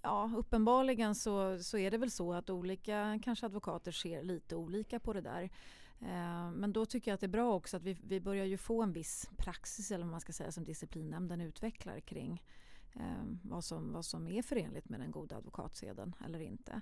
ja, 0.03 0.31
uppenbarligen 0.37 1.15
så, 1.15 1.59
så 1.59 1.79
är 1.79 1.91
det 1.91 1.99
väl 1.99 2.11
så 2.11 2.33
att 2.33 2.51
olika 2.51 3.21
kanske 3.25 3.47
advokater 3.47 3.93
ser 3.93 4.23
lite 4.23 4.57
olika 4.57 5.01
på 5.01 5.13
det 5.13 5.21
där. 5.21 5.43
Eh, 6.01 6.51
men 6.51 6.73
då 6.73 6.87
tycker 6.87 7.11
jag 7.11 7.15
att 7.15 7.21
det 7.21 7.27
är 7.27 7.29
bra 7.29 7.55
också 7.55 7.77
att 7.77 7.83
vi, 7.83 7.99
vi 8.03 8.21
börjar 8.21 8.45
ju 8.45 8.59
få 8.59 8.83
en 8.83 8.93
viss 8.93 9.31
praxis 9.37 9.91
eller 9.91 10.05
vad 10.05 10.11
man 10.11 10.21
ska 10.21 10.33
säga 10.33 10.53
som 10.53 10.65
disciplinnämnden 10.65 11.41
utvecklar 11.41 12.01
kring 12.01 12.33
eh, 12.33 12.66
Ehm, 13.01 13.39
vad, 13.43 13.65
som, 13.65 13.93
vad 13.93 14.05
som 14.05 14.29
är 14.29 14.43
förenligt 14.43 14.89
med 14.89 15.01
den 15.01 15.11
goda 15.11 15.37
advokatseden 15.37 16.15
eller 16.25 16.41
inte. 16.41 16.81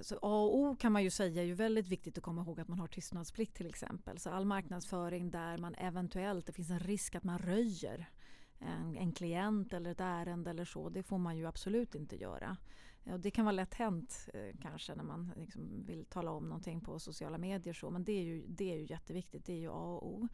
Så 0.00 0.14
A 0.14 0.42
och 0.42 0.58
O 0.58 0.76
kan 0.76 0.92
man 0.92 1.04
ju 1.04 1.10
säga 1.10 1.42
är 1.42 1.46
ju 1.46 1.54
väldigt 1.54 1.88
viktigt 1.88 2.18
att 2.18 2.24
komma 2.24 2.42
ihåg 2.42 2.60
att 2.60 2.68
man 2.68 2.78
har 2.78 2.86
tystnadsplikt 2.86 3.56
till 3.56 3.66
exempel. 3.66 4.18
Så 4.18 4.30
all 4.30 4.44
marknadsföring 4.44 5.30
där 5.30 5.58
man 5.58 5.74
eventuellt, 5.74 6.46
det 6.46 6.52
finns 6.52 6.70
en 6.70 6.80
risk 6.80 7.14
att 7.14 7.24
man 7.24 7.38
röjer 7.38 8.08
en, 8.58 8.96
en 8.96 9.12
klient 9.12 9.72
eller 9.72 9.90
ett 9.90 10.00
ärende 10.00 10.50
eller 10.50 10.64
så, 10.64 10.88
det 10.88 11.02
får 11.02 11.18
man 11.18 11.36
ju 11.36 11.46
absolut 11.46 11.94
inte 11.94 12.16
göra. 12.16 12.56
Och 13.04 13.20
det 13.20 13.30
kan 13.30 13.44
vara 13.44 13.52
lätt 13.52 13.74
hänt 13.74 14.28
eh, 14.34 14.56
kanske 14.62 14.94
när 14.94 15.04
man 15.04 15.32
liksom 15.36 15.84
vill 15.86 16.04
tala 16.04 16.30
om 16.30 16.48
någonting 16.48 16.80
på 16.80 16.98
sociala 16.98 17.38
medier 17.38 17.74
så, 17.74 17.90
men 17.90 18.04
det 18.04 18.12
är 18.12 18.22
ju, 18.22 18.44
det 18.48 18.72
är 18.72 18.76
ju 18.76 18.86
jätteviktigt, 18.90 19.44
det 19.46 19.52
är 19.52 19.58
ju 19.58 19.68
A 19.68 19.98
och 20.02 20.08
O. 20.08 20.28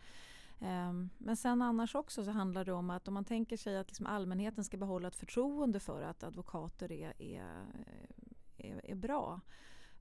Ehm, 0.61 1.11
men 1.19 1.37
sen 1.37 1.63
annars 1.63 1.95
också 1.95 2.25
så 2.25 2.31
handlar 2.31 2.65
det 2.65 2.73
om 2.73 2.91
att 2.91 3.09
om 3.09 3.15
man 3.15 3.25
tänker 3.25 3.57
sig 3.57 3.79
att 3.79 3.89
liksom 3.89 4.07
allmänheten 4.07 4.65
ska 4.65 4.77
behålla 4.77 5.09
ett 5.09 5.17
förtroende 5.17 5.81
för 5.81 6.03
att 6.03 6.25
advokater 6.25 6.93
är, 6.93 7.23
är 7.23 7.67
är, 8.57 8.91
är 8.91 8.95
bra 8.95 9.41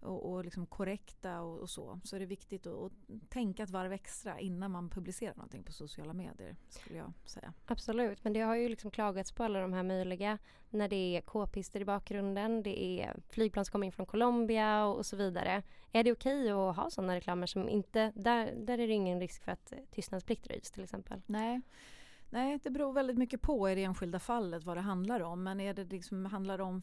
och, 0.04 0.32
och 0.32 0.44
liksom 0.44 0.66
korrekta 0.66 1.42
och, 1.42 1.60
och, 1.60 1.70
så. 1.70 2.00
Så 2.04 2.16
är 2.16 2.20
det 2.20 2.26
viktigt 2.26 2.68
att, 2.68 2.92
tänka 3.30 3.64
ett 3.64 3.70
varv 3.70 3.94
extra 3.94 4.40
innan 4.40 4.72
man 4.72 4.90
publicerar 4.90 5.36
någonting 5.36 5.64
på 5.64 5.72
sociala 5.72 6.14
medier. 6.14 6.56
skulle 6.70 6.98
jag 6.98 7.14
säga. 7.26 7.54
Absolut, 7.66 8.24
men 8.24 8.34
det 8.34 8.40
har 8.40 8.56
ju 8.56 8.70
liksom 8.70 8.92
klagats 8.92 9.32
på 9.32 9.44
alla 9.44 9.62
de 9.62 9.74
här 9.74 9.84
möjliga 9.84 10.38
när 10.70 10.90
det 10.90 11.18
är 11.18 11.22
k-pister 11.22 11.80
i 11.82 11.86
bakgrunden, 11.86 12.64
det 12.64 13.02
är 13.02 13.16
flygplan 13.30 13.66
som 13.66 13.72
kommer 13.72 13.86
in 13.86 13.92
från 13.92 14.06
Colombia 14.06 14.86
och, 14.86 14.98
och 14.98 15.06
så 15.06 15.16
vidare. 15.16 15.64
Är 15.92 16.04
det 16.04 16.12
okej 16.12 16.42
okay 16.42 16.52
att 16.52 16.76
ha 16.76 16.90
sådana 16.90 17.16
reklamer 17.16 17.48
som 17.48 17.70
inte, 17.70 18.12
där, 18.16 18.54
där 18.58 18.78
är 18.78 18.88
det 18.88 18.94
ingen 18.94 19.20
risk 19.20 19.44
för 19.44 19.52
att 19.52 19.74
tystnadsplikt 19.92 20.48
röjs 20.48 20.72
till 20.72 20.84
exempel? 20.84 21.22
Nej. 21.26 21.62
Nej, 22.34 22.60
det 22.64 22.70
beror 22.70 22.94
väldigt 22.94 23.18
mycket 23.18 23.42
på 23.42 23.70
i 23.70 23.76
det 23.76 23.84
enskilda 23.84 24.20
fallet 24.20 24.64
vad 24.64 24.78
det 24.78 24.82
handlar 24.82 25.20
om. 25.20 25.44
Men 25.44 25.60
är 25.60 25.74
det 25.74 25.84
liksom, 25.84 26.26
handlar 26.26 26.62
om 26.62 26.82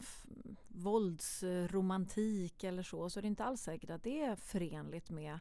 våldsromantik 0.68 2.64
eller 2.64 2.82
så 2.82 3.10
så 3.10 3.20
är 3.20 3.22
det 3.22 3.28
inte 3.28 3.44
alls 3.44 3.62
säkert 3.62 3.90
att 3.90 4.02
det 4.02 4.22
är 4.22 4.36
förenligt 4.36 5.10
med 5.10 5.38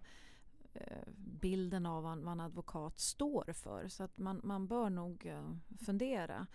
eh, 0.73 1.07
bilden 1.15 1.85
av 1.85 2.03
vad, 2.03 2.27
en 2.27 2.39
advokat 2.39 2.99
står 2.99 3.53
för. 3.53 3.87
Så 3.87 4.03
att 4.03 4.17
man, 4.17 4.41
man 4.43 4.67
bör 4.67 4.89
nog 4.89 5.25
eh, 5.25 5.51
fundera. 5.85 6.47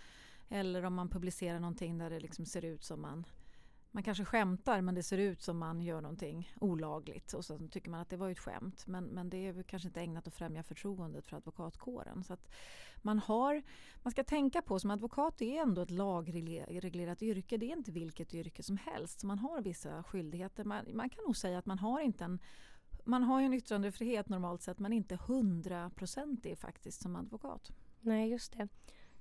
Eller 0.49 0.85
om 0.85 0.95
man 0.95 1.09
publicerar 1.09 1.61
någonting 1.61 1.99
där 1.99 2.11
det 2.11 2.21
liksom 2.21 2.47
ser 2.47 2.65
ut 2.65 2.85
som 2.85 3.01
man 3.01 3.27
man 3.95 4.03
kanske 4.03 4.25
skämtar 4.25 4.81
men 4.81 4.95
det 4.95 5.03
ser 5.03 5.19
ut 5.19 5.43
som 5.43 5.59
man 5.59 5.83
gör 5.83 6.01
någonting 6.01 6.53
olagligt 6.61 7.33
och 7.33 7.45
så 7.45 7.59
tycker 7.59 7.91
man 7.91 8.01
att 8.01 8.09
det 8.09 8.17
var 8.17 8.31
ett 8.31 8.39
skämt. 8.39 8.87
Men, 8.87 9.05
men 9.05 9.31
det 9.31 9.47
är 9.47 9.63
kanske 9.63 9.89
inte 9.89 10.01
ägnat 10.01 10.27
att 10.27 10.35
främja 10.35 10.63
förtroendet 10.63 11.27
för 11.27 11.37
advokatkåren. 11.37 12.25
Så 12.25 12.33
att 12.33 12.49
man, 12.97 13.19
har, 13.19 13.63
man 14.03 14.11
ska 14.11 14.25
tänka 14.25 14.63
på 14.63 14.81
som 14.81 14.91
advokat 14.91 15.43
är 15.43 15.63
ändå 15.63 15.83
ett 15.83 15.91
lagreglerat 15.91 17.23
yrke. 17.23 17.57
Det 17.57 17.67
är 17.67 17.77
inte 17.77 17.93
vilket 17.93 18.35
yrke 18.35 18.63
som 18.63 18.77
helst. 18.77 19.21
Så 19.21 19.27
man 19.27 19.39
har 19.39 19.63
vissa 19.63 20.03
skyldigheter. 20.03 20.65
Man, 20.65 20.85
man 20.93 21.11
kan 21.11 21.25
nog 21.25 21.37
säga 21.37 21.59
att 21.59 21.67
man 21.67 21.79
har 21.79 22.01
inte 22.01 22.25
en 22.25 22.39
man 23.05 23.23
har 23.23 23.41
ju 23.41 23.47
en 23.47 23.55
yttrandefrihet 23.55 24.29
normalt 24.29 24.63
sett 24.63 24.79
men 24.79 24.93
inte 24.93 25.19
hundraprocentig 25.27 26.59
faktiskt 26.59 27.03
som 27.03 27.17
advokat. 27.17 27.71
Nej, 28.01 28.31
just 28.31 28.53
det. 28.53 28.69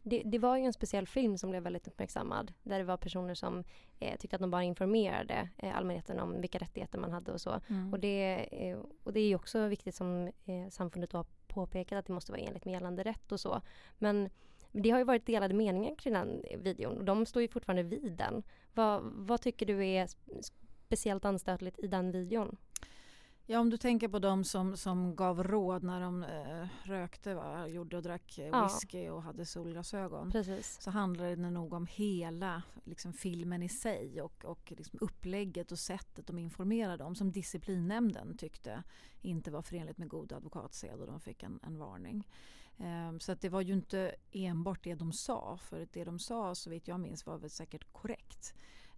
Det, 0.05 0.21
det, 0.25 0.39
var 0.39 0.57
ju 0.57 0.63
en 0.63 0.73
speciell 0.73 1.07
film 1.07 1.37
som 1.37 1.49
blev 1.49 1.63
väldigt 1.63 1.87
uppmärksammad 1.87 2.53
där 2.63 2.79
det 2.79 2.85
var 2.85 2.97
personer 2.97 3.33
som 3.33 3.63
eh, 3.99 4.17
tyckte 4.17 4.35
att 4.35 4.41
de 4.41 4.51
bara 4.51 4.63
informerade 4.63 5.49
eh, 5.57 5.77
allmänheten 5.77 6.19
om 6.19 6.41
vilka 6.41 6.57
rättigheter 6.57 6.99
man 6.99 7.11
hade 7.11 7.31
och 7.31 7.41
så. 7.41 7.61
Mm. 7.69 7.93
Och, 7.93 7.99
det, 7.99 8.47
eh, 8.51 8.77
och 9.03 9.13
det 9.13 9.19
är 9.19 9.27
ju 9.27 9.35
också 9.35 9.67
viktigt 9.67 9.95
som 9.95 10.27
eh, 10.45 10.69
samfundet 10.69 11.13
har 11.13 11.25
påpekat 11.47 11.99
att 11.99 12.05
det 12.05 12.13
måste 12.13 12.31
vara 12.31 12.41
enligt 12.41 12.65
med 12.65 12.73
gällande 12.73 13.03
rätt 13.03 13.31
och 13.31 13.39
så. 13.39 13.61
Men 13.97 14.29
det 14.71 14.89
har 14.89 14.97
ju 14.97 15.03
varit 15.03 15.25
delade 15.25 15.53
meningar 15.53 15.95
kring 15.95 16.13
den 16.13 16.43
videon 16.57 16.97
och 16.97 17.05
de 17.05 17.25
står 17.25 17.41
ju 17.41 17.47
fortfarande 17.47 17.83
vid 17.83 18.11
den. 18.11 18.43
Vad, 18.73 19.01
vad 19.03 19.41
tycker 19.41 19.65
du 19.65 19.85
är 19.85 20.07
speciellt 20.87 21.25
anstötligt 21.25 21.79
i 21.79 21.87
den 21.87 22.11
videon? 22.11 22.57
Ja, 23.45 23.59
om 23.59 23.69
du 23.69 23.77
tänker 23.77 24.07
på 24.07 24.19
de 24.19 24.43
som, 24.43 24.77
som 24.77 25.15
gav 25.15 25.43
råd 25.43 25.83
när 25.83 26.01
de 26.01 26.23
eh, 26.23 26.67
rökte, 26.83 27.35
va? 27.35 27.67
gjorde 27.67 27.97
och 27.97 28.03
drack 28.03 28.37
eh, 28.37 28.63
whisky 28.63 29.09
och 29.09 29.23
hade 29.23 29.45
solglasögon. 29.45 30.31
Precis. 30.31 30.81
Så 30.81 30.91
handlar 30.91 31.25
det 31.25 31.35
nog 31.35 31.73
om 31.73 31.87
hela 31.91 32.63
liksom, 32.83 33.13
filmen 33.13 33.63
i 33.63 33.69
sig 33.69 34.21
och, 34.21 34.45
och 34.45 34.73
liksom 34.77 34.99
upplägget 35.01 35.71
och 35.71 35.79
sättet 35.79 36.27
de 36.27 36.37
informerade 36.39 37.03
om 37.03 37.15
som 37.15 37.31
disciplinnämnden 37.31 38.37
tyckte 38.37 38.83
inte 39.21 39.51
var 39.51 39.61
förenligt 39.61 39.97
med 39.97 40.09
god 40.09 40.33
advokatsed 40.33 40.99
och 40.99 41.07
de 41.07 41.19
fick 41.19 41.43
en, 41.43 41.59
en 41.63 41.77
varning. 41.77 42.27
Eh, 42.77 43.17
så 43.19 43.31
att 43.31 43.41
det 43.41 43.49
var 43.49 43.61
ju 43.61 43.73
inte 43.73 44.15
enbart 44.31 44.83
det 44.83 44.95
de 44.95 45.13
sa, 45.13 45.57
för 45.57 45.87
det 45.91 46.03
de 46.03 46.19
sa 46.19 46.55
så 46.55 46.69
vitt 46.69 46.87
jag 46.87 46.99
minns 46.99 47.25
var 47.25 47.37
väl 47.37 47.49
säkert 47.49 47.93
korrekt. 47.93 48.55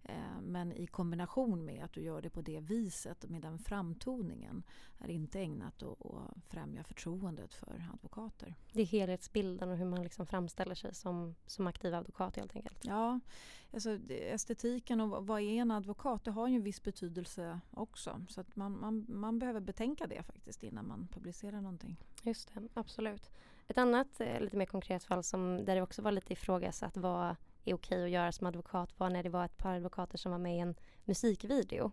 Eh, 0.08 0.40
men 0.42 0.72
i 0.72 0.86
kombination 0.86 1.64
med 1.64 1.84
att 1.84 1.92
du 1.92 2.00
gör 2.00 2.22
det 2.22 2.30
på 2.30 2.40
det 2.40 2.60
viset 2.60 3.30
med 3.30 3.42
den 3.42 3.58
framtoningen 3.58 4.62
är 4.98 5.10
inte 5.10 5.40
ägnat 5.40 5.82
att, 5.82 5.98
främja 6.48 6.84
förtroendet 6.84 7.54
för 7.54 7.88
advokater. 7.92 8.54
Det 8.72 8.82
är 8.82 8.86
helhetsbilden 8.86 9.70
och 9.70 9.76
hur 9.76 9.84
man 9.84 10.02
liksom 10.02 10.26
framställer 10.26 10.74
sig 10.74 10.94
som, 10.94 11.34
som 11.46 11.66
aktiv 11.66 11.94
advokat 11.94 12.36
helt 12.36 12.56
enkelt. 12.56 12.84
Ja, 12.84 13.20
alltså 13.72 13.98
estetiken 14.10 15.00
och 15.00 15.26
vad 15.26 15.40
är 15.40 15.60
en 15.60 15.70
advokat 15.70 16.24
det 16.24 16.30
har 16.30 16.48
ju 16.48 16.56
en 16.56 16.62
viss 16.62 16.82
betydelse 16.82 17.60
också. 17.70 18.24
Så 18.28 18.40
att 18.40 18.56
man, 18.56 18.80
man, 18.80 19.06
man 19.08 19.38
behöver 19.38 19.60
betänka 19.60 20.06
det 20.06 20.22
faktiskt 20.22 20.62
innan 20.62 20.88
man 20.88 21.08
publicerar 21.12 21.60
någonting. 21.60 21.96
Just 22.22 22.54
det, 22.54 22.68
absolut. 22.74 23.30
Ett 23.68 23.78
annat 23.78 24.20
eh, 24.20 24.40
lite 24.40 24.56
mer 24.56 24.66
konkret 24.66 25.04
fall 25.04 25.22
som, 25.22 25.64
där 25.64 25.74
det 25.74 25.82
också 25.82 26.02
var 26.02 26.12
lite 26.12 26.32
ifrågasatt 26.32 26.96
vad 26.96 27.36
är 27.70 27.74
okej 27.74 28.04
att 28.04 28.10
göra 28.10 28.32
som 28.32 28.46
advokat 28.46 28.98
var 28.98 29.10
när 29.10 29.22
det 29.22 29.28
var 29.28 29.44
ett 29.44 29.56
par 29.56 29.74
advokater 29.74 30.18
som 30.18 30.32
var 30.32 30.38
med 30.38 30.56
i 30.56 30.58
en 30.58 30.74
musikvideo. 31.04 31.92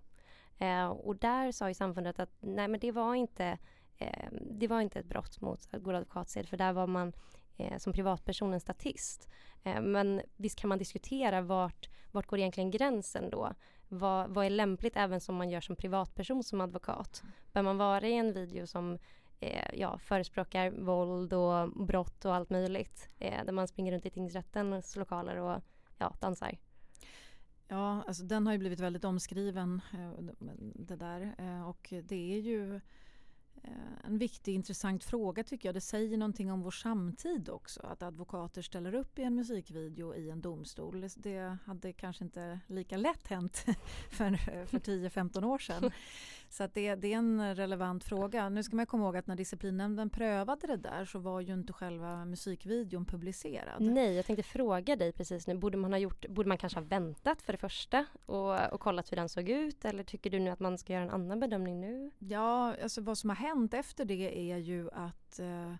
Eh, 0.57 0.87
och 0.87 1.15
där 1.15 1.51
sa 1.51 1.67
ju 1.67 1.73
samfundet 1.73 2.19
att 2.19 2.29
nej 2.39 2.67
men 2.67 2.79
det 2.79 2.91
var 2.91 3.15
inte 3.15 3.57
eh, 3.97 4.27
det 4.51 4.67
var 4.67 4.81
inte 4.81 4.99
ett 4.99 5.05
brott 5.05 5.41
mot 5.41 5.71
god 5.71 5.95
advokatsed 5.95 6.49
för 6.49 6.57
där 6.57 6.73
var 6.73 6.87
man 6.87 7.13
eh, 7.57 7.77
som 7.77 7.93
privatperson 7.93 8.53
en 8.53 8.59
statist. 8.59 9.29
Eh, 9.63 9.81
men 9.81 10.21
visst 10.35 10.59
kan 10.59 10.67
man 10.67 10.77
diskutera 10.77 11.41
vart, 11.41 11.89
vart 12.11 12.27
går 12.27 12.39
egentligen 12.39 12.71
gränsen 12.71 13.29
då? 13.29 13.53
Vad, 13.87 14.29
vad 14.29 14.45
är 14.45 14.49
lämpligt 14.49 14.95
även 14.97 15.21
som 15.21 15.35
man 15.35 15.49
gör 15.49 15.61
som 15.61 15.75
privatperson 15.75 16.43
som 16.43 16.61
advokat? 16.61 17.23
Bör 17.53 17.61
man 17.61 17.77
vara 17.77 18.07
i 18.07 18.13
en 18.13 18.33
video 18.33 18.67
som 18.67 18.99
eh, 19.43 19.79
ja, 19.79 19.97
förespråkar 19.97 20.69
våld 20.71 21.33
och 21.33 21.85
brott 21.85 22.25
och 22.25 22.35
allt 22.35 22.49
möjligt. 22.49 23.09
Eh, 23.19 23.45
där 23.45 23.53
man 23.53 23.67
springer 23.67 23.91
runt 23.91 24.05
i 24.05 24.09
tingsrättens 24.09 24.95
lokaler 24.95 25.37
och 25.37 25.61
ja, 25.97 26.13
dansar. 26.19 26.57
Ja, 27.67 28.03
alltså 28.07 28.23
den 28.23 28.45
har 28.45 28.53
ju 28.53 28.59
blivit 28.59 28.79
väldigt 28.79 29.03
omskriven 29.03 29.81
eh, 29.93 30.11
det 30.75 30.95
där 30.95 31.35
eh, 31.37 31.69
och 31.69 31.93
det 32.03 32.33
är 32.33 32.39
ju 32.39 32.75
eh, 33.63 34.05
en 34.05 34.17
viktig 34.17 34.53
intressant 34.53 35.03
fråga 35.03 35.43
tycker 35.43 35.67
jag. 35.67 35.75
Det 35.75 35.81
säger 35.81 36.17
någonting 36.17 36.51
om 36.51 36.61
vår 36.61 36.71
samtid 36.71 37.49
också. 37.49 37.81
Att 37.81 38.03
advokater 38.03 38.61
ställer 38.61 38.95
upp 38.95 39.19
i 39.19 39.23
en 39.23 39.35
musikvideo 39.35 40.15
i 40.15 40.29
en 40.29 40.41
domstol. 40.41 41.07
Det 41.15 41.57
hade 41.65 41.93
kanske 41.93 42.23
inte 42.23 42.59
lika 42.67 42.97
lätt 42.97 43.27
hänt 43.27 43.65
för, 44.09 44.37
för 44.65 44.79
10-15 44.79 45.45
år 45.45 45.57
sedan. 45.57 45.91
Så 46.53 46.63
att 46.63 46.73
det, 46.73 46.95
det, 46.95 47.13
är 47.13 47.17
en 47.17 47.55
relevant 47.55 48.03
fråga. 48.03 48.49
Nu 48.49 48.63
ska 48.63 48.75
man 48.75 48.85
komma 48.85 49.03
ihåg 49.03 49.17
att 49.17 49.27
när 49.27 49.35
disciplinnämnden 49.35 50.09
prövade 50.09 50.67
det 50.67 50.77
där 50.77 51.05
så 51.05 51.19
var 51.19 51.41
ju 51.41 51.53
inte 51.53 51.73
själva 51.73 52.25
musikvideon 52.25 53.05
publicerad. 53.05 53.81
Nej, 53.81 54.13
jag 54.15 54.25
tänkte 54.25 54.43
fråga 54.43 54.95
dig 54.95 55.11
precis 55.11 55.47
nu. 55.47 55.55
Borde 55.55 55.77
man, 55.77 55.91
ha 55.91 55.99
gjort, 55.99 56.27
borde 56.27 56.49
man 56.49 56.57
kanske 56.57 56.79
ha 56.79 56.85
väntat 56.85 57.41
för 57.41 57.53
det 57.53 57.57
första 57.57 58.05
och, 58.25 58.73
och 58.73 58.79
kollat 58.79 59.11
hur 59.11 59.17
den 59.17 59.29
såg 59.29 59.49
ut? 59.49 59.85
Eller 59.85 60.03
tycker 60.03 60.29
du 60.29 60.39
nu 60.39 60.49
att 60.49 60.59
man 60.59 60.77
ska 60.77 60.93
göra 60.93 61.03
en 61.03 61.09
annan 61.09 61.39
bedömning 61.39 61.81
nu? 61.81 62.11
Ja, 62.19 62.75
alltså 62.83 63.01
vad 63.01 63.17
som 63.17 63.29
har 63.29 63.37
hänt 63.37 63.73
efter 63.73 64.05
det 64.05 64.51
är 64.51 64.57
ju 64.57 64.89
att 64.91 65.39
eh, 65.39 65.71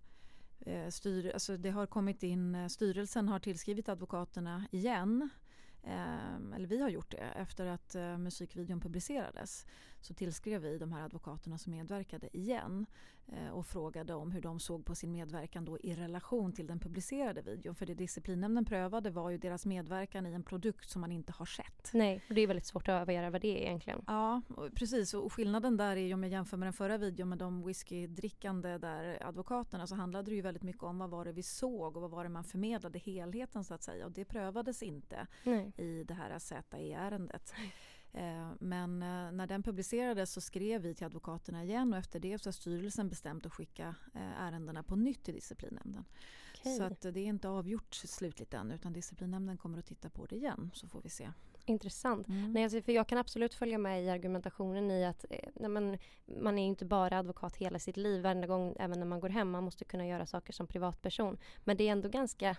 eh 0.73 0.89
styr, 0.89 1.31
alltså 1.33 1.57
det 1.57 1.69
har 1.69 1.85
kommit 1.85 2.23
in, 2.23 2.55
eh, 2.55 2.67
styrelsen 2.67 3.27
har 3.29 3.39
tillskrivit 3.39 3.89
advokaterna 3.89 4.65
igen 4.71 5.29
eh, 5.83 6.55
eller 6.55 6.67
vi 6.67 6.81
har 6.81 6.89
gjort 6.89 7.11
det 7.11 7.17
efter 7.17 7.65
att 7.65 7.95
eh, 7.95 8.17
musikvideon 8.17 8.81
publicerades 8.81 9.65
så 10.05 10.13
tillskrev 10.13 10.61
vi 10.61 10.77
de 10.77 10.93
här 10.93 11.01
advokaterna 11.01 11.57
som 11.57 11.71
medverkade 11.71 12.37
igen 12.37 12.85
eh, 13.27 13.49
och 13.49 13.65
frågade 13.65 14.13
om 14.13 14.31
hur 14.31 14.41
de 14.41 14.59
såg 14.59 14.85
på 14.85 14.95
sin 14.95 15.11
medverkan 15.11 15.65
då 15.65 15.79
i 15.79 15.93
relation 15.93 16.53
till 16.53 16.67
den 16.67 16.79
publicerade 16.79 17.41
videon. 17.41 17.75
För 17.75 17.85
det 17.85 17.93
disciplinnämnden 17.93 18.65
prövade 18.65 19.09
var 19.09 19.29
ju 19.29 19.37
deras 19.37 19.65
medverkan 19.65 20.25
i 20.25 20.33
en 20.33 20.43
produkt 20.43 20.89
som 20.89 21.01
man 21.01 21.11
inte 21.11 21.33
har 21.33 21.45
sett. 21.45 21.89
Nej, 21.93 22.23
och 22.29 22.35
det 22.35 22.41
är 22.41 22.47
väldigt 22.47 22.65
svårt 22.65 22.87
att 22.87 23.01
övergöra 23.01 23.29
vad 23.29 23.41
det 23.41 23.47
är 23.47 23.67
egentligen. 23.67 24.03
Ja, 24.07 24.41
precis. 24.75 25.13
Och 25.13 25.33
skillnaden 25.33 25.77
där 25.77 25.95
är 25.95 26.01
ju 26.01 26.13
om 26.13 26.23
jag 26.23 26.31
jämför 26.31 26.57
med 26.57 26.65
den 26.65 26.73
förra 26.73 26.97
videon 26.97 27.29
med 27.29 27.37
de 27.37 27.63
whiskydrickande 27.63 28.77
där 28.77 29.27
advokaterna 29.27 29.87
så 29.87 29.95
handlade 29.95 30.31
det 30.31 30.35
ju 30.35 30.41
väldigt 30.41 30.63
mycket 30.63 30.83
om 30.83 30.97
vad 30.97 31.09
var 31.09 31.25
det 31.25 31.31
vi 31.31 31.43
såg 31.43 31.95
och 31.95 32.01
vad 32.01 32.11
var 32.11 32.23
det 32.23 32.29
man 32.29 32.43
förmedlade 32.43 32.99
helheten 32.99 33.63
så 33.63 33.73
att 33.73 33.83
säga. 33.83 34.05
Och 34.05 34.11
det 34.11 34.25
prövades 34.25 34.83
inte 34.83 35.27
Nej. 35.43 35.71
i 35.77 36.03
det 36.03 36.13
här 36.13 36.39
ZE-ärendet. 36.39 37.53
Eh, 38.13 38.49
men 38.59 39.01
eh, 39.01 39.31
när 39.31 39.47
den 39.47 39.63
publicerades 39.63 40.31
så 40.31 40.41
skrev 40.41 40.81
vi 40.81 40.95
till 40.95 41.05
advokaterna 41.05 41.63
igen 41.63 41.93
och 41.93 41.99
efter 41.99 42.19
det 42.19 42.39
så 42.41 42.47
har 42.47 42.51
styrelsen 42.51 43.09
bestämt 43.09 43.45
att 43.45 43.53
skicka 43.53 43.95
eh, 44.15 44.41
ärendena 44.41 44.83
på 44.83 44.95
nytt 44.95 45.23
till 45.23 45.33
disciplinnämnden. 45.33 46.05
Okay. 46.59 46.77
Så 46.77 46.83
att 46.83 47.01
det 47.01 47.19
är 47.19 47.25
inte 47.25 47.49
avgjort 47.49 47.95
slutligt 47.95 48.53
än 48.53 48.71
utan 48.71 48.93
disciplinnämnden 48.93 49.57
kommer 49.57 49.79
att 49.79 49.85
titta 49.85 50.09
på 50.09 50.25
det 50.25 50.35
igen 50.35 50.71
så 50.73 50.87
får 50.87 51.01
vi 51.01 51.09
se. 51.09 51.31
Intressant. 51.65 52.27
Mm. 52.27 52.53
Nej, 52.53 52.63
alltså, 52.63 52.81
för 52.81 52.91
jag 52.91 53.07
kan 53.07 53.17
absolut 53.17 53.53
följa 53.53 53.77
med 53.77 54.03
i 54.03 54.09
argumentationen 54.09 54.91
i 54.91 55.05
att 55.05 55.25
nej, 55.53 55.69
men, 55.69 55.97
man 56.25 56.59
är 56.59 56.67
inte 56.67 56.85
bara 56.85 57.19
advokat 57.19 57.55
hela 57.55 57.79
sitt 57.79 57.97
liv. 57.97 58.21
Varenda 58.21 58.47
gång, 58.47 58.75
även 58.79 58.99
när 58.99 59.05
man 59.05 59.19
går 59.19 59.29
hem, 59.29 59.51
man 59.51 59.63
måste 59.63 59.85
kunna 59.85 60.07
göra 60.07 60.25
saker 60.25 60.53
som 60.53 60.67
privatperson. 60.67 61.37
Men 61.63 61.77
det 61.77 61.87
är 61.87 61.91
ändå 61.91 62.09
ganska 62.09 62.57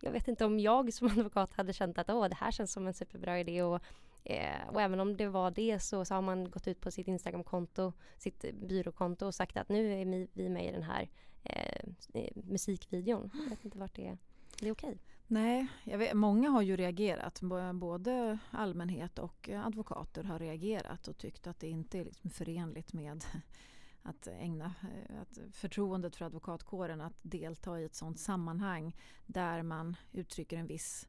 jag 0.00 0.12
vet 0.12 0.28
inte 0.28 0.44
om 0.44 0.58
jag 0.60 0.92
som 0.92 1.06
advokat 1.18 1.52
hade 1.52 1.72
känt 1.72 1.98
att 1.98 2.10
Åh, 2.10 2.28
det 2.28 2.34
här 2.34 2.50
känns 2.50 2.72
som 2.72 2.86
en 2.86 2.94
superbra 2.94 3.40
idé 3.40 3.62
och 3.62 3.82
Eh, 4.24 4.68
och 4.68 4.80
även 4.80 5.00
om 5.00 5.16
det 5.16 5.28
var 5.28 5.50
det 5.50 5.80
så, 5.80 6.04
så 6.04 6.14
har 6.14 6.22
man 6.22 6.50
gått 6.50 6.68
ut 6.68 6.80
på 6.80 6.90
sitt 6.90 7.08
Instagramkonto, 7.08 7.92
sitt 8.18 8.44
byråkonto 8.54 9.26
och 9.26 9.34
sagt 9.34 9.56
att 9.56 9.68
nu 9.68 9.92
är 9.92 10.28
vi 10.32 10.48
med 10.48 10.68
i 10.68 10.72
den 10.72 10.82
här 10.82 11.10
eh, 11.44 11.88
eh, 12.14 12.30
musikvideon. 12.34 13.30
Jag 13.34 13.50
vet 13.50 13.64
inte 13.64 13.78
vart 13.78 13.94
det 13.94 14.06
är. 14.06 14.18
Det 14.60 14.68
är 14.68 14.72
okej. 14.72 14.88
Okay. 14.88 14.98
Nej, 15.26 15.68
vet, 15.84 16.14
många 16.14 16.50
har 16.50 16.62
ju 16.62 16.76
reagerat. 16.76 17.40
Både 17.74 18.38
allmänhet 18.50 19.18
och 19.18 19.50
advokater 19.64 20.24
har 20.24 20.38
reagerat 20.38 21.08
och 21.08 21.18
tyckt 21.18 21.46
att 21.46 21.60
det 21.60 21.68
inte 21.68 21.98
är 21.98 22.04
liksom 22.04 22.30
förenligt 22.30 22.92
med 22.92 23.24
att 24.02 24.26
ägna 24.26 24.74
eh, 24.82 25.20
att 25.20 25.38
förtroendet 25.52 26.16
för 26.16 26.24
advokatkåren 26.24 27.00
att 27.00 27.18
delta 27.22 27.80
i 27.80 27.84
ett 27.84 27.94
sådant 27.94 28.20
sammanhang 28.20 28.96
där 29.26 29.62
man 29.62 29.96
uttrycker 30.12 30.56
en 30.56 30.66
viss 30.66 31.08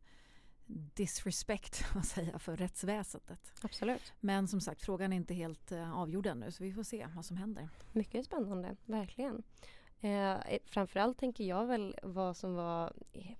disrespect 0.93 1.85
man 1.93 2.03
säga, 2.03 2.39
för 2.39 2.57
rättsväsendet. 2.57 3.51
Absolut. 3.61 4.13
Men 4.19 4.47
som 4.47 4.61
sagt, 4.61 4.81
frågan 4.81 5.13
är 5.13 5.17
inte 5.17 5.33
helt 5.33 5.71
uh, 5.71 5.97
avgjord 5.97 6.27
ännu 6.27 6.51
så 6.51 6.63
vi 6.63 6.73
får 6.73 6.83
se 6.83 7.07
vad 7.15 7.25
som 7.25 7.37
händer. 7.37 7.69
Mycket 7.91 8.25
spännande, 8.25 8.75
verkligen. 8.85 9.43
Eh, 10.01 10.37
framförallt 10.65 11.17
tänker 11.17 11.43
jag 11.43 11.65
väl 11.65 11.95
vad 12.03 12.37
som 12.37 12.55
var 12.55 12.93
eh, 13.13 13.35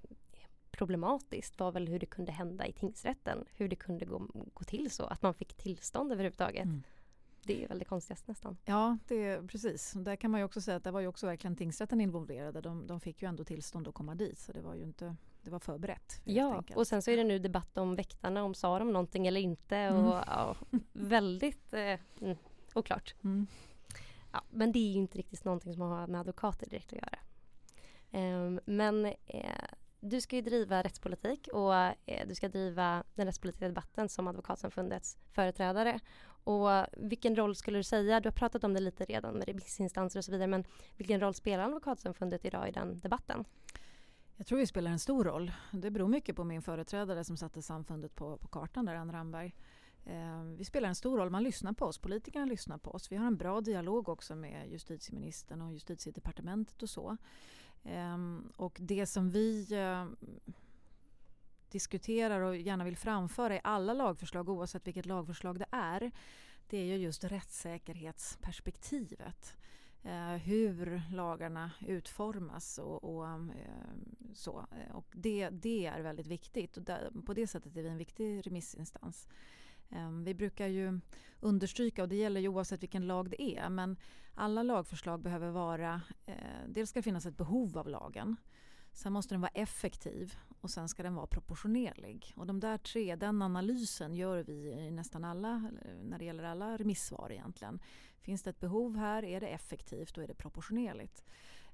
problematiskt 0.71 1.59
var 1.59 1.71
väl 1.71 1.87
hur 1.87 1.99
det 1.99 2.05
kunde 2.05 2.31
hända 2.31 2.67
i 2.67 2.73
tingsrätten. 2.73 3.45
Hur 3.53 3.67
det 3.67 3.75
kunde 3.75 4.05
gå, 4.05 4.27
gå 4.53 4.63
till 4.63 4.91
så, 4.91 5.03
att 5.03 5.21
man 5.21 5.33
fick 5.33 5.53
tillstånd 5.53 6.11
överhuvudtaget. 6.11 6.65
Mm. 6.65 6.83
Det 7.43 7.63
är 7.63 7.67
väl 7.67 7.79
det 7.79 7.85
konstigaste 7.85 8.31
nästan. 8.31 8.57
Ja, 8.65 8.97
det 9.07 9.15
är, 9.15 9.47
precis. 9.47 9.93
Där 9.95 10.15
kan 10.15 10.31
man 10.31 10.39
ju 10.39 10.45
också 10.45 10.61
säga 10.61 10.77
att 10.77 10.83
det 10.83 10.91
var 10.91 10.99
ju 10.99 11.07
också 11.07 11.27
verkligen 11.27 11.55
tingsrätten 11.55 12.01
involverade. 12.01 12.61
De, 12.61 12.87
de 12.87 12.99
fick 12.99 13.21
ju 13.21 13.27
ändå 13.27 13.43
tillstånd 13.43 13.87
att 13.87 13.93
komma 13.93 14.15
dit 14.15 14.39
så 14.39 14.51
det 14.51 14.61
var 14.61 14.75
ju 14.75 14.83
inte 14.83 15.15
det 15.43 15.49
var 15.49 15.59
förberett. 15.59 16.21
Ja, 16.23 16.63
och 16.75 16.87
sen 16.87 17.01
så 17.01 17.11
är 17.11 17.17
det 17.17 17.23
nu 17.23 17.39
debatt 17.39 17.77
om 17.77 17.95
väktarna, 17.95 18.43
om 18.43 18.53
sa 18.53 18.79
de 18.79 18.91
någonting 18.93 19.27
eller 19.27 19.41
inte. 19.41 19.77
Mm. 19.77 20.05
Och, 20.05 20.23
ja, 20.27 20.55
väldigt 20.93 21.73
eh, 21.73 21.99
mm, 22.21 22.37
oklart. 22.73 23.15
Mm. 23.23 23.47
Ja, 24.31 24.41
men 24.49 24.71
det 24.71 24.79
är 24.79 24.93
inte 24.93 25.17
riktigt 25.17 25.45
någonting 25.45 25.73
som 25.73 25.81
har 25.81 26.07
med 26.07 26.19
advokater 26.19 26.69
direkt 26.69 26.93
att 26.93 26.99
göra. 26.99 27.19
Um, 28.11 28.59
men 28.65 29.05
eh, 29.05 29.51
du 29.99 30.21
ska 30.21 30.35
ju 30.35 30.41
driva 30.41 30.83
rättspolitik 30.83 31.47
och 31.53 31.75
eh, 31.75 32.27
du 32.27 32.35
ska 32.35 32.49
driva 32.49 33.03
den 33.15 33.25
rättspolitiska 33.25 33.67
debatten 33.67 34.09
som 34.09 34.27
Advokatsamfundets 34.27 35.17
företrädare. 35.31 35.99
Och 36.43 36.69
vilken 36.97 37.35
roll 37.35 37.55
skulle 37.55 37.79
du 37.79 37.83
säga, 37.83 38.19
du 38.19 38.29
har 38.29 38.33
pratat 38.33 38.63
om 38.63 38.73
det 38.73 38.79
lite 38.79 39.05
redan 39.05 39.33
med 39.33 39.47
remissinstanser 39.47 40.19
och 40.19 40.25
så 40.25 40.31
vidare, 40.31 40.47
men 40.47 40.63
vilken 40.97 41.19
roll 41.19 41.33
spelar 41.33 41.63
Advokatsamfundet 41.63 42.45
idag 42.45 42.69
i 42.69 42.71
den 42.71 42.99
debatten? 42.99 43.45
Jag 44.41 44.47
tror 44.47 44.59
vi 44.59 44.67
spelar 44.67 44.91
en 44.91 44.99
stor 44.99 45.23
roll. 45.23 45.51
Det 45.71 45.91
beror 45.91 46.07
mycket 46.07 46.35
på 46.35 46.43
min 46.43 46.61
företrädare 46.61 47.23
som 47.23 47.37
satte 47.37 47.61
samfundet 47.61 48.15
på, 48.15 48.37
på 48.37 48.47
kartan 48.47 48.85
där, 48.85 48.95
Ann 48.95 49.11
Ramberg. 49.11 49.55
Eh, 50.05 50.43
vi 50.43 50.65
spelar 50.65 50.89
en 50.89 50.95
stor 50.95 51.17
roll, 51.17 51.29
man 51.29 51.43
lyssnar 51.43 51.73
på 51.73 51.85
oss, 51.85 51.97
politikerna 51.97 52.45
lyssnar 52.45 52.77
på 52.77 52.91
oss. 52.91 53.11
Vi 53.11 53.15
har 53.15 53.27
en 53.27 53.37
bra 53.37 53.61
dialog 53.61 54.09
också 54.09 54.35
med 54.35 54.71
justitieministern 54.71 55.61
och 55.61 55.73
justitiedepartementet 55.73 56.83
och 56.83 56.89
så. 56.89 57.17
Eh, 57.83 58.17
och 58.55 58.77
det 58.81 59.05
som 59.05 59.29
vi 59.29 59.73
eh, 59.73 60.05
diskuterar 61.69 62.41
och 62.41 62.57
gärna 62.57 62.83
vill 62.83 62.97
framföra 62.97 63.55
i 63.55 63.61
alla 63.63 63.93
lagförslag 63.93 64.49
oavsett 64.49 64.87
vilket 64.87 65.05
lagförslag 65.05 65.59
det 65.59 65.69
är 65.71 66.11
det 66.67 66.77
är 66.77 66.85
ju 66.85 66.95
just 66.95 67.23
rättssäkerhetsperspektivet 67.23 69.55
eh, 69.55 69.61
Eh, 70.03 70.35
hur 70.35 71.01
lagarna 71.11 71.71
utformas 71.87 72.77
och, 72.77 73.03
och 73.03 73.27
eh, 73.27 73.41
så. 74.33 74.65
Eh, 74.71 74.95
och 74.95 75.05
det, 75.11 75.49
det 75.49 75.85
är 75.85 76.01
väldigt 76.01 76.27
viktigt 76.27 76.77
och 76.77 76.83
där, 76.83 77.11
på 77.25 77.33
det 77.33 77.47
sättet 77.47 77.77
är 77.77 77.83
vi 77.83 77.89
en 77.89 77.97
viktig 77.97 78.47
remissinstans. 78.47 79.27
Eh, 79.89 80.11
vi 80.11 80.33
brukar 80.33 80.67
ju 80.67 80.99
understryka, 81.39 82.03
och 82.03 82.09
det 82.09 82.15
gäller 82.15 82.41
ju 82.41 82.47
oavsett 82.47 82.83
vilken 82.83 83.07
lag 83.07 83.29
det 83.29 83.41
är, 83.41 83.69
men 83.69 83.97
alla 84.35 84.63
lagförslag 84.63 85.21
behöver 85.21 85.49
vara, 85.49 86.01
eh, 86.25 86.35
dels 86.67 86.89
ska 86.89 86.99
det 86.99 87.03
finnas 87.03 87.25
ett 87.25 87.37
behov 87.37 87.77
av 87.77 87.89
lagen. 87.89 88.35
Sen 88.93 89.13
måste 89.13 89.33
den 89.33 89.41
vara 89.41 89.51
effektiv 89.53 90.35
och 90.61 90.69
sen 90.69 90.89
ska 90.89 91.03
den 91.03 91.15
vara 91.15 91.27
proportionerlig. 91.27 92.33
Och 92.35 92.47
de 92.47 92.59
där 92.59 92.77
tre, 92.77 93.15
den 93.15 93.41
analysen 93.41 94.15
gör 94.15 94.43
vi 94.43 94.71
i 94.71 94.91
nästan 94.91 95.23
alla, 95.23 95.71
när 96.03 96.19
det 96.19 96.25
gäller 96.25 96.43
alla 96.43 96.77
remissvar 96.77 97.31
egentligen. 97.31 97.79
Finns 98.19 98.43
det 98.43 98.49
ett 98.49 98.59
behov 98.59 98.97
här, 98.97 99.23
är 99.23 99.41
det 99.41 99.47
effektivt 99.47 100.17
och 100.17 100.23
är 100.23 100.27
det 100.27 100.33
proportionerligt? 100.33 101.23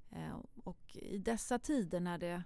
Eh, 0.09 0.37
och 0.63 0.95
i 0.95 1.17
dessa 1.17 1.59
tider 1.59 1.99
när 1.99 2.17
det 2.17 2.43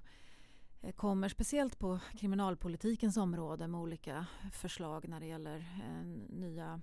eh, 0.81 0.91
kommer 0.91 1.29
speciellt 1.29 1.79
på 1.79 1.99
kriminalpolitikens 2.17 3.17
område 3.17 3.67
med 3.67 3.81
olika 3.81 4.25
förslag 4.53 5.07
när 5.07 5.19
det 5.19 5.25
gäller 5.27 5.57
eh, 5.57 6.05
nya 6.29 6.81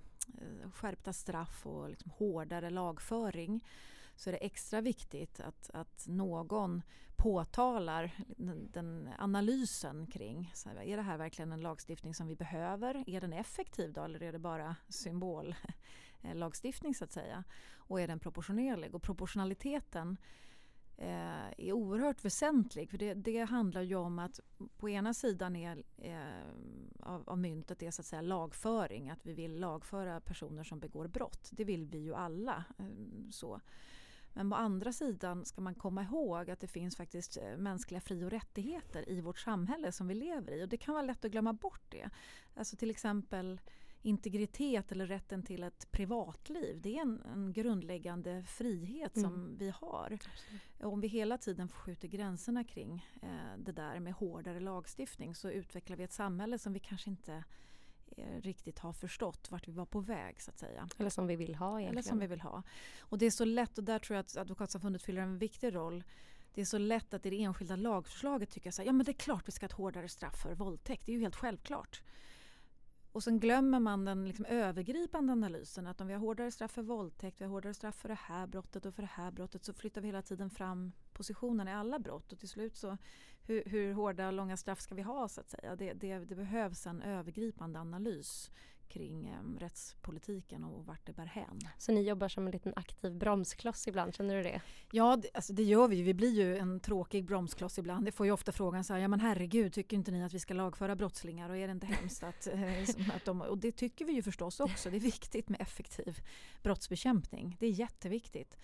skärpta 0.73 1.13
straff 1.13 1.65
och 1.65 1.89
liksom 1.89 2.11
hårdare 2.11 2.69
lagföring 2.69 3.61
så 4.19 4.29
är 4.29 4.31
det 4.31 4.37
extra 4.37 4.81
viktigt 4.81 5.39
att, 5.39 5.69
att 5.73 6.07
någon 6.07 6.81
påtalar 7.15 8.11
den, 8.27 8.71
den 8.71 9.09
analysen 9.17 10.07
kring 10.07 10.51
så 10.53 10.69
här, 10.69 10.81
är 10.81 10.97
det 10.97 11.03
här 11.03 11.17
verkligen 11.17 11.51
en 11.51 11.61
lagstiftning 11.61 12.13
som 12.13 12.27
vi 12.27 12.35
behöver? 12.35 13.09
Är 13.09 13.21
den 13.21 13.33
effektiv 13.33 13.93
då 13.93 14.03
eller 14.03 14.23
är 14.23 14.31
det 14.31 14.39
bara 14.39 14.75
symbollagstiftning 14.87 16.95
så 16.95 17.03
att 17.03 17.11
säga? 17.11 17.43
Och 17.75 18.01
är 18.01 18.07
den 18.07 18.19
proportionerlig? 18.19 18.95
Och 18.95 19.03
proportionaliteten 19.03 20.17
eh, 20.97 21.49
är 21.57 21.71
oerhört 21.71 22.25
väsentlig. 22.25 22.89
För 22.89 22.97
det, 22.97 23.13
det, 23.13 23.39
handlar 23.39 23.81
ju 23.81 23.95
om 23.95 24.19
att 24.19 24.39
på 24.77 24.89
ena 24.89 25.13
sidan 25.13 25.55
är, 25.55 25.83
eh, 25.97 26.19
av, 26.99 27.29
av 27.29 27.37
myntet 27.37 27.83
är 27.83 27.91
så 27.91 28.01
att 28.01 28.05
säga 28.05 28.21
lagföring. 28.21 29.09
Att 29.09 29.25
vi 29.25 29.33
vill 29.33 29.59
lagföra 29.59 30.21
personer 30.21 30.63
som 30.63 30.79
begår 30.79 31.07
brott. 31.07 31.49
Det 31.51 31.63
vill 31.63 31.85
vi 31.85 31.99
ju 31.99 32.15
alla. 32.15 32.63
Eh, 32.79 32.85
så. 33.31 33.61
Men 34.39 34.49
på 34.49 34.55
andra 34.55 34.93
sidan 34.93 35.45
ska 35.45 35.61
man 35.61 35.75
komma 35.75 36.03
ihåg 36.03 36.49
att 36.49 36.59
det 36.59 36.67
finns 36.67 36.95
faktiskt 36.95 37.37
eh, 37.37 37.57
mänskliga 37.57 38.01
fri 38.01 38.23
och 38.23 38.29
rättigheter 38.29 39.09
i 39.09 39.21
vårt 39.21 39.39
samhälle 39.39 39.91
som 39.91 40.07
vi 40.07 40.15
lever 40.15 40.51
i. 40.51 40.63
Och 40.63 40.69
det 40.69 40.77
kan 40.77 40.93
vara 40.93 41.05
lätt 41.05 41.25
att 41.25 41.31
glömma 41.31 41.53
bort 41.53 41.83
det. 41.89 42.09
Alltså 42.55 42.75
till 42.75 42.89
exempel 42.89 43.61
integritet 44.01 44.91
eller 44.91 45.07
rätten 45.07 45.43
till 45.43 45.63
ett 45.63 45.91
privatliv. 45.91 46.81
Det 46.81 46.97
är 46.97 47.01
en, 47.01 47.21
en 47.33 47.53
grundläggande 47.53 48.43
frihet 48.43 49.13
som 49.13 49.33
mm. 49.33 49.57
vi 49.57 49.69
har. 49.69 50.17
Om 50.79 51.01
vi 51.01 51.07
hela 51.07 51.37
tiden 51.37 51.69
skjuter 51.69 52.07
gränserna 52.07 52.63
kring 52.63 53.05
eh, 53.21 53.57
det 53.57 53.71
där 53.71 53.99
med 53.99 54.13
hårdare 54.13 54.59
lagstiftning 54.59 55.35
så 55.35 55.49
utvecklar 55.49 55.97
vi 55.97 56.03
ett 56.03 56.13
samhälle 56.13 56.59
som 56.59 56.73
vi 56.73 56.79
kanske 56.79 57.09
inte 57.09 57.43
riktigt 58.41 58.79
har 58.79 58.93
förstått 58.93 59.51
vart 59.51 59.67
vi 59.67 59.71
var 59.71 59.85
på 59.85 59.99
väg 59.99 60.41
så 60.41 60.51
att 60.51 60.59
säga. 60.59 60.89
Eller 60.97 61.09
som 61.09 61.27
vi 61.27 61.35
vill 61.35 61.55
ha 61.55 61.79
egentligen. 61.79 61.93
Eller 61.93 62.09
som 62.09 62.19
vi 62.19 62.27
vill 62.27 62.41
ha. 62.41 62.63
Och 62.99 63.17
det 63.17 63.25
är 63.25 63.31
så 63.31 63.45
lätt 63.45 63.77
och 63.77 63.83
där 63.83 63.99
tror 63.99 64.15
jag 64.15 64.21
att 64.21 64.37
Advokatsamfundet 64.37 65.01
fyller 65.01 65.21
en 65.21 65.37
viktig 65.37 65.75
roll 65.75 66.03
det 66.53 66.61
är 66.61 66.65
så 66.65 66.77
lätt 66.77 67.13
att 67.13 67.25
i 67.25 67.29
det 67.29 67.43
enskilda 67.43 67.75
lagförslaget 67.75 68.49
tycka 68.49 68.71
så 68.71 68.81
här, 68.81 68.87
ja 68.87 68.93
men 68.93 69.05
det 69.05 69.11
är 69.11 69.13
klart 69.13 69.47
vi 69.47 69.51
ska 69.51 69.63
ha 69.63 69.67
ett 69.67 69.73
hårdare 69.73 70.09
straff 70.09 70.41
för 70.41 70.55
våldtäkt. 70.55 71.05
Det 71.05 71.11
är 71.11 71.13
ju 71.13 71.21
helt 71.21 71.35
självklart. 71.35 72.01
Och 73.11 73.23
sen 73.23 73.39
glömmer 73.39 73.79
man 73.79 74.05
den 74.05 74.27
liksom 74.27 74.45
övergripande 74.45 75.33
analysen 75.33 75.87
att 75.87 76.01
om 76.01 76.07
vi 76.07 76.13
har 76.13 76.19
hårdare 76.19 76.51
straff 76.51 76.71
för 76.71 76.81
våldtäkt, 76.81 77.41
vi 77.41 77.45
har 77.45 77.51
hårdare 77.51 77.73
straff 77.73 77.95
för 77.95 78.09
det 78.09 78.19
här 78.21 78.47
brottet 78.47 78.85
och 78.85 78.95
för 78.95 79.01
det 79.01 79.09
här 79.13 79.31
brottet 79.31 79.65
så 79.65 79.73
flyttar 79.73 80.01
vi 80.01 80.07
hela 80.07 80.21
tiden 80.21 80.49
fram 80.49 80.91
positionen 81.13 81.67
i 81.67 81.73
alla 81.73 81.99
brott 81.99 82.31
och 82.31 82.39
till 82.39 82.49
slut 82.49 82.77
så 82.77 82.97
hur, 83.49 83.63
hur 83.65 83.93
hårda 83.93 84.27
och 84.27 84.33
långa 84.33 84.57
straff 84.57 84.81
ska 84.81 84.95
vi 84.95 85.01
ha 85.01 85.27
så 85.27 85.41
att 85.41 85.49
säga. 85.49 85.75
Det, 85.75 85.93
det, 85.93 86.17
det 86.17 86.35
behövs 86.35 86.87
en 86.87 87.01
övergripande 87.01 87.79
analys 87.79 88.51
kring 88.89 89.27
eh, 89.27 89.59
rättspolitiken 89.59 90.63
och 90.63 90.85
vart 90.85 91.05
det 91.05 91.13
bär 91.13 91.25
hän. 91.25 91.59
Så 91.77 91.91
ni 91.91 92.01
jobbar 92.01 92.27
som 92.27 92.45
en 92.45 92.51
liten 92.51 92.73
aktiv 92.75 93.15
bromskloss 93.15 93.87
ibland, 93.87 94.15
känner 94.15 94.35
du 94.35 94.43
det? 94.43 94.61
Ja, 94.91 95.15
det, 95.15 95.29
alltså 95.33 95.53
det 95.53 95.63
gör 95.63 95.87
vi. 95.87 96.01
Vi 96.01 96.13
blir 96.13 96.31
ju 96.31 96.57
en 96.57 96.79
tråkig 96.79 97.25
bromskloss 97.25 97.79
ibland. 97.79 98.05
Det 98.05 98.11
får 98.11 98.25
ju 98.25 98.31
ofta 98.31 98.51
frågan 98.51 98.83
så 98.83 98.93
här, 98.93 98.99
ja 98.99 99.07
men 99.07 99.19
herregud, 99.19 99.73
tycker 99.73 99.97
inte 99.97 100.11
ni 100.11 100.23
att 100.23 100.33
vi 100.33 100.39
ska 100.39 100.53
lagföra 100.53 100.95
brottslingar 100.95 101.49
och 101.49 101.57
är 101.57 101.67
det 101.67 101.71
inte 101.71 101.87
hemskt 101.87 102.23
att, 102.23 102.47
eh, 102.47 102.81
att 103.15 103.25
de, 103.25 103.41
och 103.41 103.57
det 103.57 103.71
tycker 103.71 104.05
vi 104.05 104.13
ju 104.13 104.21
förstås 104.23 104.59
också. 104.59 104.89
Det 104.89 104.97
är 104.97 105.01
viktigt 105.01 105.49
med 105.49 105.61
effektiv 105.61 106.19
brottsbekämpning. 106.63 107.57
Det 107.59 107.65
är 107.65 107.71
jätteviktigt. 107.71 108.57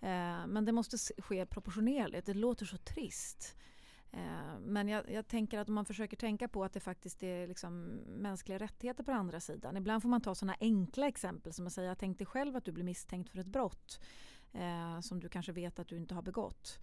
Eh, 0.00 0.46
men 0.46 0.64
det 0.64 0.72
måste 0.72 0.98
ske 1.22 1.46
proportionerligt. 1.46 2.26
Det 2.26 2.34
låter 2.34 2.66
så 2.66 2.76
trist. 2.76 3.56
Eh, 4.12 4.58
men 4.60 4.88
jag, 4.88 5.10
jag, 5.10 5.28
tänker 5.28 5.58
att 5.58 5.68
om 5.68 5.74
man 5.74 5.84
försöker 5.84 6.16
tänka 6.16 6.48
på 6.48 6.64
att 6.64 6.72
det 6.72 6.80
faktiskt 6.80 7.22
är 7.22 7.46
liksom 7.46 7.84
mänskliga 8.06 8.58
rättigheter 8.58 9.04
på 9.04 9.12
andra 9.12 9.40
sidan. 9.40 9.76
Ibland 9.76 10.02
får 10.02 10.08
man 10.08 10.20
ta 10.20 10.34
sådana 10.34 10.56
enkla 10.60 11.08
exempel 11.08 11.52
som 11.52 11.66
att 11.66 11.72
säga, 11.72 11.94
tänk 11.94 12.18
dig 12.18 12.26
själv 12.26 12.56
att 12.56 12.64
du 12.64 12.72
blir 12.72 12.84
misstänkt 12.84 13.30
för 13.30 13.38
ett 13.38 13.46
brott 13.46 14.00
eh, 14.52 15.00
som 15.00 15.20
du 15.20 15.28
kanske 15.28 15.52
vet 15.52 15.78
att 15.78 15.88
du 15.88 15.96
inte 15.96 16.14
har 16.14 16.22
begått. 16.22 16.78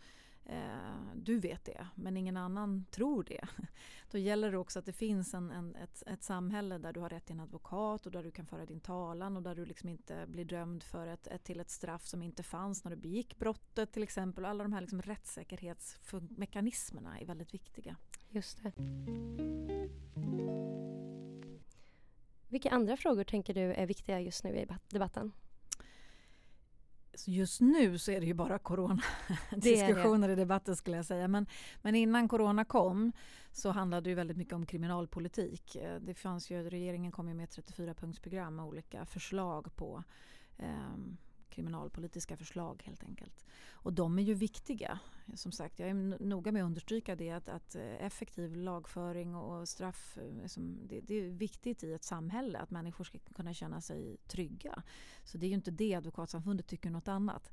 Eh, 0.46 1.16
du 1.16 1.40
vet 1.40 1.66
det, 1.66 1.88
men 1.96 2.18
ingen 2.18 2.38
annan 2.38 2.86
tror 2.92 3.24
det. 3.24 3.48
Då 4.12 4.18
gäller 4.18 4.52
det 4.52 4.58
också 4.58 4.80
att 4.80 4.86
det 4.86 4.94
finns 4.94 5.34
en, 5.34 5.52
en, 5.52 5.76
ett, 5.76 6.04
ett 6.08 6.24
samhälle 6.24 6.78
där 6.78 6.94
du 6.94 7.00
har 7.00 7.10
rätt 7.10 7.26
till 7.26 7.34
en 7.34 7.40
advokat 7.40 8.06
och 8.06 8.12
där 8.12 8.24
du 8.24 8.32
kan 8.32 8.46
föra 8.46 8.66
din 8.66 8.80
talan 8.80 9.38
och 9.38 9.44
där 9.44 9.56
du 9.56 9.66
liksom 9.66 9.90
inte 9.90 10.26
blir 10.28 10.46
dömd 10.46 10.84
för 10.84 11.08
ett, 11.08 11.28
ett, 11.28 11.44
till 11.44 11.60
ett 11.60 11.70
straff 11.70 12.06
som 12.06 12.24
inte 12.24 12.44
fanns 12.44 12.84
när 12.84 12.92
du 12.92 12.98
begick 12.98 13.40
brottet 13.40 13.92
till 13.92 14.04
exempel. 14.04 14.46
Alla 14.46 14.64
de 14.64 14.74
här 14.74 14.82
liksom 14.82 15.02
rättssäkerhetsmekanismerna 15.02 17.20
är 17.20 17.26
väldigt 17.26 17.54
viktiga. 17.54 17.96
Just 18.30 18.64
det. 18.64 18.72
Vilka 22.48 22.70
andra 22.70 22.98
frågor 22.98 23.24
tänker 23.24 23.54
du 23.54 23.74
är 23.74 23.86
viktiga 23.86 24.20
just 24.20 24.44
nu 24.44 24.56
i 24.56 24.68
debatten? 24.90 25.32
Just 27.28 27.62
nu 27.62 27.98
så 27.98 28.12
är 28.12 28.20
det 28.20 28.26
ju 28.26 28.34
bara 28.34 28.60
coronadiskussioner 28.60 30.30
i 30.34 30.36
debatten 30.36 30.76
skulle 30.76 30.96
jag 30.98 31.06
säga. 31.06 31.28
Men, 31.28 31.46
men 31.82 31.96
innan 31.96 32.28
corona 32.28 32.66
kom 32.66 33.12
så 33.52 33.70
handlade 33.72 34.10
det 34.10 34.16
väldigt 34.16 34.38
mycket 34.38 34.54
om 34.54 34.66
kriminalpolitik. 34.66 35.76
Eh, 35.76 36.00
det 36.00 36.14
fanns 36.14 36.52
ju, 36.52 36.70
regeringen 36.70 37.12
kom 37.12 37.28
ju 37.28 37.34
med 37.34 37.44
ett 37.44 37.58
34-punktsprogram 37.58 38.52
med 38.52 38.66
olika 38.66 39.06
förslag 39.06 39.76
på 39.76 40.04
um, 40.58 41.18
kriminalpolitiska 41.50 42.38
förslag 42.38 42.84
helt 42.86 43.04
enkelt. 43.04 43.46
Och 43.72 43.94
de 43.94 44.20
är 44.20 44.24
ju 44.24 44.34
viktiga. 44.34 45.00
Som 45.36 45.52
sagt, 45.52 45.80
jag 45.80 45.90
är 45.90 46.24
noga 46.24 46.52
med 46.52 46.64
att 46.64 46.68
understryka 46.68 47.16
det 47.16 47.30
att, 47.30 47.50
att 47.50 47.76
eh, 47.76 48.06
effektiv 48.06 48.56
lagföring 48.56 49.36
och 49.36 49.70
straff, 49.70 50.18
liksom, 50.42 50.88
det, 50.88 51.02
det, 51.02 51.16
är 51.16 51.30
viktigt 51.30 51.84
i 51.84 51.94
ett 51.94 52.04
samhälle 52.04 52.60
att 52.60 52.72
människor 52.72 53.04
ska 53.04 53.20
kunna 53.20 53.54
känna 53.54 53.82
sig 53.82 54.18
trygga. 54.28 54.84
Så 55.24 55.38
det 55.38 55.46
är 55.46 55.50
ju 55.50 55.56
inte 55.56 55.72
det 55.72 55.96
Advokatsamfundet 55.96 56.68
tycker 56.68 56.90
något 56.90 57.08
annat. 57.08 57.52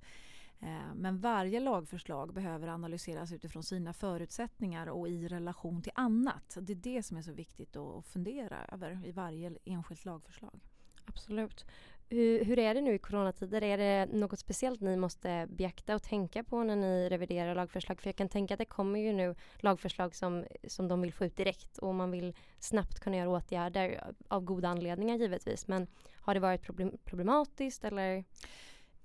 Eh, 0.61 0.95
men 0.95 1.19
varje 1.19 1.61
lagförslag 1.61 2.35
behöver 2.35 2.69
analyseras 2.69 3.33
utifrån 3.33 3.63
sina 3.63 3.93
förutsättningar 3.93 4.87
och 4.87 5.09
i 5.09 5.29
relation 5.29 5.83
till 5.83 5.93
annat. 5.95 6.57
Det 6.61 6.73
är 6.73 6.77
det 6.77 7.03
som 7.03 7.17
är 7.17 7.23
så 7.23 7.33
viktigt 7.33 7.77
att 7.77 8.07
fundera 8.07 8.65
över 8.65 9.07
i 9.07 9.13
varje 9.13 9.59
enskilt 9.65 10.05
lagförslag. 10.05 10.61
Absolut. 11.05 11.65
Hur, 12.09 12.45
hur, 12.45 12.59
är 12.59 12.75
det 12.75 12.81
nu 12.81 12.95
i 12.95 12.99
coronatider? 12.99 13.63
Är 13.63 13.79
det 13.79 14.07
något 14.13 14.39
speciellt 14.39 14.81
ni 14.81 14.97
måste 14.97 15.47
beakta 15.51 15.95
och 15.95 16.03
tänka 16.03 16.45
på 16.45 16.63
när 16.63 16.77
ni 16.77 17.09
reviderar 17.09 17.55
lagförslag? 17.55 18.01
För 18.01 18.09
jag 18.09 18.17
kan 18.17 18.29
tänka 18.29 18.55
att 18.55 18.59
det 18.59 18.65
kommer 18.65 19.01
ju 19.01 19.13
nu 19.13 19.35
lagförslag 19.57 20.15
som, 20.15 20.45
som 20.69 20.89
de 20.89 21.01
vill 21.01 21.13
få 21.13 21.25
ut 21.25 21.37
direkt 21.37 21.79
och 21.79 21.95
man 21.95 22.11
vill 22.11 22.35
snabbt 22.59 23.01
kunna 23.01 23.17
göra 23.17 23.29
åtgärder 23.29 24.13
av 24.29 24.45
goda 24.45 24.69
anledningar 24.69 25.17
givetvis. 25.17 25.69
Men 25.69 25.87
har 26.21 26.35
det 26.35 26.41
varit 26.41 26.63
problem, 26.63 26.93
problematiskt 27.05 27.85
eller? 27.85 28.25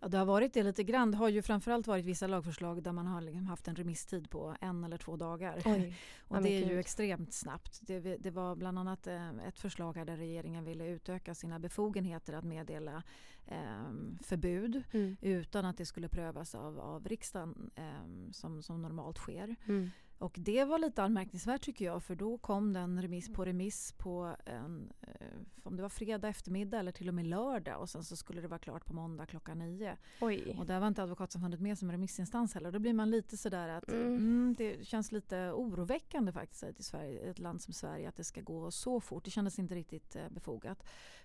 Ja, 0.02 0.08
det 0.08 0.18
har 0.18 0.26
varit 0.26 0.54
det 0.54 0.64
lite 0.64 0.84
grann. 0.84 1.12
Det 1.12 1.18
har 1.18 1.30
ju 1.30 1.41
framförallt 1.41 1.88
varit 1.88 2.06
vissa 2.06 2.28
lagförslag 2.28 2.84
där 2.84 2.91
man 2.91 3.08
har 3.08 3.22
liksom 3.22 3.45
haft 3.45 3.68
en 3.68 3.76
remisstid 3.76 4.30
på 4.30 4.56
en 4.62 4.84
eller 4.84 4.97
två 4.97 5.16
dagar. 5.16 5.62
Oj, 5.66 5.97
och 6.28 6.41
det 6.41 6.49
är 6.49 6.70
ju 6.70 6.80
extremt 6.80 7.34
snabbt. 7.34 7.80
Det, 7.82 7.99
det, 7.99 8.32
var 8.32 8.56
bland 8.56 8.80
annat 8.80 9.08
eh, 9.08 9.30
ett 9.47 9.60
förslag 9.60 10.06
där 10.06 10.18
regeringen 10.18 10.66
ville 10.66 10.88
utöka 10.88 11.36
sina 11.36 11.60
befogenheter 11.60 12.34
att 12.34 12.43
meddela 12.43 13.04
eh, 13.47 13.91
förbud 14.24 14.84
mm. 14.91 15.18
utan 15.22 15.66
att 15.66 15.78
det 15.78 15.86
skulle 15.86 16.08
prövas 16.08 16.56
av, 16.56 16.80
av 16.80 17.08
riksdagen 17.08 17.72
eh, 17.76 18.32
som, 18.32 18.64
som 18.64 18.82
normalt 18.82 19.18
sker. 19.18 19.56
Mm. 19.68 19.91
Och 20.22 20.36
det 20.40 20.64
var 20.66 20.80
lite 20.80 21.04
anmärkningsvärt 21.04 21.62
tycker 21.62 21.86
jag 21.86 22.04
för 22.04 22.16
då 22.16 22.38
kom 22.38 22.74
den 22.74 23.02
remiss 23.02 23.34
på 23.34 23.46
remiss 23.46 23.94
på 23.98 24.36
en, 24.46 24.94
eh, 25.02 25.38
om 25.64 25.76
det 25.76 25.82
var 25.82 25.90
fredag 25.90 26.28
eftermiddag 26.28 26.80
eller 26.80 26.92
till 26.92 27.08
och 27.08 27.14
med 27.14 27.26
lördag 27.26 27.82
och 27.82 27.90
sen 27.90 28.04
så 28.04 28.16
skulle 28.16 28.42
det 28.42 28.48
vara 28.48 28.60
klart 28.60 28.86
på 28.86 28.94
måndag 28.94 29.26
klockan 29.26 29.60
nio. 29.60 29.98
Oj. 30.22 30.56
Och 30.60 30.66
där 30.66 30.80
var 30.80 30.88
inte 30.88 31.04
Advokatsamfundet 31.04 31.62
med 31.62 31.78
som 31.78 31.92
remissinstans 31.92 32.54
heller. 32.54 32.72
Då 32.72 32.80
blir 32.80 32.94
man 32.94 33.12
lite 33.12 33.38
sådär 33.38 33.70
att 33.70 33.92
mm. 33.92 34.06
Mm, 34.06 34.56
det 34.58 34.88
känns 34.88 35.12
lite 35.12 35.52
oroväckande 35.52 36.32
faktiskt 36.32 36.80
i 36.80 36.84
Sverige, 36.84 37.20
ett 37.20 37.40
land 37.40 37.62
som 37.62 37.74
Sverige 37.74 38.10
att 38.10 38.16
det 38.16 38.24
ska 38.24 38.42
gå 38.42 38.72
så 38.72 39.00
fort. 39.00 39.26
Det 39.26 39.32
kändes 39.32 39.60
inte 39.60 39.76
riktigt 39.76 40.16
eh, 40.16 40.30
befogat. 40.30 40.84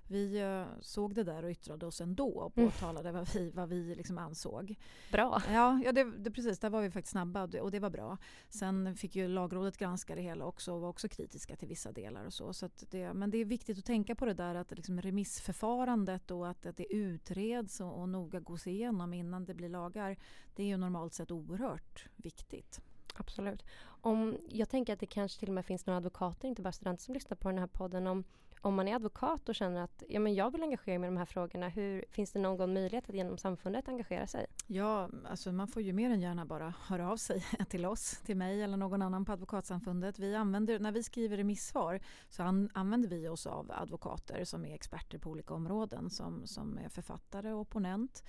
Vi 0.08 0.42
uh, 0.42 0.66
såg 0.80 1.14
det 1.14 1.24
där 1.24 1.44
och 1.44 1.50
yttrade 1.50 1.86
oss 1.86 2.00
ändå 2.00 2.28
och 2.28 2.58
mm. 2.58 2.70
påtalade 2.70 3.08
mm. 3.08 3.20
vad 3.20 3.34
vi, 3.34 3.50
vad 3.50 3.68
vi 3.68 3.94
liksom 3.94 4.18
ansåg. 4.18 4.74
Bra. 5.12 5.42
Ja, 5.52 5.80
ja 5.84 5.92
det, 5.92 6.04
det, 6.04 6.30
precis. 6.30 6.58
Där 6.58 6.70
var 6.70 6.82
vi 6.82 6.90
faktiskt 6.90 7.12
snabba 7.12 7.42
och 7.42 7.48
det, 7.48 7.60
och 7.60 7.70
det, 7.70 7.80
var 7.80 7.90
bra. 7.90 8.18
Sen 8.48 8.96
fick 8.96 9.16
ju 9.16 9.28
lagrådet 9.28 9.76
granska 9.76 10.14
det 10.14 10.22
hela 10.22 10.44
också 10.44 10.72
och 10.72 10.80
var 10.80 10.88
också 10.88 11.08
kritiska 11.08 11.56
till 11.56 11.68
vissa 11.68 11.92
delar 11.92 12.24
och 12.24 12.32
så. 12.32 12.52
så 12.52 12.68
det, 12.90 13.14
men 13.14 13.30
det 13.30 13.38
är 13.38 13.44
viktigt 13.44 13.78
att 13.78 13.84
tänka 13.84 14.14
på 14.14 14.24
det 14.24 14.34
där 14.34 14.54
att 14.54 14.70
liksom 14.70 15.00
remissförfarandet 15.00 16.30
och 16.30 16.48
att, 16.48 16.66
att 16.66 16.76
det 16.76 16.92
utreds 16.94 17.80
och, 17.80 18.00
och 18.00 18.08
noga 18.08 18.40
gås 18.40 18.66
igenom 18.66 19.14
innan 19.14 19.44
det 19.44 19.54
blir 19.54 19.68
lagar. 19.68 20.16
Det 20.54 20.62
är 20.62 20.66
ju 20.66 20.76
normalt 20.76 21.14
sett 21.14 21.30
oerhört 21.30 22.08
viktigt. 22.16 22.80
Absolut. 23.18 23.64
Om, 23.84 24.36
jag 24.48 24.68
tänker 24.68 24.92
att 24.92 25.00
det 25.00 25.06
kanske 25.06 25.38
till 25.38 25.48
och 25.48 25.54
med 25.54 25.66
finns 25.66 25.86
några 25.86 25.96
advokater, 25.96 26.48
inte 26.48 26.62
bara 26.62 26.72
studenter 26.72 27.02
som 27.02 27.14
lyssnar 27.14 27.36
på 27.36 27.48
den 27.48 27.58
här 27.58 27.66
podden. 27.66 28.06
Om, 28.06 28.24
om 28.60 28.74
man 28.74 28.88
är 28.88 28.94
advokat 28.94 29.48
och 29.48 29.54
känner 29.54 29.82
att 29.82 30.02
ja, 30.08 30.20
men 30.20 30.34
jag 30.34 30.50
vill 30.50 30.62
engagera 30.62 30.98
mig 30.98 31.08
i 31.08 31.10
de 31.10 31.16
här 31.16 31.24
frågorna, 31.24 31.68
hur, 31.68 32.04
finns 32.10 32.32
det 32.32 32.38
någon 32.38 32.72
möjlighet 32.72 33.08
att 33.08 33.14
genom 33.14 33.38
samfundet 33.38 33.88
engagera 33.88 34.26
sig? 34.26 34.46
Ja, 34.66 35.10
alltså 35.28 35.52
man 35.52 35.68
får 35.68 35.82
ju 35.82 35.92
mer 35.92 36.10
än 36.10 36.20
gärna 36.20 36.44
bara 36.44 36.74
höra 36.86 37.10
av 37.10 37.16
sig 37.16 37.44
till 37.68 37.86
oss, 37.86 38.20
till 38.24 38.36
mig 38.36 38.62
eller 38.62 38.76
någon 38.76 39.02
annan 39.02 39.24
på 39.24 39.32
Advokatsamfundet. 39.32 40.18
Vi 40.18 40.34
använder, 40.34 40.78
när 40.78 40.92
vi 40.92 41.02
skriver 41.02 41.36
remissvar 41.36 42.00
så 42.28 42.42
an, 42.42 42.70
använder 42.74 43.08
vi 43.08 43.28
oss 43.28 43.46
av 43.46 43.72
advokater 43.74 44.44
som 44.44 44.64
är 44.64 44.74
experter 44.74 45.18
på 45.18 45.30
olika 45.30 45.54
områden 45.54 46.10
som, 46.10 46.46
som 46.46 46.78
är 46.78 46.88
författare 46.88 47.52
och 47.52 47.60
opponent. 47.60 48.24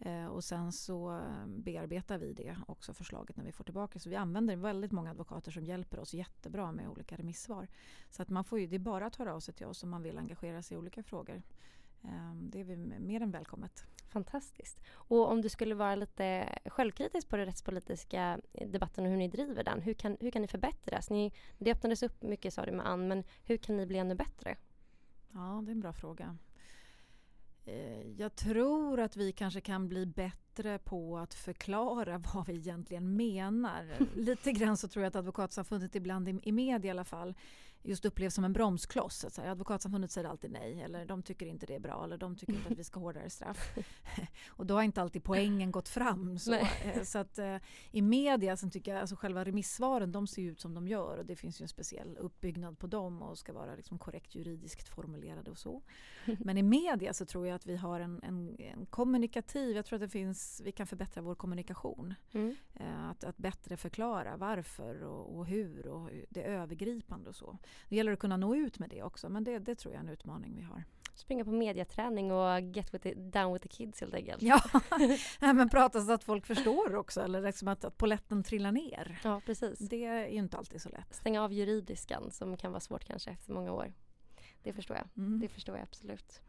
Eh, 0.00 0.26
och 0.26 0.44
sen 0.44 0.72
så 0.72 1.20
bearbetar 1.46 2.18
vi 2.18 2.32
det 2.32 2.56
också 2.66 2.94
förslaget 2.94 3.36
när 3.36 3.44
vi 3.44 3.52
får 3.52 3.64
tillbaka. 3.64 3.98
Så 3.98 4.10
vi 4.10 4.16
använder 4.16 4.56
väldigt 4.56 4.92
många 4.92 5.10
advokater 5.10 5.50
som 5.50 5.64
hjälper 5.64 5.98
oss 5.98 6.14
jättebra 6.14 6.72
med 6.72 6.88
olika 6.88 7.16
remissvar. 7.16 7.68
Så 8.10 8.22
att 8.22 8.28
man 8.28 8.44
får 8.44 8.60
ju, 8.60 8.66
det 8.66 8.76
är 8.76 8.80
bara 8.80 9.06
att 9.06 9.16
höra 9.16 9.34
av 9.34 9.40
sig 9.40 9.54
till 9.54 9.66
oss 9.66 9.82
om 9.82 9.90
man 9.90 10.02
vill 10.02 10.18
engagera 10.18 10.62
sig 10.62 10.74
i 10.74 10.78
olika 10.78 11.02
frågor. 11.02 11.42
Eh, 12.02 12.34
det 12.34 12.60
är 12.60 12.64
vi 12.64 12.76
mer 12.76 13.20
än 13.20 13.30
välkommet. 13.30 13.86
Fantastiskt. 14.08 14.80
Och 14.92 15.30
om 15.30 15.42
du 15.42 15.48
skulle 15.48 15.74
vara 15.74 15.94
lite 15.94 16.58
självkritisk 16.66 17.28
på 17.28 17.36
den 17.36 17.46
rättspolitiska 17.46 18.40
debatten 18.52 19.04
och 19.04 19.10
hur 19.10 19.18
ni 19.18 19.28
driver 19.28 19.64
den, 19.64 19.80
hur 19.80 19.94
kan, 19.94 20.16
hur 20.20 20.30
kan 20.30 20.42
ni 20.42 20.48
förbättras? 20.48 21.10
Ni, 21.10 21.32
det 21.58 21.72
öppnades 21.72 22.02
upp 22.02 22.22
mycket 22.22 22.54
sa 22.54 22.64
du 22.64 22.72
med 22.72 22.88
Ann, 22.88 23.08
men 23.08 23.24
hur 23.44 23.56
kan 23.56 23.76
ni 23.76 23.86
bli 23.86 23.98
ännu 23.98 24.14
bättre? 24.14 24.56
Ja, 25.32 25.62
det 25.64 25.70
är 25.70 25.74
en 25.74 25.80
bra 25.80 25.92
fråga. 25.92 26.36
Eh, 27.68 28.10
jag 28.16 28.34
tror 28.34 29.00
att 29.00 29.16
vi 29.16 29.32
kanske 29.32 29.60
kan 29.60 29.88
bli 29.88 30.06
bättre 30.06 30.78
på 30.78 31.18
att 31.18 31.34
förklara 31.34 32.18
vad 32.34 32.46
vi 32.46 32.56
egentligen 32.56 33.16
menar. 33.16 33.86
Lite 34.14 34.52
grann 34.52 34.76
så 34.76 34.88
tror 34.88 35.02
jag 35.02 35.08
att 35.08 35.16
Advokatsamfundet 35.16 35.94
ibland 35.94 36.28
i, 36.28 36.40
i 36.42 36.52
media 36.52 36.88
i 36.88 36.90
alla 36.90 37.04
fall 37.04 37.34
just 37.82 38.04
upplevs 38.04 38.34
som 38.34 38.44
en 38.44 38.52
bromskloss. 38.52 39.24
Här, 39.36 39.48
advokatsamfundet 39.48 40.10
säger 40.10 40.28
alltid 40.28 40.50
nej 40.50 40.82
eller 40.82 41.06
de 41.06 41.22
tycker 41.22 41.46
inte 41.46 41.66
det 41.66 41.74
är 41.74 41.80
bra 41.80 42.04
eller 42.04 42.18
de 42.18 42.36
tycker 42.36 42.52
inte 42.52 42.72
att 42.72 42.78
vi 42.78 42.84
ska 42.84 43.00
ha 43.00 43.06
hårdare 43.06 43.30
straff. 43.30 43.76
och 44.48 44.66
då 44.66 44.74
har 44.74 44.82
inte 44.82 45.02
alltid 45.02 45.24
poängen 45.24 45.70
gått 45.70 45.88
fram. 45.88 46.38
Så, 46.38 46.52
eh, 46.54 47.02
så 47.02 47.18
att 47.18 47.38
uh, 47.38 47.56
i 47.90 48.02
media 48.02 48.56
så 48.56 48.70
tycker 48.70 48.92
jag 48.92 49.00
alltså 49.00 49.16
själva 49.16 49.44
remissvaren 49.44 50.12
de 50.12 50.26
ser 50.26 50.42
ut 50.42 50.60
som 50.60 50.74
de 50.74 50.88
gör 50.88 51.18
och 51.18 51.26
det 51.26 51.36
finns 51.36 51.60
ju 51.60 51.62
en 51.62 51.68
speciell 51.68 52.16
uppbyggnad 52.20 52.78
på 52.78 52.86
dem 52.86 53.22
och 53.22 53.38
ska 53.38 53.52
vara 53.52 53.74
liksom 53.74 53.98
korrekt 53.98 54.34
juridiskt 54.34 54.88
formulerade 54.88 55.50
och 55.50 55.58
så. 55.58 55.82
Men 56.38 56.58
i 56.58 56.62
media 56.62 57.12
så 57.14 57.26
tror 57.26 57.46
jag 57.46 57.54
att 57.54 57.66
vi 57.66 57.76
har 57.76 58.00
en, 58.00 58.20
en, 58.22 58.56
en 58.58 58.86
kommunikativ, 58.86 59.76
jag 59.76 59.84
tror 59.84 59.96
att 59.96 60.00
det 60.00 60.08
finns, 60.08 60.62
vi 60.64 60.72
kan 60.72 60.86
förbättra 60.86 61.22
vår 61.22 61.34
kommunikation. 61.34 62.14
Mm. 62.32 62.56
Uh, 62.80 63.10
att, 63.10 63.24
att 63.24 63.36
bättre 63.36 63.76
förklara 63.76 64.36
varför 64.36 65.02
och, 65.02 65.38
och 65.38 65.46
hur 65.46 65.88
och 65.88 66.10
det 66.28 66.42
övergripande 66.42 67.28
och 67.28 67.36
så. 67.36 67.58
Det 67.88 67.96
gäller 67.96 68.12
att 68.12 68.18
kunna 68.18 68.36
nå 68.36 68.56
ut 68.56 68.78
med 68.78 68.90
det 68.90 69.02
också 69.02 69.28
men 69.28 69.44
det, 69.44 69.58
det 69.58 69.74
tror 69.74 69.94
jag 69.94 70.00
är 70.00 70.06
en 70.06 70.12
utmaning 70.12 70.56
vi 70.56 70.62
har. 70.62 70.84
Springa 71.14 71.44
på 71.44 71.50
mediaträning 71.50 72.32
och 72.32 72.60
get 72.60 72.94
with 72.94 73.06
it, 73.06 73.16
down 73.16 73.52
with 73.52 73.62
the 73.62 73.68
kids 73.68 74.00
helt 74.00 74.14
enkelt. 74.14 74.42
Ja, 74.42 74.60
men 75.52 75.68
prata 75.68 76.00
så 76.00 76.12
att 76.12 76.24
folk 76.24 76.46
förstår 76.46 76.94
också 76.94 77.20
eller 77.20 77.42
liksom 77.42 77.68
att, 77.68 77.84
att 77.84 77.96
poletten 77.96 78.42
trillar 78.42 78.72
ner. 78.72 79.20
Ja, 79.24 79.40
precis. 79.46 79.78
Det 79.78 80.04
är 80.04 80.28
ju 80.28 80.38
inte 80.38 80.56
alltid 80.56 80.82
så 80.82 80.88
lätt. 80.88 81.14
Stänga 81.14 81.42
av 81.42 81.52
juridiskan 81.52 82.30
som 82.30 82.56
kan 82.56 82.72
vara 82.72 82.80
svårt 82.80 83.04
kanske 83.04 83.30
efter 83.30 83.52
många 83.52 83.72
år. 83.72 83.92
Det 84.62 84.72
förstår 84.72 84.96
jag. 84.96 85.08
Mm. 85.16 85.40
Det 85.40 85.48
förstår 85.48 85.76
jag 85.76 85.82
absolut. 85.82 86.40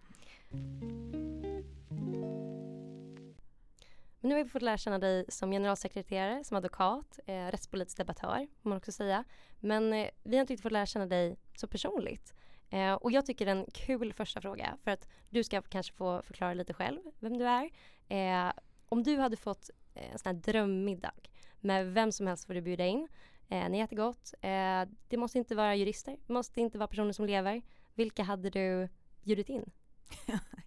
Men 4.22 4.30
nu 4.30 4.36
har 4.36 4.44
vi 4.44 4.50
fått 4.50 4.62
lära 4.62 4.78
känna 4.78 5.00
dig 5.00 5.26
som 5.28 5.52
generalsekreterare, 5.52 6.44
som 6.44 6.58
advokat, 6.58 7.20
eh, 7.26 7.46
rättspolitisk 7.46 7.98
debattör, 7.98 8.48
får 8.62 8.70
man 8.70 8.78
också 8.78 8.92
säga. 8.92 9.24
Men 9.60 9.94
eh, 9.94 10.10
vi 10.24 10.36
har 10.36 10.42
inte 10.42 10.54
riktigt 10.54 10.64
fått 10.64 10.72
lära 10.72 10.86
känna 10.86 11.06
dig 11.06 11.38
så 11.56 11.68
personligt. 11.68 12.34
Eh, 12.70 12.94
och 12.94 13.12
jag 13.12 13.26
tycker 13.26 13.46
det 13.46 13.52
är 13.52 13.56
en 13.56 13.66
kul 13.74 14.14
första 14.14 14.42
fråga, 14.42 14.78
för 14.84 14.92
att 14.92 15.08
du 15.30 15.44
ska 15.44 15.62
kanske 15.62 15.94
få 15.94 16.22
förklara 16.22 16.54
lite 16.54 16.74
själv 16.74 17.00
vem 17.20 17.38
du 17.38 17.48
är. 17.48 17.70
Eh, 18.08 18.52
om 18.90 19.04
du 19.04 19.18
hade 19.18 19.38
fått 19.38 19.70
eh, 19.96 20.12
en 20.12 20.20
sån 20.20 20.36
här 20.36 20.42
drömmiddag 20.42 21.14
med 21.60 21.94
vem 21.94 22.12
som 22.12 22.28
helst 22.28 22.46
får 22.46 22.54
du 22.54 22.62
bjuda 22.62 22.86
in. 22.86 23.08
Eh, 23.50 23.70
ni 23.70 23.80
äter 23.80 23.96
gott. 23.98 24.34
Eh, 24.42 24.82
det 25.08 25.18
måste 25.18 25.38
inte 25.38 25.56
vara 25.56 25.76
jurister, 25.76 26.18
det 26.28 26.34
måste 26.34 26.62
inte 26.62 26.78
vara 26.78 26.88
personer 26.88 27.14
som 27.14 27.26
lever. 27.26 27.62
Vilka 27.96 28.24
hade 28.24 28.50
du 28.50 28.90
bjudit 29.24 29.50
in? 29.50 29.72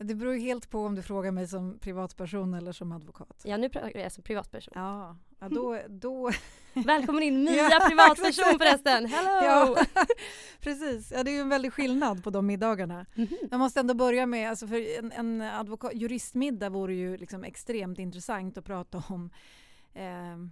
Det 0.00 0.14
beror 0.14 0.34
helt 0.34 0.70
på 0.70 0.80
om 0.80 0.94
du 0.94 1.02
frågar 1.02 1.30
mig 1.30 1.48
som 1.48 1.78
privatperson 1.78 2.54
eller 2.54 2.72
som 2.72 2.92
advokat. 2.92 3.42
Ja, 3.44 3.56
nu 3.56 3.68
pratar 3.68 3.98
jag 3.98 4.12
som 4.12 4.22
privatperson. 4.22 4.72
Ja, 4.76 5.16
ja 5.38 5.48
då... 5.48 5.80
då... 5.88 6.30
Välkommen 6.72 7.22
in 7.22 7.44
nya 7.44 7.70
ja, 7.70 7.80
privatperson 7.88 8.58
förresten! 8.58 9.06
Hello! 9.06 9.46
Ja, 9.46 9.84
precis, 10.60 11.12
ja, 11.12 11.24
det 11.24 11.30
är 11.30 11.32
ju 11.32 11.40
en 11.40 11.48
väldig 11.48 11.72
skillnad 11.72 12.24
på 12.24 12.30
de 12.30 12.46
middagarna. 12.46 13.06
Mm 13.14 13.28
-hmm. 13.28 13.48
Jag 13.50 13.60
måste 13.60 13.80
ändå 13.80 13.94
börja 13.94 14.26
med, 14.26 14.50
alltså 14.50 14.66
för 14.66 14.98
en, 14.98 15.12
en 15.12 15.40
advokat, 15.40 15.94
juristmiddag 15.94 16.68
vore 16.68 16.94
ju 16.94 17.16
liksom 17.16 17.44
extremt 17.44 17.98
intressant 17.98 18.58
att 18.58 18.64
prata 18.64 19.02
om 19.08 19.30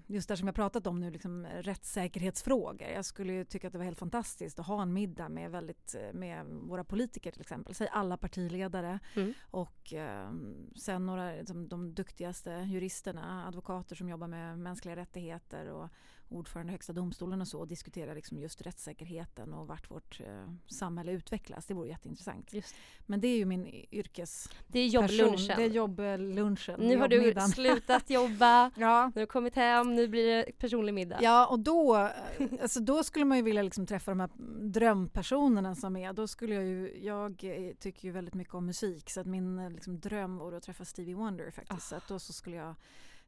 just 0.06 0.28
det 0.28 0.36
som 0.36 0.48
jag 0.48 0.54
pratat 0.54 0.86
om 0.86 1.00
nu, 1.00 1.10
liksom 1.10 1.46
rättssäkerhetsfrågor. 1.46 2.88
Jag 2.88 3.04
skulle 3.04 3.44
tycka 3.44 3.66
att 3.66 3.72
det 3.72 3.78
var 3.78 3.84
helt 3.84 3.98
fantastiskt 3.98 4.58
att 4.58 4.66
ha 4.66 4.82
en 4.82 4.92
middag 4.92 5.28
med, 5.28 5.50
väldigt, 5.50 5.94
eh, 5.94 6.12
med 6.12 6.46
våra 6.46 6.84
politiker 6.84 7.30
till 7.30 7.40
exempel, 7.40 7.74
säg 7.74 7.88
alla 7.92 8.16
partiledare 8.16 8.98
mm. 9.14 9.34
och 9.50 9.92
eh, 9.92 10.30
sen 10.76 11.06
några 11.06 11.32
liksom, 11.32 11.68
de 11.68 11.94
duktigaste 11.94 12.50
juristerna, 12.50 13.46
advokater 13.46 13.96
som 13.96 14.08
jobbar 14.08 14.28
med 14.28 14.58
mänskliga 14.58 14.96
rättigheter 14.96 15.66
och 15.66 15.88
ordförande 16.28 16.70
i 16.70 16.72
Högsta 16.72 16.92
domstolen 16.92 17.40
och 17.40 17.48
så 17.48 17.60
och 17.60 17.68
diskutera 17.68 18.14
liksom 18.14 18.38
just 18.38 18.62
rättssäkerheten 18.62 19.54
och 19.54 19.66
vart 19.66 19.90
vårt 19.90 20.20
eh, 20.20 20.26
samhälle 20.66 21.12
utvecklas. 21.12 21.66
Det 21.66 21.74
vore 21.74 21.88
jätteintressant. 21.88 22.52
Just. 22.52 22.74
Men 23.06 23.20
det 23.20 23.28
är 23.28 23.36
ju 23.36 23.44
min 23.44 23.66
yrkes... 23.92 24.48
Det 24.66 24.80
är 24.80 24.86
jobblunchen. 24.86 25.56
Det 25.56 25.62
är 25.62 25.70
jobblunchen. 25.70 26.80
Nu 26.80 26.96
har 26.96 27.08
du 27.08 27.34
slutat 27.54 28.10
jobba, 28.10 28.70
ja. 28.76 29.12
nu 29.14 29.20
har 29.20 29.20
du 29.20 29.26
kommit 29.26 29.54
hem, 29.54 29.94
nu 29.94 30.08
blir 30.08 30.26
det 30.26 30.58
personlig 30.58 30.94
middag. 30.94 31.18
Ja 31.22 31.46
och 31.46 31.58
då, 31.58 31.96
eh, 31.96 32.46
alltså 32.62 32.80
då 32.80 33.04
skulle 33.04 33.24
man 33.24 33.36
ju 33.36 33.42
vilja 33.42 33.62
liksom 33.62 33.86
träffa 33.86 34.10
de 34.10 34.20
här 34.20 34.30
drömpersonerna 34.70 35.74
som 35.74 35.96
är. 35.96 36.12
Då 36.12 36.26
skulle 36.26 36.54
jag 36.54 36.64
ju, 36.64 36.98
jag 37.02 37.44
eh, 37.44 37.74
tycker 37.74 38.08
ju 38.08 38.12
väldigt 38.12 38.34
mycket 38.34 38.54
om 38.54 38.66
musik 38.66 39.10
så 39.10 39.20
att 39.20 39.26
min 39.26 39.58
eh, 39.58 39.70
liksom, 39.70 40.00
dröm 40.00 40.38
vore 40.38 40.56
att 40.56 40.62
träffa 40.62 40.84
Stevie 40.84 41.14
Wonder 41.14 41.50
faktiskt. 41.50 41.72
Oh. 41.72 41.88
Så 41.88 41.96
att 41.96 42.08
då 42.08 42.18
så 42.18 42.32
skulle 42.32 42.56
jag 42.56 42.74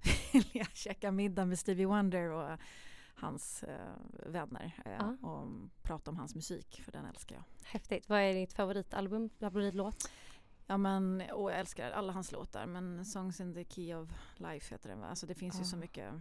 vilja 0.32 0.66
käka 0.74 1.12
middag 1.12 1.44
med 1.44 1.58
Stevie 1.58 1.86
Wonder 1.86 2.30
och 2.30 2.58
hans 3.20 3.62
eh, 3.62 3.96
vänner 4.26 4.82
eh, 4.84 5.08
ah. 5.08 5.28
och 5.28 5.48
prata 5.82 6.10
om 6.10 6.16
hans 6.16 6.34
musik 6.34 6.82
för 6.84 6.92
den 6.92 7.04
älskar 7.04 7.36
jag. 7.36 7.44
Häftigt. 7.66 8.08
Vad 8.08 8.20
är 8.20 8.34
ditt 8.34 8.52
favoritalbum, 8.52 9.28
favoritlåt? 9.28 10.10
Ja 10.66 10.76
men, 10.76 11.22
åh, 11.32 11.50
jag 11.50 11.60
älskar 11.60 11.90
alla 11.90 12.12
hans 12.12 12.32
låtar 12.32 12.66
men 12.66 13.04
Songs 13.04 13.40
in 13.40 13.54
the 13.54 13.64
Key 13.64 13.94
of 13.94 14.08
Life 14.36 14.74
heter 14.74 14.88
den 14.88 15.00
va? 15.00 15.06
Alltså 15.06 15.26
det 15.26 15.34
finns 15.34 15.56
ah. 15.56 15.58
ju 15.58 15.64
så 15.64 15.76
mycket 15.76 16.14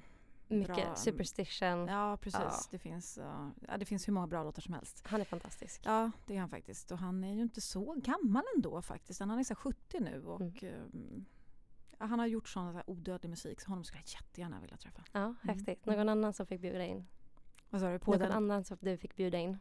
mycket 0.48 0.76
bra. 0.76 0.96
Superstition. 0.96 1.88
Ja 1.88 2.18
precis. 2.18 2.42
Ja. 2.42 2.62
Det, 2.72 2.78
finns, 2.78 3.18
uh, 3.18 3.50
ja, 3.68 3.78
det 3.78 3.86
finns 3.86 4.08
hur 4.08 4.14
många 4.14 4.28
bra 4.28 4.44
låtar 4.44 4.62
som 4.62 4.74
helst. 4.74 5.04
Han 5.06 5.22
är 5.22 5.26
fantastisk. 5.26 5.82
Ja 5.86 6.12
det 6.26 6.36
är 6.36 6.40
han 6.40 6.50
faktiskt. 6.50 6.92
Och 6.92 6.98
han 6.98 7.24
är 7.24 7.34
ju 7.34 7.42
inte 7.42 7.62
så 7.62 7.94
gammal 7.98 8.44
ändå 8.56 8.82
faktiskt. 8.82 9.20
Han 9.20 9.32
är 9.32 9.44
så 9.44 9.56
70 9.56 10.00
nu 10.00 10.24
och 10.26 10.64
mm. 10.64 10.82
um, 10.94 11.26
han 11.98 12.20
har 12.20 12.26
gjort 12.28 12.48
sån 12.48 12.82
odödlig 12.86 13.30
musik 13.30 13.62
så 13.62 13.70
honom 13.70 13.84
skulle 13.84 14.02
jag 14.06 14.22
jättegärna 14.22 14.60
vilja 14.60 14.78
träffa. 14.78 15.04
Ja, 15.12 15.20
mm. 15.20 15.36
häftigt. 15.42 15.86
Någon 15.86 16.10
annan 16.10 16.34
som 16.34 16.46
fick 16.46 16.62
bjuda 16.62 16.86
in? 16.86 17.08
Vad 17.70 17.82
sa 17.82 17.90
du? 17.92 18.00
På 18.00 18.12
Någon 18.12 18.20
den? 18.20 18.32
annan 18.32 18.64
som 18.64 18.78
du 18.82 18.98
fick 18.98 19.16
bjuda 19.16 19.38
in? 19.38 19.58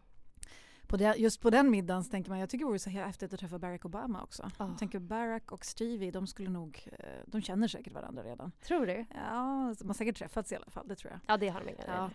På 0.87 0.97
det, 0.97 1.15
just 1.17 1.41
på 1.41 1.51
den 1.51 1.71
middagen 1.71 2.05
så 2.05 2.11
tänker 2.11 2.31
man, 2.31 2.39
jag 2.39 2.51
tycker 2.51 2.65
det 2.65 2.69
vore 2.69 2.79
så 2.79 2.91
häftigt 2.91 3.33
att 3.33 3.41
träffa 3.41 3.59
Barack 3.59 3.85
Obama 3.85 4.23
också. 4.23 4.43
Oh. 4.43 4.51
Jag 4.59 4.79
tänker 4.79 4.99
Barack 4.99 5.53
och 5.53 5.65
Stevie, 5.65 6.11
de 6.11 6.27
skulle 6.27 6.51
nog, 6.51 6.89
eh, 6.99 7.09
de 7.27 7.43
känner 7.43 7.69
säkert 7.69 7.93
varandra 7.93 8.23
redan. 8.23 8.53
Tror 8.61 8.87
du? 8.87 9.05
Ja, 9.15 9.75
de 9.79 9.87
har 9.87 9.95
säkert 9.95 10.17
träffats 10.17 10.53
i 10.53 10.57
alla 10.57 10.71
fall, 10.71 10.89
det 10.89 10.97
tror 10.97 11.13
jag. 11.13 11.21
Ja, 11.27 11.37
det 11.37 11.49
har 11.49 11.61
de 11.61 11.75
ja. 11.87 12.11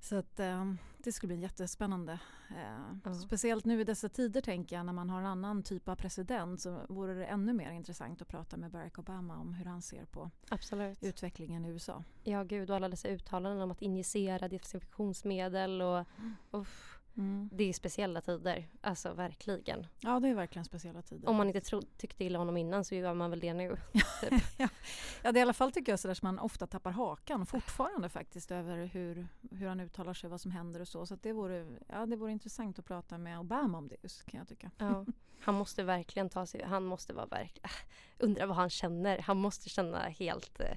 Så 0.00 0.16
att, 0.16 0.40
um, 0.40 0.78
det 0.98 1.12
skulle 1.12 1.34
bli 1.34 1.42
jättespännande. 1.42 2.18
Uh, 2.50 2.90
mm. 3.04 3.14
Speciellt 3.14 3.64
nu 3.64 3.80
i 3.80 3.84
dessa 3.84 4.08
tider 4.08 4.40
tänker 4.40 4.76
jag 4.76 4.86
när 4.86 4.92
man 4.92 5.10
har 5.10 5.20
en 5.20 5.26
annan 5.26 5.62
typ 5.62 5.88
av 5.88 5.96
president 5.96 6.60
så 6.60 6.80
vore 6.88 7.14
det 7.14 7.24
ännu 7.24 7.52
mer 7.52 7.70
intressant 7.70 8.22
att 8.22 8.28
prata 8.28 8.56
med 8.56 8.70
Barack 8.70 8.98
Obama 8.98 9.38
om 9.38 9.54
hur 9.54 9.64
han 9.64 9.82
ser 9.82 10.04
på 10.04 10.30
Absolut. 10.48 11.02
utvecklingen 11.02 11.64
i 11.64 11.68
USA. 11.68 12.04
Ja 12.24 12.42
gud 12.42 12.70
och 12.70 12.76
alla 12.76 12.88
dessa 12.88 13.08
uttalanden 13.08 13.62
om 13.62 13.70
att 13.70 13.82
injicera 13.82 14.48
desinfektionsmedel 14.48 15.82
och 15.82 15.98
mm. 16.18 16.36
uff, 16.50 16.89
Mm. 17.20 17.48
Det 17.52 17.64
är 17.64 17.72
speciella 17.72 18.20
tider, 18.20 18.68
alltså 18.80 19.12
verkligen. 19.12 19.86
Ja 20.00 20.20
det 20.20 20.28
är 20.28 20.34
verkligen 20.34 20.64
speciella 20.64 21.02
tider. 21.02 21.28
Om 21.28 21.36
man 21.36 21.46
inte 21.46 21.60
tro, 21.60 21.82
tyckte 21.96 22.24
illa 22.24 22.38
honom 22.38 22.56
innan 22.56 22.84
så 22.84 22.94
gör 22.94 23.14
man 23.14 23.30
väl 23.30 23.40
det 23.40 23.54
nu. 23.54 23.76
typ. 24.20 24.32
ja. 24.56 24.68
ja 25.22 25.32
det 25.32 25.38
är 25.38 25.40
i 25.40 25.42
alla 25.42 25.52
fall 25.52 25.72
tycker 25.72 25.92
jag 25.92 25.98
sådär 25.98 26.14
som 26.14 26.26
man 26.26 26.38
ofta 26.38 26.66
tappar 26.66 26.90
hakan 26.90 27.46
fortfarande 27.46 28.08
faktiskt 28.08 28.50
över 28.50 28.84
hur, 28.84 29.26
hur 29.50 29.66
han 29.66 29.80
uttalar 29.80 30.14
sig, 30.14 30.30
vad 30.30 30.40
som 30.40 30.50
händer 30.50 30.80
och 30.80 30.88
så. 30.88 31.06
Så 31.06 31.16
det, 31.16 31.32
vore, 31.32 31.66
ja, 31.88 32.06
det 32.06 32.16
vore 32.16 32.32
intressant 32.32 32.78
att 32.78 32.84
prata 32.84 33.18
med 33.18 33.38
Obama 33.38 33.78
om 33.78 33.88
det 33.88 33.96
just, 34.02 34.24
kan 34.26 34.38
jag 34.38 34.48
tycka. 34.48 34.70
Ja. 34.78 35.06
Han 35.40 35.54
måste 35.54 35.82
verkligen 35.82 36.28
ta 36.28 36.46
sig, 36.46 36.62
han 36.62 36.84
måste 36.84 37.12
vara 37.12 37.26
verkligen, 37.26 37.64
äh, 37.64 38.24
undra 38.24 38.46
vad 38.46 38.56
han 38.56 38.70
känner. 38.70 39.18
Han 39.18 39.36
måste 39.36 39.68
känna 39.68 39.98
helt 39.98 40.60
eh, 40.60 40.76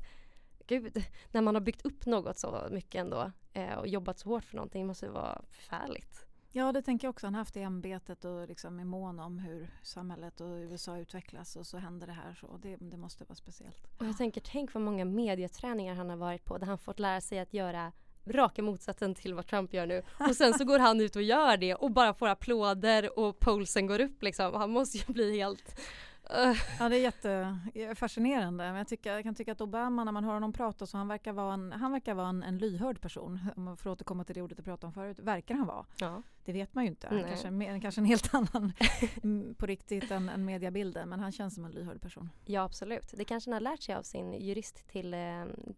gud, 0.68 1.04
när 1.32 1.42
man 1.42 1.56
har 1.56 1.62
byggt 1.62 1.86
upp 1.86 2.06
något 2.06 2.38
så 2.38 2.68
mycket 2.72 3.02
ändå 3.02 3.32
eh, 3.54 3.74
och 3.74 3.88
jobbat 3.88 4.20
så 4.20 4.30
hårt 4.30 4.44
för 4.44 4.56
någonting 4.56 4.88
måste 4.88 5.06
det 5.06 5.12
vara 5.12 5.42
förfärligt. 5.50 6.26
Ja, 6.56 6.72
det 6.72 6.82
tänker 6.82 7.08
jag 7.08 7.10
också. 7.10 7.28
Han 7.28 7.34
har 7.34 7.42
haft 7.42 7.54
det 7.54 7.62
ämbetet 7.62 8.26
och 8.26 8.48
liksom 8.48 8.80
är 8.80 8.86
mån 8.86 9.20
om 9.20 9.40
hur 9.40 9.70
samhället 9.84 10.42
och 10.42 10.48
USA 10.48 10.98
utvecklas 10.98 11.56
och 11.56 11.68
så 11.68 11.78
händer 11.78 12.08
det 12.08 12.14
här. 12.14 12.34
Så 12.34 12.58
det, 12.62 12.78
det 12.80 12.98
måste 12.98 13.24
vara 13.24 13.36
speciellt. 13.36 13.88
Och 14.00 14.06
jag 14.06 14.18
tänker, 14.18 14.42
tänk 14.42 14.74
vad 14.74 14.84
många 14.84 15.06
medieträningar 15.06 15.96
han 15.96 16.10
har 16.10 16.18
varit 16.18 16.46
på 16.46 16.58
där 16.58 16.68
han 16.68 16.78
fått 16.78 17.00
lära 17.00 17.22
sig 17.22 17.40
att 17.40 17.54
göra 17.54 17.92
raka 18.26 18.62
motsatsen 18.62 19.16
till 19.16 19.34
vad 19.34 19.48
Trump 19.48 19.74
gör 19.74 19.86
nu. 19.86 20.04
Och 20.20 20.36
sen 20.36 20.54
så 20.54 20.66
går 20.66 20.80
han 20.80 21.02
ut 21.02 21.16
och 21.16 21.22
gör 21.22 21.58
det 21.58 21.76
och 21.76 21.92
bara 21.92 22.14
får 22.14 22.28
applåder 22.28 23.20
och 23.20 23.40
polsen 23.40 23.88
går 23.88 24.02
upp 24.02 24.24
liksom. 24.24 24.54
Han 24.54 24.70
måste 24.70 24.98
ju 24.98 25.14
bli 25.14 25.38
helt 25.40 25.80
Ja 26.80 26.90
det 26.90 26.96
är 26.96 27.00
jättefascinerande. 27.00 28.64
Men 28.64 28.76
jag, 28.76 28.88
tycker, 28.88 29.14
jag 29.14 29.24
kan 29.24 29.36
tycka 29.36 29.52
att 29.52 29.62
Obama 29.62 30.04
när 30.04 30.12
man 30.12 30.24
hör 30.24 30.34
honom 30.34 30.54
prata 30.54 30.86
så 30.86 30.98
han 30.98 31.08
verkar 31.08 31.34
vara 31.34 31.54
en, 31.54 31.72
han 31.72 31.92
verkar 31.92 32.14
vara 32.14 32.28
en, 32.28 32.44
en 32.44 32.58
lyhörd 32.58 33.02
person. 33.02 33.40
Om 33.56 33.64
man 33.64 33.78
får 33.78 33.90
återkomma 33.90 34.24
till 34.24 34.36
det 34.36 34.42
ordet 34.42 34.58
jag 34.58 34.66
pratade 34.66 34.88
om 34.88 34.94
förut. 34.94 35.20
Verkar 35.20 35.56
han 35.56 35.68
vara. 35.68 35.86
Ja. 36.00 36.22
Det 36.46 36.54
vet 36.54 36.74
man 36.74 36.84
ju 36.84 36.90
inte. 36.90 37.08
Kanske, 37.28 37.80
kanske 37.82 38.02
en 38.02 38.06
helt 38.06 38.34
annan 38.34 38.74
på 39.58 39.66
riktigt 39.66 40.12
än, 40.12 40.30
än 40.30 40.46
mediabilden. 40.46 41.10
Men 41.10 41.20
han 41.20 41.32
känns 41.32 41.56
som 41.56 41.66
en 41.66 41.72
lyhörd 41.72 42.02
person. 42.02 42.30
Ja 42.46 42.64
absolut. 42.64 43.14
Det 43.18 43.26
kanske 43.26 43.50
han 43.50 43.54
har 43.54 43.72
lärt 43.72 43.82
sig 43.82 43.96
av 43.96 44.04
sin 44.04 44.34
jurist 44.34 44.88
till, 44.88 45.14
eh, 45.14 45.20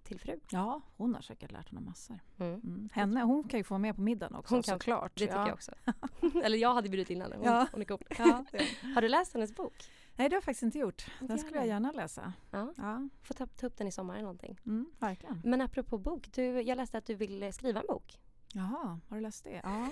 till 0.04 0.20
fru. 0.20 0.40
Ja 0.50 0.82
hon 0.98 1.16
har 1.16 1.22
säkert 1.22 1.52
lärt 1.52 1.70
honom 1.70 1.86
massor. 1.86 2.20
Mm. 2.40 2.54
Mm. 2.54 2.90
Henne, 2.94 3.22
hon 3.22 3.44
kan 3.44 3.60
ju 3.60 3.64
få 3.64 3.74
vara 3.74 3.80
med 3.80 3.96
på 3.96 4.02
middagen 4.02 4.36
också 4.36 4.56
hon 4.56 4.64
kan, 4.64 4.80
såklart. 4.80 5.12
Det 5.16 5.20
tycker 5.20 5.36
ja. 5.36 5.48
jag 5.48 5.54
också. 5.54 5.72
Eller 6.44 6.58
jag 6.58 6.74
hade 6.74 6.90
bjudit 6.90 7.10
in 7.10 7.22
henne. 7.22 7.36
Hon, 7.36 7.46
ja. 7.46 7.68
hon 7.72 7.82
är 7.82 7.86
cool. 7.86 8.04
Ja, 8.18 8.46
har 8.96 9.02
du 9.02 9.08
läst 9.08 9.34
hennes 9.34 9.56
bok? 9.56 9.74
Nej, 10.18 10.30
det 10.30 10.34
har 10.34 10.38
jag 10.38 10.44
faktiskt 10.44 10.64
inte 10.64 10.80
gjort. 10.80 11.06
Den 11.20 11.40
skulle 11.40 11.58
jag 11.58 11.68
gärna 11.68 11.92
läsa. 11.92 12.34
Ja. 12.52 12.74
ja. 12.78 13.10
Får 13.22 13.34
ta, 13.34 13.46
ta 13.46 13.68
upp 13.68 13.78
den 13.78 13.88
i 13.88 13.92
sommar 13.92 14.14
eller 14.14 14.24
någonting. 14.24 14.60
Mm, 14.66 14.86
verkligen. 15.00 15.42
Men 15.44 15.62
apropå 15.62 15.98
bok, 15.98 16.28
du, 16.34 16.62
jag 16.62 16.76
läste 16.76 16.98
att 16.98 17.06
du 17.06 17.16
vill 17.16 17.54
skriva 17.54 17.80
en 17.80 17.88
bok. 17.88 18.20
Jaha, 18.54 19.00
har 19.10 19.18
du 19.18 19.22
läst 19.22 19.44
det? 19.44 19.62
Ja. 19.64 19.90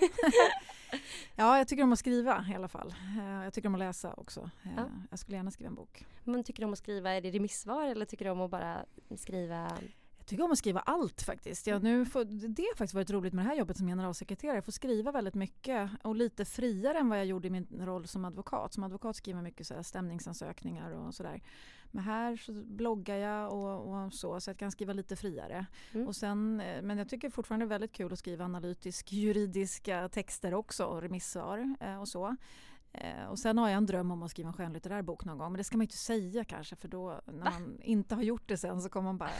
ja, 1.36 1.58
jag 1.58 1.68
tycker 1.68 1.82
om 1.82 1.92
att 1.92 1.98
skriva 1.98 2.46
i 2.52 2.54
alla 2.54 2.68
fall. 2.68 2.94
Eh, 3.18 3.44
jag 3.44 3.52
tycker 3.52 3.68
om 3.68 3.74
att 3.74 3.78
läsa 3.78 4.14
också. 4.14 4.50
Eh, 4.62 4.70
ja. 4.76 4.86
Jag 5.10 5.18
skulle 5.18 5.36
gärna 5.36 5.50
skriva 5.50 5.68
en 5.68 5.74
bok. 5.74 6.06
Men 6.24 6.44
tycker 6.44 6.60
du 6.60 6.66
om 6.66 6.72
att 6.72 6.78
skriva, 6.78 7.10
är 7.10 7.20
det 7.20 7.30
remissvar 7.30 7.86
eller 7.86 8.06
tycker 8.06 8.24
du 8.24 8.30
om 8.30 8.40
att 8.40 8.50
bara 8.50 8.84
skriva 9.16 9.72
jag 10.24 10.28
tycker 10.28 10.44
om 10.44 10.52
att 10.52 10.58
skriva 10.58 10.80
allt 10.80 11.22
faktiskt. 11.22 11.66
Jag, 11.66 11.82
nu 11.82 12.04
får, 12.04 12.24
det 12.24 12.62
har 12.62 12.76
faktiskt 12.76 12.94
varit 12.94 13.10
roligt 13.10 13.32
med 13.32 13.44
det 13.44 13.48
här 13.48 13.56
jobbet 13.56 13.76
som 13.76 13.86
generalsekreterare. 13.86 14.56
Jag 14.56 14.64
får 14.64 14.72
skriva 14.72 15.12
väldigt 15.12 15.34
mycket 15.34 15.90
och 16.02 16.16
lite 16.16 16.44
friare 16.44 16.98
än 16.98 17.08
vad 17.08 17.18
jag 17.18 17.26
gjorde 17.26 17.48
i 17.48 17.50
min 17.50 17.66
roll 17.80 18.06
som 18.06 18.24
advokat. 18.24 18.72
Som 18.72 18.84
advokat 18.84 19.16
skriver 19.16 19.38
jag 19.38 19.44
mycket 19.44 19.66
så 19.66 19.74
här 19.74 19.82
stämningsansökningar 19.82 20.90
och 20.90 21.14
sådär. 21.14 21.42
Men 21.90 22.04
här 22.04 22.36
så 22.36 22.52
bloggar 22.52 23.16
jag 23.16 23.52
och, 23.52 24.04
och, 24.04 24.12
så, 24.12 24.40
så 24.40 24.50
jag 24.50 24.58
kan 24.58 24.70
skriva 24.70 24.92
lite 24.92 25.16
friare. 25.16 25.66
Mm. 25.92 26.08
Och 26.08 26.16
sen, 26.16 26.60
eh, 26.60 26.82
men 26.82 26.98
jag 26.98 27.08
tycker 27.08 27.30
fortfarande 27.30 27.64
det 27.64 27.66
är 27.66 27.74
väldigt 27.74 27.92
kul 27.92 28.12
att 28.12 28.18
skriva 28.18 28.44
analytisk 28.44 29.12
juridiska 29.12 30.08
texter 30.08 30.54
också 30.54 30.84
och 30.84 31.02
remissvar 31.02 31.76
eh, 31.80 32.00
och 32.00 32.08
så. 32.08 32.36
Eh, 32.94 33.26
och 33.30 33.38
sen 33.38 33.58
har 33.58 33.68
jag 33.68 33.76
en 33.76 33.86
dröm 33.86 34.10
om 34.10 34.22
att 34.22 34.30
skriva 34.30 34.48
en 34.48 34.52
skönlitterär 34.52 35.02
bok 35.02 35.24
någon 35.24 35.38
gång. 35.38 35.52
Men 35.52 35.58
det 35.58 35.64
ska 35.64 35.76
man 35.76 35.82
ju 35.82 35.84
inte 35.84 35.96
säga 35.96 36.44
kanske 36.44 36.76
för 36.76 36.88
då 36.88 37.20
när 37.26 37.50
man 37.50 37.78
inte 37.82 38.14
har 38.14 38.22
gjort 38.22 38.42
det 38.46 38.56
sen 38.56 38.82
så 38.82 38.88
kommer 38.88 39.08
man 39.08 39.18
bara... 39.18 39.30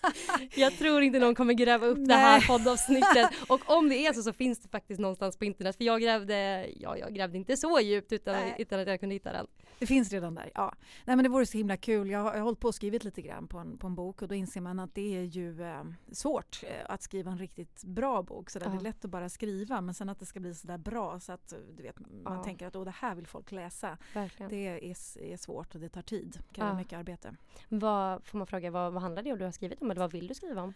jag 0.54 0.72
tror 0.72 1.02
inte 1.02 1.18
någon 1.18 1.34
kommer 1.34 1.54
gräva 1.54 1.86
upp 1.86 1.98
Nej. 1.98 2.06
det 2.06 2.14
här 2.14 2.46
poddavsnittet. 2.46 3.30
Och 3.48 3.60
om 3.70 3.88
det 3.88 4.06
är 4.06 4.12
så 4.12 4.22
så 4.22 4.32
finns 4.32 4.58
det 4.58 4.68
faktiskt 4.68 5.00
någonstans 5.00 5.36
på 5.36 5.44
internet. 5.44 5.76
För 5.76 5.84
jag 5.84 6.00
grävde, 6.00 6.66
ja 6.76 6.96
jag 6.96 7.14
grävde 7.14 7.38
inte 7.38 7.56
så 7.56 7.80
djupt 7.80 8.12
utan, 8.12 8.36
utan 8.58 8.80
att 8.80 8.88
jag 8.88 9.00
kunde 9.00 9.14
hitta 9.14 9.32
den. 9.32 9.46
Det 9.78 9.86
finns 9.86 10.12
redan 10.12 10.34
där, 10.34 10.50
ja. 10.54 10.74
Nej 11.04 11.16
men 11.16 11.22
det 11.22 11.28
vore 11.28 11.46
så 11.46 11.58
himla 11.58 11.76
kul. 11.76 12.10
Jag 12.10 12.18
har, 12.18 12.30
jag 12.30 12.38
har 12.38 12.44
hållit 12.44 12.60
på 12.60 12.68
och 12.68 12.74
skrivit 12.74 13.04
lite 13.04 13.22
grann 13.22 13.48
på 13.48 13.58
en, 13.58 13.78
på 13.78 13.86
en 13.86 13.94
bok 13.94 14.22
och 14.22 14.28
då 14.28 14.34
inser 14.34 14.60
man 14.60 14.78
att 14.78 14.94
det 14.94 15.16
är 15.16 15.22
ju 15.22 15.62
eh, 15.62 15.82
svårt 16.12 16.60
eh, 16.62 16.70
att 16.88 17.02
skriva 17.02 17.30
en 17.30 17.38
riktigt 17.38 17.84
bra 17.84 18.22
bok. 18.22 18.50
Så 18.50 18.58
där 18.58 18.66
ja. 18.66 18.72
Det 18.72 18.78
är 18.78 18.82
lätt 18.82 19.04
att 19.04 19.10
bara 19.10 19.28
skriva 19.28 19.80
men 19.80 19.94
sen 19.94 20.08
att 20.08 20.18
det 20.18 20.26
ska 20.26 20.40
bli 20.40 20.54
så 20.54 20.66
där 20.66 20.78
bra 20.78 21.20
så 21.20 21.32
att 21.32 21.54
du 21.76 21.82
vet, 21.82 22.00
man 22.00 22.36
ja. 22.36 22.44
tänker 22.44 22.66
att 22.66 22.76
det 22.90 22.96
här 23.06 23.14
vill 23.14 23.26
folk 23.26 23.52
läsa. 23.52 23.98
Verkligen. 24.14 24.50
Det 24.50 24.66
är, 24.66 24.84
är 25.22 25.36
svårt 25.36 25.74
och 25.74 25.80
det 25.80 25.88
tar 25.88 26.02
tid. 26.02 26.42
Det 26.48 26.54
kräver 26.54 26.70
ja. 26.70 26.76
mycket 26.76 26.98
arbete. 26.98 27.36
Vad, 27.68 28.24
får 28.24 28.38
man 28.38 28.46
fråga, 28.46 28.70
vad, 28.70 28.92
vad 28.92 29.02
handlar 29.02 29.22
det 29.22 29.32
om 29.32 29.38
du 29.38 29.44
har 29.44 29.52
skrivit 29.52 29.82
om 29.82 29.90
eller 29.90 30.00
vad 30.00 30.12
vill 30.12 30.26
du 30.26 30.34
skriva 30.34 30.62
om? 30.62 30.74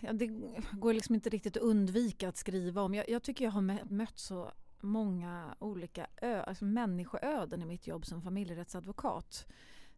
Ja, 0.00 0.12
det 0.12 0.26
går 0.72 0.92
liksom 0.92 1.14
inte 1.14 1.30
riktigt 1.30 1.56
att 1.56 1.62
undvika 1.62 2.28
att 2.28 2.36
skriva 2.36 2.82
om. 2.82 2.94
Jag, 2.94 3.08
jag 3.08 3.22
tycker 3.22 3.44
jag 3.44 3.52
har 3.52 3.90
mött 3.90 4.18
så 4.18 4.52
många 4.80 5.56
olika 5.58 6.06
ö, 6.16 6.42
alltså 6.42 6.64
människoöden 6.64 7.62
i 7.62 7.66
mitt 7.66 7.86
jobb 7.86 8.06
som 8.06 8.22
familjerättsadvokat. 8.22 9.46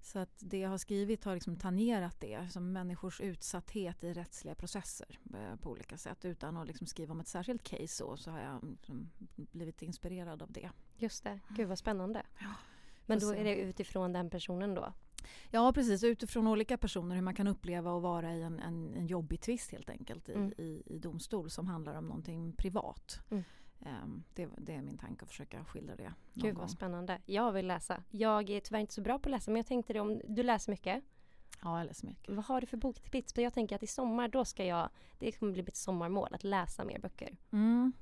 Så 0.02 0.18
att 0.18 0.38
det 0.38 0.58
jag 0.58 0.70
har 0.70 0.78
skrivit 0.78 1.24
har 1.24 1.34
liksom 1.34 1.56
tangerat 1.56 2.20
det, 2.20 2.52
som 2.52 2.72
människors 2.72 3.20
utsatthet 3.20 4.04
i 4.04 4.12
rättsliga 4.12 4.54
processer 4.54 5.18
eh, 5.34 5.56
på 5.56 5.70
olika 5.70 5.96
sätt. 5.96 6.24
Utan 6.24 6.56
att 6.56 6.66
liksom 6.66 6.86
skriva 6.86 7.12
om 7.12 7.20
ett 7.20 7.28
särskilt 7.28 7.62
case 7.62 7.88
så, 7.88 8.16
så 8.16 8.30
har 8.30 8.40
jag 8.40 8.64
liksom 8.70 9.10
blivit 9.36 9.82
inspirerad 9.82 10.42
av 10.42 10.52
det. 10.52 10.70
Just 11.00 11.24
det, 11.24 11.40
gud 11.48 11.68
vad 11.68 11.78
spännande. 11.78 12.22
Ja, 12.38 12.54
Men 13.06 13.18
då 13.18 13.34
är 13.34 13.44
det 13.44 13.56
utifrån 13.56 14.12
den 14.12 14.30
personen 14.30 14.74
då? 14.74 14.92
Ja 15.50 15.72
precis, 15.72 16.04
utifrån 16.04 16.46
olika 16.46 16.78
personer 16.78 17.14
hur 17.14 17.22
man 17.22 17.34
kan 17.34 17.48
uppleva 17.48 17.96
att 17.96 18.02
vara 18.02 18.34
i 18.34 18.42
en, 18.42 18.60
en, 18.60 18.94
en 18.94 19.06
jobbig 19.06 19.40
tvist 19.40 19.72
helt 19.72 19.90
enkelt 19.90 20.28
i, 20.28 20.32
mm. 20.32 20.52
i, 20.58 20.82
i, 20.86 20.98
domstol 20.98 21.50
som 21.50 21.66
handlar 21.66 21.94
om 21.94 22.04
någonting 22.04 22.52
privat. 22.52 23.20
Mm. 23.30 23.44
Um, 23.78 24.24
det, 24.34 24.48
det, 24.58 24.74
är 24.74 24.82
min 24.82 24.98
tanke 24.98 25.24
att 25.24 25.28
försöka 25.28 25.64
skildra 25.64 25.96
det. 25.96 26.12
Gud 26.34 26.56
vad 26.56 26.70
spännande. 26.70 27.18
Jag 27.26 27.52
vill 27.52 27.66
läsa. 27.66 28.02
Jag 28.10 28.50
är 28.50 28.60
tyvärr 28.60 28.80
inte 28.80 28.94
så 28.94 29.00
bra 29.00 29.18
på 29.18 29.28
att 29.28 29.30
läsa 29.30 29.50
men 29.50 29.56
jag 29.56 29.66
tänkte 29.66 29.92
det 29.92 30.00
om 30.00 30.20
du 30.28 30.42
läser 30.42 30.72
mycket. 30.72 31.04
Ja, 31.62 31.78
jag 31.78 31.86
läser 31.86 32.06
mycket. 32.06 32.34
Vad 32.34 32.44
har 32.44 32.60
du 32.60 32.66
för 32.66 32.76
boktips? 32.76 33.32
Jag 33.36 33.54
tänker 33.54 33.76
att 33.76 33.82
i 33.82 33.86
sommar 33.86 34.28
då 34.28 34.44
ska 34.44 34.64
jag, 34.64 34.88
det 35.18 35.32
kommer 35.32 35.52
bli 35.52 35.62
mitt 35.62 35.76
sommarmål, 35.76 36.34
att 36.34 36.44
läsa 36.44 36.84
mer 36.84 36.98
böcker. 36.98 37.36
Mm. 37.50 37.92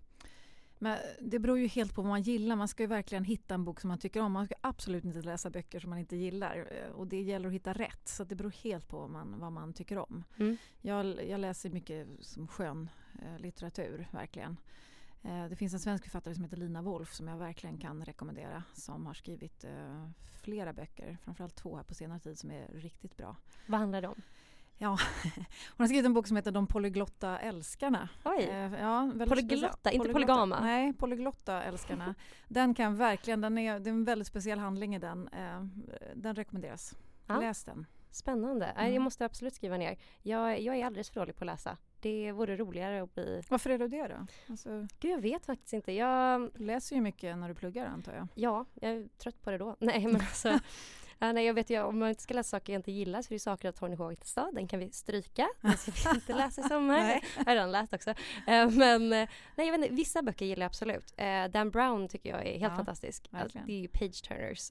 Men 0.78 0.98
det 1.20 1.38
beror 1.38 1.58
ju 1.58 1.66
helt 1.66 1.94
på 1.94 2.02
vad 2.02 2.08
man 2.08 2.22
gillar. 2.22 2.56
Man 2.56 2.68
ska 2.68 2.82
ju 2.82 2.86
verkligen 2.86 3.24
hitta 3.24 3.54
en 3.54 3.64
bok 3.64 3.80
som 3.80 3.88
man 3.88 3.98
tycker 3.98 4.20
om. 4.20 4.32
Man 4.32 4.46
ska 4.46 4.54
absolut 4.60 5.04
inte 5.04 5.22
läsa 5.22 5.50
böcker 5.50 5.80
som 5.80 5.90
man 5.90 5.98
inte 5.98 6.16
gillar. 6.16 6.68
Och 6.94 7.06
det 7.06 7.20
gäller 7.20 7.48
att 7.48 7.54
hitta 7.54 7.72
rätt. 7.72 8.08
Så 8.08 8.24
det 8.24 8.34
beror 8.34 8.50
helt 8.50 8.88
på 8.88 8.98
vad 8.98 9.10
man, 9.10 9.38
vad 9.38 9.52
man 9.52 9.72
tycker 9.72 9.98
om. 9.98 10.24
Mm. 10.38 10.56
Jag, 10.80 11.26
jag, 11.28 11.40
läser 11.40 11.70
mycket 11.70 12.08
som 12.20 12.48
skön 12.48 12.90
eh, 13.22 13.38
litteratur, 13.38 14.08
verkligen. 14.12 14.56
Eh, 15.22 15.44
det 15.48 15.56
finns 15.56 15.74
en 15.74 15.80
svensk 15.80 16.04
författare 16.04 16.34
som 16.34 16.44
heter 16.44 16.56
Lina 16.56 16.82
Wolf 16.82 17.12
som 17.12 17.28
jag 17.28 17.36
verkligen 17.36 17.78
kan 17.78 18.04
rekommendera 18.04 18.62
som 18.74 19.06
har 19.06 19.14
skrivit 19.14 19.64
eh, 19.64 20.08
flera 20.42 20.72
böcker, 20.72 21.18
framförallt 21.24 21.56
två 21.56 21.76
här 21.76 21.82
på 21.82 21.94
senare 21.94 22.18
tid 22.18 22.38
som 22.38 22.50
är 22.50 22.68
riktigt 22.68 23.16
bra. 23.16 23.36
Vad 23.66 23.80
handlar 23.80 24.02
det 24.02 24.08
om? 24.08 24.22
Ja, 24.78 24.88
hon 25.68 25.78
har 25.78 25.86
skrivit 25.86 26.06
en 26.06 26.14
bok 26.14 26.26
som 26.26 26.36
heter 26.36 26.52
De 26.52 26.66
polyglotta 26.66 27.38
älskarna. 27.38 28.08
Oj! 28.24 28.42
Eh, 28.42 28.80
ja, 28.80 29.12
polyglotta, 29.28 29.90
inte 29.90 30.08
polygama? 30.08 30.60
Nej, 30.60 30.92
polyglotta 30.92 31.62
älskarna. 31.62 32.14
den 32.48 32.74
kan 32.74 32.96
verkligen, 32.96 33.40
den 33.40 33.58
är, 33.58 33.80
det 33.80 33.90
är 33.90 33.92
en 33.92 34.04
väldigt 34.04 34.28
speciell 34.28 34.58
handling 34.58 34.94
i 34.94 34.98
den. 34.98 35.30
den 36.14 36.34
rekommenderas. 36.34 36.94
Ja. 37.26 37.40
Läs 37.40 37.64
den. 37.64 37.86
Spännande. 38.10 38.66
Mm. 38.66 38.94
Jag 38.94 39.02
måste 39.02 39.24
absolut 39.24 39.54
skriva 39.54 39.76
ner. 39.76 39.98
Jag, 40.22 40.60
jag 40.60 40.76
är 40.76 40.86
alldeles 40.86 41.10
för 41.10 41.20
dålig 41.20 41.36
på 41.36 41.44
att 41.44 41.46
läsa. 41.46 41.76
Det 42.00 42.32
vore 42.32 42.56
roligare 42.56 43.02
att 43.02 43.14
bli... 43.14 43.42
Varför 43.48 43.70
är 43.70 43.78
du 43.78 43.88
det 43.88 44.08
då? 44.08 44.26
Alltså... 44.48 44.86
Gud, 45.00 45.12
jag 45.12 45.20
vet 45.20 45.46
faktiskt 45.46 45.72
inte. 45.72 45.92
Jag... 45.92 46.50
Du 46.54 46.64
läser 46.64 46.96
ju 46.96 47.02
mycket 47.02 47.38
när 47.38 47.48
du 47.48 47.54
pluggar 47.54 47.86
antar 47.86 48.14
jag. 48.14 48.28
Ja, 48.34 48.64
jag 48.74 48.90
är 48.90 49.08
trött 49.18 49.42
på 49.42 49.50
det 49.50 49.58
då. 49.58 49.76
Nej, 49.80 50.06
men 50.06 50.16
alltså... 50.16 50.58
ja, 51.18 51.32
nej, 51.32 51.46
jag 51.46 51.54
vet 51.54 51.70
ju, 51.70 51.82
om 51.82 51.98
man 51.98 52.08
inte 52.08 52.22
ska 52.22 52.34
läsa 52.34 52.48
saker 52.48 52.72
jag 52.72 52.78
inte 52.78 52.92
gillar 52.92 53.22
så 53.22 53.28
är 53.28 53.34
det 53.34 53.38
saker 53.38 53.68
av 53.68 53.72
Tony 53.72 53.96
Hågestad. 53.96 54.54
Den 54.54 54.68
kan 54.68 54.80
vi 54.80 54.90
stryka. 54.90 55.48
Den 55.60 55.76
ska 55.76 55.92
vi 56.10 56.14
inte 56.14 56.34
läsa 56.34 56.60
i 56.60 56.64
sommar. 56.64 56.98
nej. 56.98 57.24
Jag 57.36 57.44
har 57.44 57.54
redan 57.54 57.72
läst 57.72 57.94
också. 57.94 58.10
Uh, 58.10 58.70
men 58.70 59.02
uh, 59.02 59.28
nej, 59.56 59.66
jag 59.66 59.72
vet 59.72 59.74
inte, 59.74 59.94
vissa 59.94 60.22
böcker 60.22 60.46
gillar 60.46 60.62
jag 60.62 60.68
absolut. 60.68 61.14
Uh, 61.20 61.50
Dan 61.50 61.70
Brown 61.70 62.08
tycker 62.08 62.30
jag 62.30 62.46
är 62.46 62.58
helt 62.58 62.62
ja, 62.62 62.76
fantastisk. 62.76 63.28
Alltså, 63.32 63.58
det 63.66 63.72
är 63.72 63.80
ju 63.80 63.88
page 63.88 64.22
turners. 64.22 64.70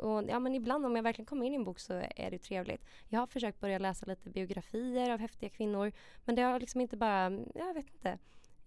Och 0.00 0.24
ja, 0.28 0.38
men 0.38 0.54
ibland 0.54 0.86
om 0.86 0.96
jag 0.96 1.02
verkligen 1.02 1.26
kommer 1.26 1.46
in 1.46 1.52
i 1.52 1.56
en 1.56 1.64
bok 1.64 1.78
så 1.78 1.92
är 2.16 2.30
det 2.30 2.38
trevligt. 2.38 2.84
Jag 3.08 3.20
har 3.20 3.26
försökt 3.26 3.60
börja 3.60 3.78
läsa 3.78 4.06
lite 4.06 4.30
biografier 4.30 5.10
av 5.10 5.18
häftiga 5.18 5.50
kvinnor. 5.50 5.92
Men 6.24 6.34
det 6.34 6.42
har 6.42 6.60
liksom 6.60 6.80
inte 6.80 6.96
bara, 6.96 7.30
jag 7.54 7.74
vet 7.74 7.90
inte. 7.92 8.18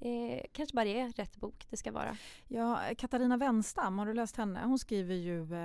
Eh, 0.03 0.45
kanske 0.51 0.75
bara 0.75 0.85
det 0.85 0.99
är 0.99 1.09
rätt 1.09 1.37
bok 1.37 1.67
det 1.69 1.77
ska 1.77 1.91
vara. 1.91 2.17
Ja, 2.47 2.81
Katarina 2.97 3.37
Wenstam, 3.37 3.99
har 3.99 4.05
du 4.05 4.13
läst 4.13 4.37
henne? 4.37 4.63
Hon 4.65 4.79
skriver 4.79 5.15
ju 5.15 5.55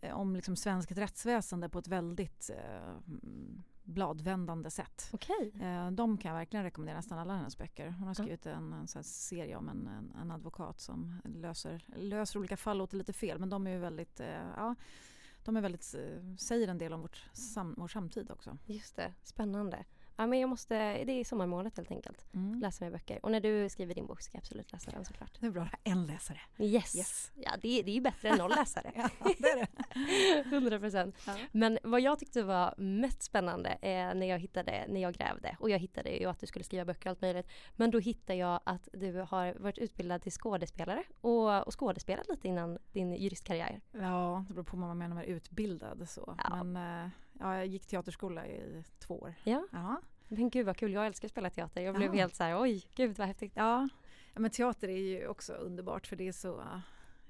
eh, 0.00 0.16
om 0.18 0.36
liksom 0.36 0.56
svenskt 0.56 0.92
rättsväsende 0.92 1.68
på 1.68 1.78
ett 1.78 1.88
väldigt 1.88 2.50
eh, 2.50 3.16
bladvändande 3.82 4.70
sätt. 4.70 5.10
Okay. 5.12 5.50
Eh, 5.60 5.90
de 5.90 6.18
kan 6.18 6.28
jag 6.28 6.38
verkligen 6.38 6.64
rekommendera, 6.64 6.96
nästan 6.96 7.18
alla 7.18 7.36
hennes 7.36 7.58
böcker. 7.58 7.90
Hon 7.90 8.06
har 8.06 8.14
skrivit 8.14 8.46
en, 8.46 8.72
en 8.72 9.04
serie 9.04 9.56
om 9.56 9.68
en, 9.68 9.86
en, 9.86 10.12
en, 10.20 10.30
advokat 10.30 10.80
som 10.80 11.20
löser, 11.24 11.84
löser 11.96 12.38
olika 12.38 12.56
fall, 12.56 12.78
låter 12.78 12.96
lite 12.96 13.12
fel 13.12 13.38
men 13.38 13.48
de 13.48 13.66
är 13.66 13.70
ju 13.70 13.78
väldigt, 13.78 14.20
eh, 14.20 14.48
ja, 14.56 14.74
de 15.44 15.56
är 15.56 15.60
väldigt, 15.60 15.94
eh, 15.94 16.36
säger 16.36 16.68
en 16.68 16.78
del 16.78 16.92
om 16.92 17.00
vårt 17.00 17.24
sam, 17.32 17.74
vår 17.78 17.88
samtid 17.88 18.30
också. 18.30 18.58
Just 18.66 18.96
det, 18.96 19.12
spännande. 19.22 19.84
Ja, 20.20 20.26
men 20.26 20.40
jag 20.40 20.48
måste, 20.48 21.04
det 21.04 21.12
är 21.12 21.24
sommarmålet 21.24 21.76
helt 21.76 21.90
enkelt. 21.90 22.24
Mm. 22.34 22.60
Läsa 22.60 22.84
mer 22.84 22.92
böcker. 22.92 23.24
Och 23.24 23.30
när 23.30 23.40
du 23.40 23.68
skriver 23.68 23.94
din 23.94 24.06
bok 24.06 24.22
ska 24.22 24.36
jag 24.36 24.40
absolut 24.40 24.72
läsa 24.72 24.90
den 24.90 25.04
såklart. 25.04 25.40
Det 25.40 25.46
är 25.46 25.50
bra, 25.50 25.68
en 25.84 26.06
läsare. 26.06 26.40
Yes! 26.58 26.96
Yes. 26.96 27.32
Ja, 27.34 27.50
det, 27.62 27.82
det 27.82 27.90
är 27.90 27.94
ju 27.94 28.00
bättre 28.00 28.28
än 28.28 28.38
noll 28.38 28.50
läsare. 28.50 28.92
Ja, 29.00 29.08
det 29.40 29.48
är 29.48 29.56
det. 29.56 30.48
100 30.56 30.78
procent. 30.78 31.16
Ja. 31.26 31.36
Men 31.52 31.78
vad 31.82 32.00
jag 32.00 32.18
tyckte 32.18 32.42
var 32.42 32.74
mest 32.78 33.22
spännande 33.22 33.70
eh, 33.70 34.14
när 34.14 34.26
jag 34.26 34.38
hittade, 34.38 34.86
när 34.88 35.00
jag 35.00 35.14
grävde, 35.14 35.56
och 35.60 35.70
jag 35.70 35.78
hittade 35.78 36.10
ju 36.10 36.26
att 36.26 36.40
du 36.40 36.46
skulle 36.46 36.64
skriva 36.64 36.84
böcker 36.84 37.08
och 37.08 37.10
allt 37.10 37.20
möjligt. 37.20 37.48
Men 37.76 37.90
då 37.90 37.98
hittade 37.98 38.38
jag 38.38 38.60
att 38.64 38.88
du 38.92 39.26
har 39.30 39.54
varit 39.54 39.78
utbildad 39.78 40.22
till 40.22 40.32
skådespelare 40.32 41.04
och, 41.20 41.66
och 41.66 41.80
skådespelat 41.80 42.28
lite 42.28 42.48
innan 42.48 42.78
din 42.92 43.12
juristkarriär. 43.12 43.80
Ja, 43.92 44.44
det 44.48 44.54
beror 44.54 44.64
på 44.64 44.76
vad 44.76 44.88
man 44.88 44.98
menar 44.98 45.16
med 45.16 45.26
utbildad. 45.26 46.08
Så. 46.08 46.34
Ja. 46.38 46.64
Men 46.64 47.04
eh, 47.04 47.10
ja, 47.40 47.56
jag 47.56 47.66
gick 47.66 47.86
teaterskola 47.86 48.46
i 48.46 48.84
två 48.98 49.18
år. 49.18 49.34
Ja, 49.44 49.64
men 50.28 50.50
gud 50.50 50.66
vad 50.66 50.76
kul. 50.76 50.92
Jag 50.92 51.06
älskar 51.06 51.26
att 51.28 51.32
spela 51.32 51.50
teater. 51.50 51.80
Jag 51.82 51.94
blev 51.94 52.14
Ja. 52.14 52.20
helt 52.20 52.34
så 52.34 52.44
här, 52.44 52.62
oj, 52.62 52.84
gud 52.94 53.18
vad 53.18 53.26
häftigt. 53.26 53.52
Ja. 53.54 53.88
ja, 54.34 54.40
men 54.40 54.50
teater 54.50 54.88
är 54.88 54.96
ju 54.96 55.26
också 55.28 55.52
underbart 55.52 56.06
för 56.06 56.16
det 56.16 56.28
är 56.28 56.32
så 56.32 56.62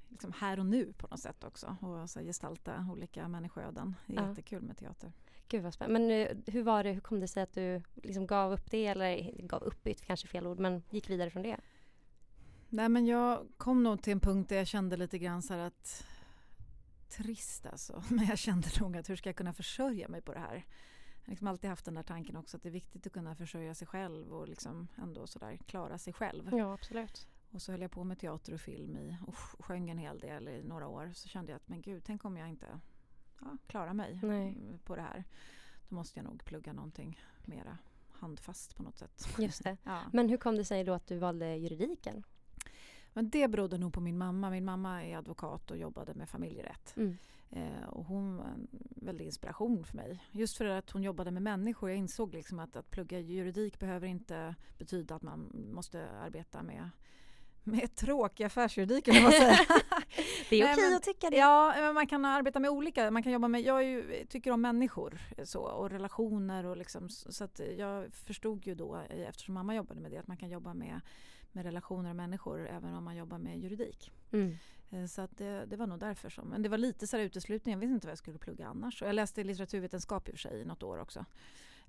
liksom 0.09 0.33
här 0.39 0.59
och 0.59 0.65
nu 0.65 0.93
på 0.93 1.07
något 1.07 1.19
sätt 1.19 1.43
också. 1.43 1.75
Och 1.81 2.09
så 2.09 2.19
gestalta 2.19 2.87
olika 2.91 3.27
människoöden. 3.27 3.95
Det 4.07 4.13
är 4.17 4.21
Ja. 4.21 4.29
jättekul 4.29 4.61
med 4.61 4.77
teater. 4.77 5.11
Gud 5.47 5.63
vad 5.63 5.73
spännande. 5.73 5.99
Men 6.07 6.27
eh, 6.27 6.53
hur 6.53 6.63
var 6.63 6.83
det, 6.83 6.91
hur 6.91 7.01
kom 7.01 7.19
det 7.19 7.27
sig 7.27 7.43
att 7.43 7.53
du 7.53 7.81
liksom 7.95 8.27
gav 8.27 8.51
upp 8.53 8.71
det 8.71 8.85
eller 8.87 9.31
gav 9.41 9.63
upp 9.63 9.87
är 9.87 9.93
kanske 9.93 10.27
fel 10.27 10.47
ord 10.47 10.59
men 10.59 10.83
gick 10.89 11.09
vidare 11.09 11.29
från 11.29 11.43
det? 11.43 11.57
Nej 12.69 12.89
men 12.89 13.05
jag 13.05 13.47
kom 13.57 13.83
nog 13.83 14.01
till 14.01 14.13
en 14.13 14.19
punkt 14.19 14.49
där 14.49 14.55
jag 14.55 14.67
kände 14.67 14.97
lite 14.97 15.17
grann 15.19 15.41
så 15.41 15.53
här 15.53 15.59
att 15.67 16.05
trist 17.11 17.65
alltså. 17.65 18.03
Men 18.09 18.25
jag 18.25 18.37
kände 18.37 18.67
nog 18.79 18.97
att 18.97 19.09
hur 19.09 19.15
ska 19.15 19.29
jag 19.29 19.35
kunna 19.35 19.53
försörja 19.53 20.07
mig 20.07 20.21
på 20.21 20.33
det 20.33 20.39
här? 20.39 20.53
Jag 20.55 21.25
har 21.25 21.31
liksom 21.31 21.47
alltid 21.47 21.69
haft 21.69 21.85
den 21.85 21.93
där 21.93 22.03
tanken 22.03 22.35
också 22.37 22.57
att 22.57 22.63
det 22.63 22.69
är 22.69 22.73
viktigt 22.73 23.07
att 23.07 23.13
kunna 23.13 23.35
försörja 23.35 23.75
sig 23.75 23.87
själv 23.87 24.33
och 24.33 24.47
liksom 24.47 24.87
ändå 24.97 25.27
sådär 25.27 25.57
klara 25.57 25.97
sig 25.97 26.13
själv. 26.13 26.49
Ja, 26.57 26.73
absolut. 26.73 27.27
Och 27.51 27.61
så 27.61 27.71
höll 27.71 27.81
jag 27.81 27.91
på 27.91 28.03
med 28.03 28.19
teater 28.19 28.53
och 28.53 28.61
film 28.61 28.97
i, 28.97 29.17
och 29.27 29.33
sj- 29.33 29.61
sjöng 29.63 29.89
en 29.89 29.97
hel 29.97 30.19
del 30.19 30.47
i 30.47 30.63
några 30.63 30.87
år. 30.87 31.11
Så 31.13 31.27
kände 31.27 31.51
jag 31.51 31.55
att 31.57 31.67
men 31.67 31.81
gud, 31.81 32.03
tänk 32.05 32.25
om 32.25 32.37
jag 32.37 32.49
inte 32.49 32.79
ja, 33.41 33.57
klarar 33.67 33.93
mig 33.93 34.19
Nej. 34.23 34.57
på 34.85 34.95
det 34.95 35.01
här. 35.01 35.23
Då 35.89 35.95
måste 35.95 36.19
jag 36.19 36.23
nog 36.25 36.43
plugga 36.45 36.73
någonting 36.73 37.19
mera 37.45 37.77
handfast 38.11 38.75
på 38.75 38.83
något 38.83 38.97
sätt. 38.97 39.27
Just 39.37 39.63
det. 39.63 39.77
Ja. 39.83 40.01
Men 40.13 40.29
hur 40.29 40.37
kom 40.37 40.55
det 40.55 40.65
sig 40.65 40.83
då 40.83 40.93
att 40.93 41.07
du 41.07 41.17
valde 41.17 41.55
juridiken? 41.55 42.23
Men 43.13 43.29
det 43.29 43.47
berodde 43.47 43.77
nog 43.77 43.93
på 43.93 44.01
min 44.01 44.17
mamma. 44.17 44.49
Min 44.49 44.65
mamma 44.65 45.05
är 45.05 45.17
advokat 45.17 45.71
och 45.71 45.77
jobbade 45.77 46.13
med 46.13 46.29
familjerätt. 46.29 46.93
Mm. 46.97 47.17
Eh, 47.49 47.87
och 47.89 48.05
hon 48.05 48.37
var 48.37 48.45
en 48.45 48.67
väldig 48.95 49.25
inspiration 49.25 49.85
för 49.85 49.95
mig. 49.95 50.23
Just 50.31 50.57
för 50.57 50.65
att 50.65 50.89
hon 50.89 51.03
jobbade 51.03 51.31
med 51.31 51.43
människor. 51.43 51.89
Jag 51.89 51.97
insåg 51.97 52.33
liksom 52.33 52.59
att, 52.59 52.75
att 52.75 52.91
plugga 52.91 53.19
juridik 53.19 53.79
behöver 53.79 54.07
inte 54.07 54.55
betyda 54.77 55.15
att 55.15 55.21
man 55.21 55.51
måste 55.73 56.09
arbeta 56.09 56.63
med, 56.63 56.89
med 57.63 57.95
tråkig 57.95 58.43
affärsjuridik 58.43 59.07
eller 59.07 59.23
vad 59.23 59.33
säga. 59.33 59.57
Det 60.49 60.61
är 60.61 60.73
okej 60.73 60.83
men- 60.89 60.95
att 60.95 61.03
tycka 61.03 61.29
det. 61.29 61.37
Ja, 61.37 61.73
men 61.77 61.93
man 61.93 62.07
kan 62.07 62.25
arbeta 62.25 62.59
med 62.59 62.69
olika. 62.69 63.11
Man 63.11 63.23
kan 63.23 63.31
jobba 63.31 63.47
med, 63.47 63.61
jag 63.61 63.83
ju, 63.83 64.25
tycker 64.29 64.51
om 64.51 64.61
människor 64.61 65.19
så, 65.43 65.61
och 65.61 65.89
relationer 65.89 66.65
och 66.65 66.77
liksom, 66.77 67.09
så 67.09 67.47
jag 67.77 68.13
förstod 68.13 68.67
ju 68.67 68.75
då 68.75 68.95
eftersom 69.09 69.53
mamma 69.53 69.75
jobbade 69.75 70.01
med 70.01 70.11
det 70.11 70.17
att 70.17 70.27
man 70.27 70.37
kan 70.37 70.49
jobba 70.49 70.73
med, 70.73 71.01
med 71.51 71.65
relationer 71.65 72.09
och 72.09 72.15
människor 72.15 72.67
även 72.67 72.93
om 72.93 73.03
man 73.03 73.15
jobbar 73.15 73.37
med 73.37 73.59
juridik. 73.59 74.11
Mm. 74.31 74.57
Eh, 74.89 75.05
Så 75.05 75.21
att 75.21 75.37
det, 75.37 75.65
det 75.65 75.75
var 75.75 75.87
nog 75.87 75.99
därför 75.99 76.29
som, 76.29 76.47
men 76.47 76.61
det 76.61 76.69
var 76.69 76.77
lite 76.77 77.07
så 77.07 77.17
här 77.17 77.23
uteslutning, 77.23 77.73
jag 77.73 77.79
visste 77.79 77.93
inte 77.93 78.07
vad 78.07 78.11
jag 78.11 78.17
skulle 78.17 78.37
plugga 78.37 78.67
annars. 78.67 79.01
Och 79.01 79.07
jag 79.07 79.15
läste 79.15 79.43
litteraturvetenskap 79.43 80.27
i 80.29 80.31
och 80.31 80.35
för 80.35 80.39
sig 80.39 80.61
i 80.61 80.65
något 80.65 80.83
år 80.83 80.97
också. 80.97 81.25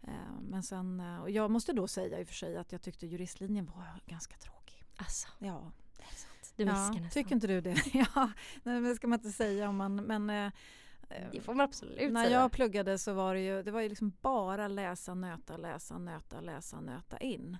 Eh, 0.03 0.11
Men 0.43 0.63
sen, 0.63 1.01
eh, 1.01 1.21
och 1.21 1.31
jag 1.31 1.51
måste 1.51 1.73
då 1.73 1.89
säga 1.89 2.21
i 2.21 2.25
och 2.25 2.29
för 2.29 2.35
sig 2.35 2.57
att 2.57 2.73
jag 2.73 2.83
tyckte 2.83 3.07
juristlinjen 3.07 3.67
var 3.67 4.01
ganska 4.07 4.37
tråkig. 4.37 4.85
Alltså, 4.97 5.29
Ja, 5.39 5.73
är 5.99 6.03
det 6.11 6.17
sant? 6.17 6.53
Du 6.57 6.65
nästan. 6.65 7.11
tycker 7.11 7.35
inte 7.35 7.47
du 7.47 7.61
det? 7.61 7.77
ja, 8.15 8.31
det 8.65 8.95
ska 8.95 9.07
man 9.07 9.19
inte 9.19 9.33
säga 9.33 9.69
om 9.69 9.77
man, 9.77 9.97
men 9.97 10.27
Det 11.33 11.41
får 11.41 11.55
man 11.55 11.65
absolut 11.65 12.13
när 12.13 12.25
säga. 12.25 12.41
jag 12.41 12.53
pluggade 12.53 12.99
så 12.99 13.13
var 13.13 13.35
det 13.35 13.41
ju, 13.41 13.63
det 13.63 13.71
var 13.71 13.81
ju 13.81 13.89
liksom 13.89 14.13
bara 14.21 14.69
läsa, 14.69 15.15
nöta, 15.15 15.57
läsa, 15.57 15.99
nöta, 15.99 16.41
läsa, 16.41 16.81
nöta 16.81 17.19
in. 17.19 17.57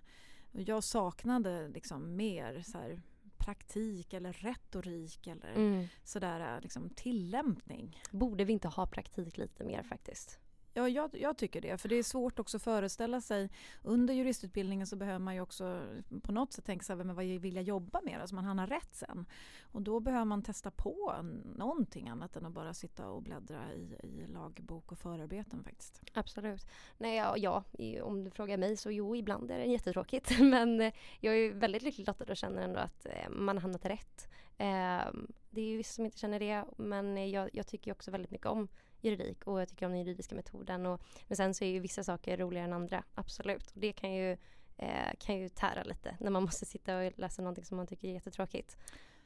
Jag 0.53 0.85
saknade 0.85 1.69
liksom 1.69 2.17
mer 2.17 2.63
så 2.63 2.79
här, 2.79 3.03
praktik 3.37 4.13
eller 4.13 4.33
retorik 4.33 5.27
eller 5.27 5.55
Mm. 5.55 5.87
sådär 6.05 6.61
liksom 6.61 6.91
tillämpning. 6.91 8.03
Borde 8.11 8.45
vi 8.45 8.53
inte 8.53 8.69
ha 8.69 8.87
praktik 8.87 9.39
lite 9.39 9.65
mer 9.65 9.83
faktiskt? 9.83 10.39
Ja, 10.75 10.89
jag, 10.89 11.11
jag 11.21 11.37
tycker 11.37 11.61
det. 11.61 11.79
För 11.79 11.89
det 11.89 11.97
är 11.97 12.03
svårt 12.03 12.39
också 12.39 12.57
att 12.57 12.63
föreställa 12.63 13.21
sig. 13.21 13.51
Under 13.83 14.15
juristutbildningen 14.15 14.87
så 14.87 14.97
behöver 14.97 15.19
man 15.19 15.35
ju 15.35 15.41
också 15.41 15.83
på 16.23 16.33
något 16.33 16.53
sätt 16.53 16.65
tänka 16.65 16.85
sig 16.85 16.97
men 16.97 17.15
vad 17.15 17.25
vill 17.25 17.55
jag 17.55 17.65
jobba 17.65 18.01
med? 18.01 18.21
Alltså 18.21 18.35
man 18.35 18.45
hamnar 18.45 18.67
rätt 18.67 18.95
sen. 18.95 19.27
Och 19.63 19.83
då 19.83 20.01
behöver 20.01 20.25
man 20.25 20.43
testa 20.43 20.71
på 20.71 21.15
någonting 21.57 22.09
annat 22.09 22.37
än 22.37 22.47
att 22.47 22.53
bara 22.53 22.75
sitta 22.75 23.09
och 23.09 23.23
bläddra 23.23 23.75
i, 23.75 23.97
i 24.03 24.27
lagbok 24.27 24.93
och 24.93 24.99
förarbeten 24.99 25.65
faktiskt. 25.65 26.03
Absolut. 26.13 26.67
Nej, 26.99 27.17
ja, 27.17 27.37
ja, 27.37 27.65
om 28.03 28.25
du 28.25 28.31
frågar 28.31 28.57
mig 28.57 28.77
så 28.77 28.91
jo, 28.91 29.17
ibland 29.17 29.51
är 29.51 29.59
det 29.59 29.65
jättetråkigt. 29.65 30.39
Men 30.41 30.81
eh, 30.81 30.93
jag 31.21 31.37
är 31.37 31.53
väldigt 31.53 31.83
lyckligt 31.83 32.07
lottad 32.07 32.25
och 32.29 32.37
känner 32.37 32.63
ändå 32.63 32.79
att 32.81 33.07
eh, 33.07 33.31
man 33.31 33.57
har 33.57 33.63
hamnat 33.63 33.85
rätt. 33.85 34.29
Ehm, 34.59 35.33
det 35.51 35.61
är 35.61 35.67
ju 35.67 35.77
vissa 35.77 35.95
som 35.95 36.05
inte 36.05 36.19
känner 36.19 36.41
det, 36.41 36.65
men 36.77 37.31
jag, 37.31 37.51
jag 37.53 37.67
tycker 37.67 37.93
också 37.93 38.11
väldigt 38.11 38.31
mycket 38.31 38.47
om 38.47 38.69
juridik 39.05 39.45
och 39.47 39.61
jag 39.61 39.69
tycker 39.69 39.87
om 39.87 39.93
den 39.93 40.01
juridiska 40.01 40.35
metoden. 40.35 40.87
Och, 40.87 41.01
men 41.29 41.37
sen 41.37 41.55
så 41.55 41.65
är 41.65 41.69
ju 41.69 41.79
vissa 41.81 42.05
saker 42.05 42.37
roligare 42.37 42.67
än 42.67 42.73
andra, 42.73 43.05
absolut. 43.15 43.71
Och 43.71 43.81
det 43.81 43.93
kan 43.93 44.13
ju, 44.15 44.37
eh, 44.77 45.13
kan 45.19 45.39
ju 45.39 45.49
tära 45.49 45.83
lite 45.83 46.17
när 46.21 46.31
man 46.31 46.43
måste 46.43 46.65
sitta 46.67 46.99
och 46.99 47.13
läsa 47.19 47.43
någonting 47.43 47.65
som 47.65 47.77
man 47.77 47.87
tycker 47.87 48.09
är 48.09 48.13
jättetråkigt. 48.13 48.77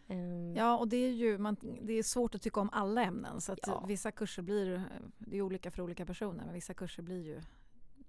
Ehm, 0.09 0.57
Ja, 0.57 0.77
och 0.79 0.89
det 0.89 0.97
är 0.97 1.11
ju 1.13 1.39
man, 1.39 1.57
det 1.83 1.93
är 1.93 2.03
svårt 2.03 2.35
att 2.35 2.43
tycka 2.43 2.61
om 2.61 2.71
alla 2.73 3.03
ämnen. 3.05 3.41
Så 3.41 3.57
Ja. 3.67 3.85
vissa 3.87 4.13
kurser 4.13 4.43
blir, 4.43 4.83
det 5.19 5.37
är 5.37 5.43
olika 5.43 5.71
för 5.71 5.83
olika 5.83 6.07
personer, 6.07 6.45
men 6.45 6.55
vissa 6.55 6.75
kurser 6.75 7.03
blir 7.03 7.23
ju 7.25 7.43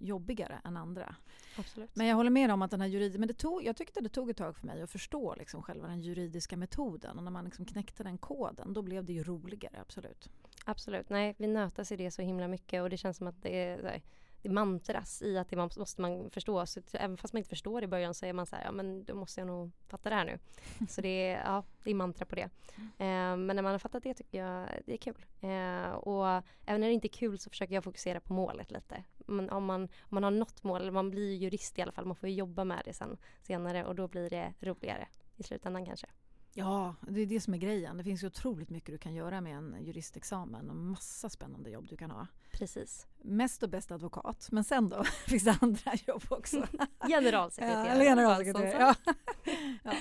jobbigare 0.00 0.60
än 0.64 0.76
andra. 0.76 1.14
absolut. 1.58 1.96
Men 1.96 2.06
jag 2.06 2.16
håller 2.16 2.30
med 2.30 2.50
om 2.50 2.62
att 2.62 2.70
den 2.70 2.80
här 2.80 2.88
juridiska, 2.88 3.18
men 3.18 3.28
det 3.28 3.34
tog, 3.34 3.64
jag 3.64 3.76
tyckte 3.76 4.00
det 4.00 4.08
tog 4.08 4.30
ett 4.30 4.36
tag 4.36 4.56
för 4.56 4.66
mig 4.66 4.82
att 4.82 4.90
förstå 4.90 5.34
liksom 5.34 5.62
själva 5.62 5.88
den 5.88 6.00
juridiska 6.00 6.56
metoden 6.56 7.18
och 7.18 7.24
när 7.24 7.30
man 7.30 7.44
liksom 7.44 7.64
knäckte 7.64 8.02
den 8.02 8.18
koden 8.18 8.72
då 8.72 8.82
blev 8.82 9.04
det 9.04 9.12
ju 9.12 9.22
roligare, 9.22 9.80
absolut. 9.80 10.30
Absolut. 10.68 11.08
Nej, 11.10 11.34
vi 11.38 11.46
nötas 11.46 11.92
i 11.92 11.96
det 11.96 12.10
så 12.10 12.22
himla 12.22 12.48
mycket 12.48 12.82
och 12.82 12.90
det 12.90 12.96
känns 12.96 13.16
som 13.16 13.26
att 13.26 13.42
det 13.42 13.64
är 13.64 13.82
här, 13.82 14.02
det 14.42 14.48
mantras 14.48 15.22
i 15.22 15.38
att 15.38 15.48
det 15.48 15.56
man- 15.56 15.70
måste 15.78 16.00
man 16.00 16.30
förstå. 16.30 16.66
Så 16.66 16.80
även 16.92 17.16
fast 17.16 17.34
man 17.34 17.38
inte 17.38 17.48
förstår 17.48 17.82
i 17.82 17.86
början 17.86 18.14
så 18.14 18.26
är 18.26 18.32
man 18.32 18.46
så 18.46 18.56
här, 18.56 18.64
ja 18.64 18.72
men 18.72 19.04
då 19.04 19.14
måste 19.14 19.40
jag 19.40 19.46
nog 19.46 19.70
fatta 19.86 20.08
det 20.08 20.14
här 20.14 20.24
nu. 20.24 20.38
Så 20.88 21.00
det 21.00 21.08
är, 21.28 21.44
ja, 21.44 21.64
det 21.84 21.90
är 21.90 21.94
mantra 21.94 22.24
på 22.26 22.34
det. 22.34 22.48
Eh, 22.76 23.36
men 23.36 23.46
när 23.46 23.62
man 23.62 23.72
har 23.72 23.78
fattat 23.78 24.02
det 24.02 24.14
tycker 24.14 24.38
jag 24.44 24.68
det 24.86 24.92
är 24.92 24.96
kul. 24.96 25.26
Eh, 25.40 25.90
och 25.90 26.26
även 26.66 26.80
när 26.80 26.88
det 26.88 26.94
inte 26.94 27.06
är 27.06 27.18
kul 27.18 27.38
så 27.38 27.50
försöker 27.50 27.74
jag 27.74 27.84
fokusera 27.84 28.20
på 28.20 28.32
målet 28.32 28.70
lite. 28.70 29.04
Men 29.26 29.50
om, 29.50 29.64
man, 29.64 29.82
om 29.82 29.88
man 30.08 30.24
har 30.24 30.30
något 30.30 30.62
mål, 30.62 30.90
man 30.90 31.10
blir 31.10 31.30
ju 31.30 31.36
jurist 31.36 31.78
i 31.78 31.82
alla 31.82 31.92
fall, 31.92 32.04
man 32.04 32.16
får 32.16 32.28
ju 32.28 32.34
jobba 32.34 32.64
med 32.64 32.82
det 32.84 32.92
sen, 32.92 33.16
senare 33.42 33.84
och 33.84 33.94
då 33.94 34.08
blir 34.08 34.30
det 34.30 34.54
roligare 34.60 35.08
i 35.36 35.42
slutändan 35.42 35.86
kanske. 35.86 36.06
Ja, 36.54 36.94
det 37.00 37.20
är 37.20 37.26
det 37.26 37.40
som 37.40 37.54
är 37.54 37.58
grejen. 37.58 37.96
Det 37.96 38.04
finns 38.04 38.22
ju 38.22 38.26
otroligt 38.26 38.70
mycket 38.70 38.94
du 38.94 38.98
kan 38.98 39.14
göra 39.14 39.40
med 39.40 39.56
en 39.56 39.76
juristexamen 39.84 40.70
och 40.70 40.76
massa 40.76 41.28
spännande 41.30 41.70
jobb 41.70 41.86
du 41.88 41.96
kan 41.96 42.10
ha. 42.10 42.26
Precis. 42.52 43.06
Mest 43.22 43.62
och 43.62 43.68
bäst 43.68 43.90
advokat, 43.90 44.48
men 44.52 44.64
sen 44.64 44.88
då 44.88 45.04
finns 45.26 45.44
det 45.44 45.58
andra 45.60 45.92
jobb 46.06 46.22
också. 46.28 46.66
Generalsekreterare. 47.08 47.88
eller 47.88 48.04
generalsekreterare. 48.04 48.84
Alltså, 48.84 49.02
Ja. 49.06 49.14
ja. 49.84 49.92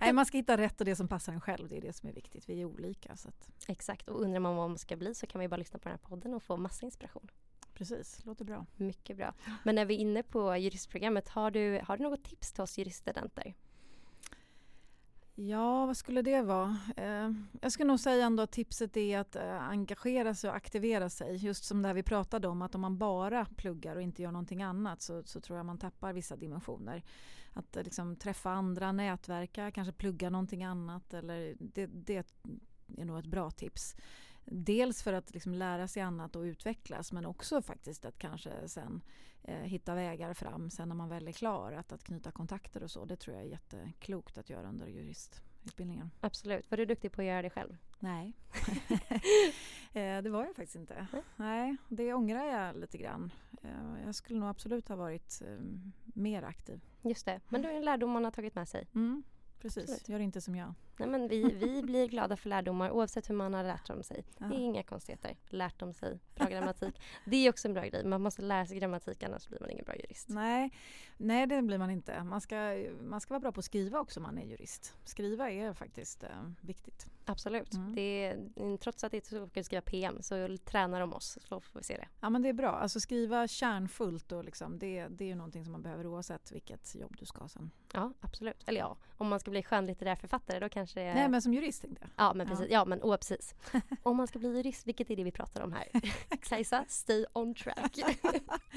Nej, 0.00 0.12
man 0.12 0.26
ska 0.26 0.36
hitta 0.38 0.56
rätt 0.56 0.80
och 0.80 0.84
det 0.84 0.96
som 0.96 1.08
passar 1.08 1.32
en 1.32 1.40
själv. 1.40 1.68
Det 1.68 1.76
är 1.76 1.80
det 1.80 1.92
som 1.92 2.08
är 2.08 2.12
viktigt. 2.12 2.48
Vi 2.48 2.60
är 2.60 2.64
olika. 2.64 3.16
Så 3.16 3.28
att, 3.28 3.48
Exakt, 3.68 4.08
och 4.08 4.20
undrar 4.20 4.40
man 4.40 4.56
vad 4.56 4.70
man 4.70 4.78
ska 4.78 4.96
bli 4.96 5.14
så 5.14 5.26
kan 5.26 5.38
man 5.38 5.44
ju 5.44 5.48
bara 5.48 5.56
lyssna 5.56 5.78
på 5.78 5.88
den 5.88 5.98
här 6.02 6.08
podden 6.08 6.34
och 6.34 6.42
få 6.42 6.56
massa 6.56 6.86
inspiration. 6.86 7.28
precis, 7.74 8.24
låter 8.24 8.44
bra. 8.44 8.66
Mycket 8.76 9.16
bra. 9.16 9.34
Men 9.64 9.74
när 9.74 9.84
vi 9.84 9.94
är 9.94 9.98
inne 9.98 10.22
på 10.22 10.56
juristprogrammet, 10.56 11.28
har 11.28 11.50
du, 11.50 11.80
har 11.84 11.96
du 11.96 12.02
något 12.02 12.24
tips 12.24 12.52
till 12.52 12.62
oss 12.62 12.78
juriststudenter? 12.78 13.54
Ja, 15.34 15.86
vad 15.86 15.96
skulle 15.96 16.22
det 16.22 16.42
vara? 16.42 16.76
Eh, 16.96 17.30
jag 17.60 17.72
skulle 17.72 17.88
nog 17.88 18.00
säga 18.00 18.26
ändå 18.26 18.42
att 18.42 18.52
tipset 18.52 18.96
är 18.96 19.18
att 19.18 19.36
eh, 19.36 19.62
engagera 19.62 20.34
sig 20.34 20.50
och 20.50 20.56
aktivera 20.56 21.10
sig. 21.10 21.36
Just 21.36 21.64
som 21.64 21.82
det 21.82 21.88
här 21.88 21.94
vi 21.94 22.02
pratade 22.02 22.48
om, 22.48 22.62
att 22.62 22.74
om 22.74 22.80
man 22.80 22.98
bara 22.98 23.44
pluggar 23.44 23.96
och 23.96 24.02
inte 24.02 24.22
gör 24.22 24.32
någonting 24.32 24.62
annat 24.62 25.02
så, 25.02 25.22
så 25.24 25.40
tror 25.40 25.56
jag 25.56 25.66
man 25.66 25.78
tappar 25.78 26.12
vissa 26.12 26.36
dimensioner. 26.36 27.02
Att 27.52 27.76
eh, 27.76 27.82
liksom, 27.82 28.16
träffa 28.16 28.50
andra, 28.50 28.92
nätverka, 28.92 29.70
kanske 29.70 29.92
plugga 29.92 30.30
någonting 30.30 30.64
annat. 30.64 31.14
Eller 31.14 31.54
det, 31.58 31.86
det 31.86 32.26
är 32.98 33.04
nog 33.04 33.18
ett 33.18 33.26
bra 33.26 33.50
tips. 33.50 33.96
Dels 34.44 35.02
för 35.02 35.12
att 35.12 35.34
liksom 35.34 35.54
lära 35.54 35.88
sig 35.88 36.02
annat 36.02 36.36
och 36.36 36.42
utvecklas 36.42 37.12
men 37.12 37.26
också 37.26 37.62
faktiskt 37.62 38.04
att 38.04 38.18
kanske 38.18 38.68
sen 38.68 39.02
eh, 39.42 39.56
hitta 39.56 39.94
vägar 39.94 40.34
fram 40.34 40.70
sen 40.70 40.88
när 40.88 40.94
man 40.94 41.08
väl 41.08 41.28
är 41.28 41.32
klar. 41.32 41.72
Att, 41.72 41.92
att 41.92 42.04
knyta 42.04 42.30
kontakter 42.30 42.82
och 42.82 42.90
så. 42.90 43.04
Det 43.04 43.16
tror 43.16 43.36
jag 43.36 43.44
är 43.44 43.50
jätteklokt 43.50 44.38
att 44.38 44.50
göra 44.50 44.68
under 44.68 44.86
utbildningen. 44.86 46.10
Absolut. 46.20 46.70
Var 46.70 46.78
du 46.78 46.84
duktig 46.84 47.12
på 47.12 47.20
att 47.20 47.26
göra 47.26 47.42
det 47.42 47.50
själv? 47.50 47.76
Nej, 47.98 48.32
eh, 49.92 50.22
det 50.22 50.30
var 50.30 50.44
jag 50.44 50.56
faktiskt 50.56 50.76
inte. 50.76 51.06
Nej, 51.36 51.76
det 51.88 52.14
ångrar 52.14 52.44
jag 52.44 52.76
lite 52.76 52.98
grann. 52.98 53.32
Eh, 53.62 54.04
jag 54.04 54.14
skulle 54.14 54.38
nog 54.38 54.48
absolut 54.48 54.88
ha 54.88 54.96
varit 54.96 55.42
eh, 55.46 55.58
mer 56.04 56.42
aktiv. 56.42 56.80
Just 57.02 57.26
det, 57.26 57.40
men 57.48 57.62
då 57.62 57.68
är 57.68 57.72
det 57.72 57.78
en 57.78 57.84
lärdom 57.84 58.10
man 58.10 58.24
har 58.24 58.30
tagit 58.30 58.54
med 58.54 58.68
sig. 58.68 58.88
Mm, 58.94 59.22
precis, 59.58 59.82
Absolut. 59.82 60.08
gör 60.08 60.20
inte 60.20 60.40
som 60.40 60.56
jag. 60.56 60.74
Nej, 60.96 61.08
men 61.08 61.28
vi, 61.28 61.42
vi 61.42 61.82
blir 61.82 62.08
glada 62.08 62.36
för 62.36 62.48
lärdomar 62.48 62.90
oavsett 62.90 63.30
hur 63.30 63.34
man 63.34 63.54
har 63.54 63.62
lärt 63.62 63.90
om 63.90 64.02
sig. 64.02 64.24
Det 64.38 64.44
är 64.44 64.58
inga 64.58 64.82
konstigheter. 64.82 65.36
Lärt 65.48 65.82
om 65.82 65.94
sig, 65.94 66.18
bra 66.34 66.46
grammatik. 66.46 67.02
det 67.24 67.36
är 67.36 67.50
också 67.50 67.68
en 67.68 67.74
bra 67.74 67.84
grej. 67.84 68.04
Man 68.04 68.22
måste 68.22 68.42
lära 68.42 68.66
sig 68.66 68.78
grammatik 68.78 69.22
annars 69.22 69.48
blir 69.48 69.60
man 69.60 69.70
ingen 69.70 69.84
bra 69.84 69.96
jurist. 69.96 70.28
Nej, 70.28 70.70
nej 71.16 71.46
det 71.46 71.62
blir 71.62 71.78
man 71.78 71.90
inte. 71.90 72.24
Man 72.24 72.40
ska, 72.40 72.84
man 73.00 73.20
ska 73.20 73.34
vara 73.34 73.40
bra 73.40 73.52
på 73.52 73.58
att 73.58 73.64
skriva 73.64 74.00
också 74.00 74.20
om 74.20 74.22
man 74.22 74.38
är 74.38 74.46
jurist. 74.46 74.94
Skriva 75.04 75.50
är 75.50 75.72
faktiskt 75.72 76.22
eh, 76.22 76.28
viktigt. 76.60 77.06
Absolut. 77.24 77.74
Mm. 77.74 77.94
Det 77.94 78.24
är, 78.24 78.76
trots 78.76 79.04
att 79.04 79.10
det 79.10 79.16
är 79.16 79.20
svårt 79.20 79.56
att 79.56 79.66
skriva 79.66 79.82
PM 79.82 80.22
så 80.22 80.56
tränar 80.64 81.00
de 81.00 81.12
oss 81.12 81.38
så 81.42 81.60
får 81.60 81.80
vi 81.80 81.84
se 81.84 81.96
det. 81.96 82.08
Ja 82.20 82.30
men 82.30 82.42
det 82.42 82.48
är 82.48 82.52
bra. 82.52 82.70
Alltså 82.70 83.00
skriva 83.00 83.48
kärnfullt 83.48 84.32
och 84.32 84.44
liksom, 84.44 84.78
det, 84.78 85.08
det 85.08 85.24
är 85.24 85.28
ju 85.28 85.34
någonting 85.34 85.64
som 85.64 85.72
man 85.72 85.82
behöver 85.82 86.06
oavsett 86.06 86.52
vilket 86.52 86.94
jobb 86.94 87.16
du 87.18 87.26
ska 87.26 87.40
ha 87.40 87.48
sen. 87.48 87.70
Ja, 87.92 88.12
absolut. 88.20 88.68
Eller 88.68 88.80
ja, 88.80 88.96
om 89.16 89.28
man 89.28 89.40
ska 89.40 89.50
bli 89.50 89.62
skönlitterär 89.62 90.16
författare 90.16 90.58
då 90.58 90.68
kanske 90.82 91.00
är... 91.00 91.14
Nej 91.14 91.28
men 91.28 91.42
som 91.42 91.54
jurist 91.54 91.82
tänkte 91.82 92.00
jag. 92.00 92.26
Ja 92.26 92.34
men 92.34 92.46
precis, 92.46 92.66
ja, 92.70 92.72
ja 92.72 92.84
men 92.84 93.02
oh, 93.02 93.16
precis. 93.16 93.54
om 94.02 94.16
man 94.16 94.26
ska 94.26 94.38
bli 94.38 94.48
jurist, 94.48 94.86
vilket 94.86 95.10
är 95.10 95.16
det 95.16 95.24
vi 95.24 95.32
pratar 95.32 95.62
om 95.62 95.72
här. 95.72 95.88
Kajsa, 96.42 96.84
stay 96.88 97.24
on 97.32 97.54
track. 97.54 97.98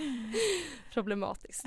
Problematiskt. 0.93 1.65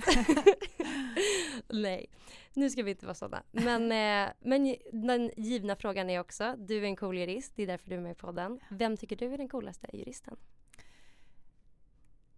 Nej, 1.68 2.06
nu 2.54 2.70
ska 2.70 2.82
vi 2.82 2.90
inte 2.90 3.06
vara 3.06 3.14
sådana. 3.14 3.42
Men, 3.50 3.82
eh, 3.82 4.32
men 4.40 4.76
den 4.92 5.30
givna 5.36 5.76
frågan 5.76 6.10
är 6.10 6.20
också, 6.20 6.54
du 6.58 6.78
är 6.78 6.82
en 6.82 6.96
cool 6.96 7.18
jurist, 7.18 7.52
det 7.56 7.62
är 7.62 7.66
därför 7.66 7.90
du 7.90 7.96
är 7.96 8.00
med 8.00 8.12
i 8.12 8.14
podden. 8.14 8.60
Vem 8.70 8.96
tycker 8.96 9.16
du 9.16 9.32
är 9.32 9.38
den 9.38 9.48
coolaste 9.48 9.88
juristen? 9.92 10.36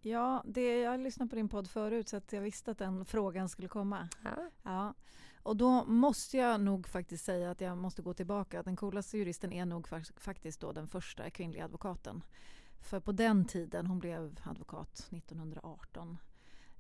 Ja, 0.01 0.43
det, 0.47 0.81
jag 0.81 1.01
lyssnade 1.01 1.29
på 1.29 1.37
din 1.37 1.49
podd 1.49 1.71
förut 1.71 2.09
så 2.09 2.17
att 2.17 2.33
jag 2.33 2.41
visste 2.41 2.71
att 2.71 2.79
den 2.79 3.05
frågan 3.05 3.49
skulle 3.49 3.69
komma. 3.69 4.09
Ja. 4.25 4.51
Ja. 4.63 4.95
Och 5.43 5.57
då 5.57 5.85
måste 5.85 6.37
jag 6.37 6.61
nog 6.61 6.89
faktiskt 6.89 7.25
säga 7.25 7.51
att 7.51 7.61
jag 7.61 7.79
måste 7.79 8.03
gå 8.03 8.15
tillbaka. 8.15 8.63
Den 8.63 8.77
coolaste 8.77 9.19
juristen 9.19 9.53
är 9.53 9.65
nog 9.65 9.89
faktiskt 10.17 10.61
då 10.61 10.73
den 10.73 10.89
första 10.89 11.31
kvinnliga 11.31 11.65
advokaten. 11.65 12.23
För 12.81 13.01
på 13.01 13.13
den 13.13 13.45
tiden, 13.45 13.87
hon 13.87 13.99
blev 13.99 14.37
advokat 14.45 15.09
1918, 15.11 16.19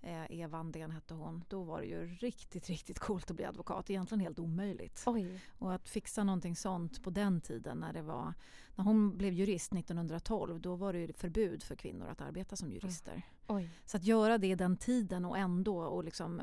eh, 0.00 0.40
Eva 0.40 0.58
Andén 0.58 0.90
hette 0.90 1.14
hon, 1.14 1.44
då 1.48 1.62
var 1.62 1.80
det 1.80 1.86
ju 1.86 2.06
riktigt, 2.06 2.68
riktigt 2.68 2.98
coolt 2.98 3.30
att 3.30 3.36
bli 3.36 3.44
advokat. 3.44 3.90
Egentligen 3.90 4.20
helt 4.20 4.38
omöjligt. 4.38 5.02
Oj. 5.06 5.40
Och 5.58 5.74
att 5.74 5.88
fixa 5.88 6.24
någonting 6.24 6.56
sånt 6.56 7.02
på 7.02 7.10
den 7.10 7.40
tiden 7.40 7.78
när 7.78 7.92
det 7.92 8.02
var, 8.02 8.34
när 8.76 8.84
hon 8.84 9.16
blev 9.16 9.32
jurist 9.32 9.72
1912, 9.72 10.60
då 10.60 10.76
var 10.76 10.92
det 10.92 10.98
ju 10.98 11.12
förbud 11.12 11.62
för 11.62 11.76
kvinnor 11.76 12.08
att 12.08 12.20
arbeta 12.20 12.56
som 12.56 12.72
jurister. 12.72 13.22
Oj. 13.46 13.70
Så 13.84 13.96
att 13.96 14.04
göra 14.04 14.38
det 14.38 14.54
den 14.54 14.76
tiden 14.76 15.24
och 15.24 15.38
ändå 15.38 15.82
och 15.82 16.04
liksom 16.04 16.40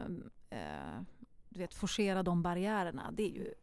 eh, 0.49 1.01
du 1.57 1.63
vet, 1.63 1.73
forcera 1.73 2.23
de 2.23 2.41
barriärerna, 2.41 3.11
det 3.11 3.23
är 3.23 3.31
ju 3.31 3.53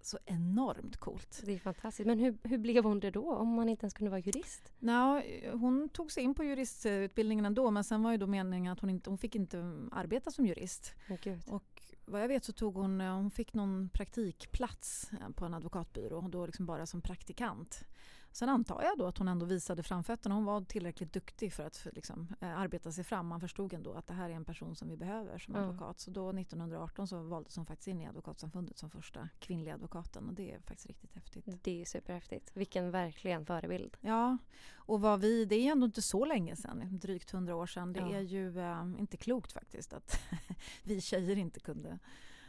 så 0.00 0.18
enormt 0.24 0.96
coolt. 0.96 1.42
Det 1.46 1.54
är 1.54 1.58
fantastiskt. 1.58 2.06
Men 2.06 2.18
hur, 2.18 2.38
hur 2.42 2.58
blev 2.58 2.84
hon 2.84 3.00
det 3.00 3.10
då 3.10 3.34
om 3.34 3.48
man 3.48 3.68
inte 3.68 3.84
ens 3.84 3.94
kunde 3.94 4.10
vara 4.10 4.20
jurist? 4.20 4.72
Nå, 4.78 5.22
hon 5.52 5.88
tog 5.88 6.12
sig 6.12 6.22
in 6.22 6.34
på 6.34 6.44
juristutbildningen 6.44 7.44
ändå 7.44 7.70
men 7.70 7.84
sen 7.84 8.02
var 8.02 8.12
ju 8.12 8.16
då 8.16 8.26
meningen 8.26 8.72
att 8.72 8.80
hon 8.80 8.90
inte 8.90 9.10
hon 9.10 9.18
fick 9.18 9.34
inte 9.34 9.58
arbeta 9.92 10.30
som 10.30 10.46
jurist. 10.46 10.94
Oh, 11.08 11.54
och 11.54 11.82
vad 12.04 12.22
jag 12.22 12.28
vet 12.28 12.44
så 12.44 12.52
tog 12.52 12.74
hon, 12.74 13.00
hon 13.00 13.30
fick 13.30 13.54
någon 13.54 13.88
praktikplats 13.88 15.10
på 15.34 15.44
en 15.44 15.54
advokatbyrå 15.54 16.18
och 16.18 16.30
då 16.30 16.46
liksom 16.46 16.66
bara 16.66 16.86
som 16.86 17.00
praktikant. 17.00 17.84
Sen 18.32 18.48
antar 18.48 18.82
jag 18.82 18.98
då 18.98 19.06
att 19.06 19.18
hon 19.18 19.28
ändå 19.28 19.46
visade 19.46 19.82
framfötterna. 19.82 20.34
Hon 20.34 20.44
var 20.44 20.60
tillräckligt 20.60 21.12
duktig 21.12 21.52
för 21.52 21.62
att 21.62 21.86
liksom, 21.92 22.28
eh, 22.40 22.58
arbeta 22.58 22.92
sig 22.92 23.04
fram. 23.04 23.26
Man 23.26 23.40
förstod 23.40 23.72
ändå 23.72 23.92
att 23.92 24.06
det 24.06 24.14
här 24.14 24.30
är 24.30 24.34
en 24.34 24.44
person 24.44 24.76
som 24.76 24.88
vi 24.88 24.96
behöver 24.96 25.38
som 25.38 25.54
mm. 25.54 25.68
advokat. 25.68 26.00
Så 26.00 26.10
då 26.10 26.30
1918 26.30 27.08
så 27.08 27.22
valdes 27.22 27.56
hon 27.56 27.66
faktiskt 27.66 27.88
in 27.88 28.00
i 28.00 28.06
Advokatsamfundet 28.06 28.78
som 28.78 28.90
första 28.90 29.28
kvinnliga 29.38 29.74
advokaten 29.74 30.28
och 30.28 30.34
det 30.34 30.52
är 30.52 30.58
faktiskt 30.58 30.86
riktigt 30.86 31.14
häftigt. 31.14 31.44
Det 31.62 31.80
är 31.80 31.84
superhäftigt. 31.84 32.50
Vilken 32.54 32.90
verkligen 32.90 33.46
förebild. 33.46 33.96
Ja, 34.00 34.38
och 34.74 35.00
vad 35.00 35.20
vi, 35.20 35.44
det 35.44 35.56
är 35.56 35.72
ändå 35.72 35.86
inte 35.86 36.02
så 36.02 36.24
länge 36.24 36.56
sedan, 36.56 36.98
drygt 36.98 37.30
hundra 37.30 37.56
år 37.56 37.66
sedan. 37.66 37.92
Det 37.92 38.00
ja. 38.00 38.12
är 38.12 38.20
ju 38.20 38.60
äh, 38.60 38.84
inte 38.98 39.16
klokt 39.16 39.52
faktiskt 39.52 39.92
att 39.92 40.20
vi 40.84 41.00
tjejer 41.00 41.38
inte 41.38 41.60
kunde 41.60 41.98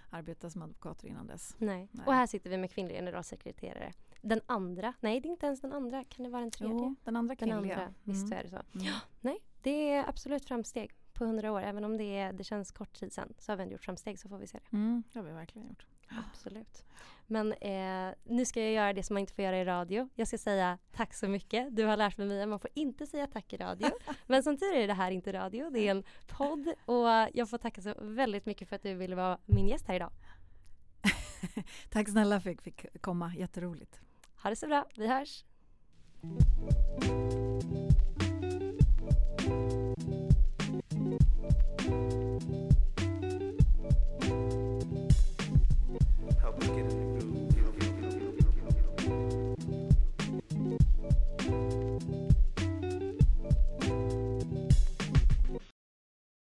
arbeta 0.10 0.50
som 0.50 0.62
advokater 0.62 1.08
innan 1.08 1.28
dess. 1.28 1.56
Nej. 1.58 1.90
Nej. 1.92 2.06
och 2.08 2.14
här 2.14 2.28
sitter 2.28 2.50
vi 2.50 2.58
med 2.58 2.72
kvinnliga 2.72 2.98
generalsekreterare. 2.98 3.94
Den 4.22 4.42
andra, 4.46 4.94
nej 5.00 5.20
det 5.20 5.28
är 5.28 5.32
inte 5.32 5.46
ens 5.46 5.62
den 5.62 5.74
andra, 5.74 6.04
kan 6.04 6.24
det 6.24 6.30
vara 6.30 6.42
den 6.42 6.52
tredje? 6.52 6.76
Jo, 6.76 6.96
den 7.04 7.16
andra 7.16 7.36
kvinnliga. 7.36 7.62
Den 7.62 7.72
andra, 7.72 7.94
visst 8.04 8.26
mm. 8.26 8.38
är 8.38 8.44
det 8.44 8.50
så. 8.50 8.56
Mm. 8.56 8.88
Ja, 8.88 8.96
nej, 9.22 9.38
det 9.62 9.92
är 9.92 10.10
absolut 10.10 10.46
framsteg 10.46 10.92
på 11.14 11.26
hundra 11.26 11.52
år. 11.52 11.62
Även 11.62 11.84
om 11.84 11.98
det, 11.98 12.18
är, 12.18 12.34
det 12.34 12.44
känns 12.44 12.72
kort 12.72 13.00
tid 13.00 13.14
sedan 13.14 13.34
så 13.38 13.52
har 13.52 13.58
vi 13.58 13.64
ändå 13.64 13.74
gjort 13.74 13.84
framsteg 13.84 14.20
så 14.20 14.30
får 14.30 14.38
vi 14.38 14.48
se 14.48 14.60
det. 14.70 14.78
Mm, 14.78 15.04
det 15.14 15.20
har 15.20 15.26
vi 15.26 15.32
verkligen 15.32 15.68
gjort. 15.68 15.86
Absolut. 16.10 16.86
Men 17.30 17.54
eh, 17.54 18.14
nu 18.24 18.46
ska 18.46 18.62
jag 18.62 18.72
göra 18.72 18.94
det 18.94 19.04
som 19.04 19.14
man 19.14 19.22
inte 19.22 19.34
får 19.34 19.44
göra 19.44 19.58
i 19.58 19.66
radio. 19.66 20.10
Jag 20.16 20.28
ska 20.28 20.38
säga 20.38 20.78
tack 20.92 21.14
så 21.14 21.28
mycket. 21.28 21.76
Du 21.76 21.86
har 21.86 21.98
lärt 21.98 22.18
mig 22.18 22.28
Mia, 22.28 22.46
man 22.46 22.60
får 22.60 22.72
inte 22.74 23.08
säga 23.08 23.28
tack 23.28 23.54
i 23.54 23.58
radio. 23.58 23.90
Men 24.28 24.44
som 24.44 24.58
tur 24.58 24.76
är 24.76 24.88
det 24.88 24.94
här 24.94 25.12
inte 25.12 25.34
radio, 25.34 25.70
det 25.70 25.88
är 25.88 25.92
en 25.92 26.04
podd. 26.28 26.68
Och 26.86 27.08
jag 27.34 27.50
får 27.50 27.58
tacka 27.58 27.82
så 27.82 27.94
väldigt 28.02 28.46
mycket 28.46 28.70
för 28.70 28.76
att 28.76 28.84
du 28.84 28.94
ville 28.94 29.16
vara 29.16 29.38
min 29.46 29.68
gäst 29.68 29.88
här 29.88 29.96
idag. 29.96 30.12
tack 31.90 32.10
snälla 32.10 32.42
för 32.42 32.50
att 32.50 32.56
jag 32.56 32.64
fick 32.64 33.02
komma, 33.02 33.34
jätteroligt. 33.36 34.02
Ha 34.44 34.50
det 34.50 34.56
så 34.56 34.68
bra, 34.68 34.86
vi 34.96 35.08
hörs. 35.08 35.46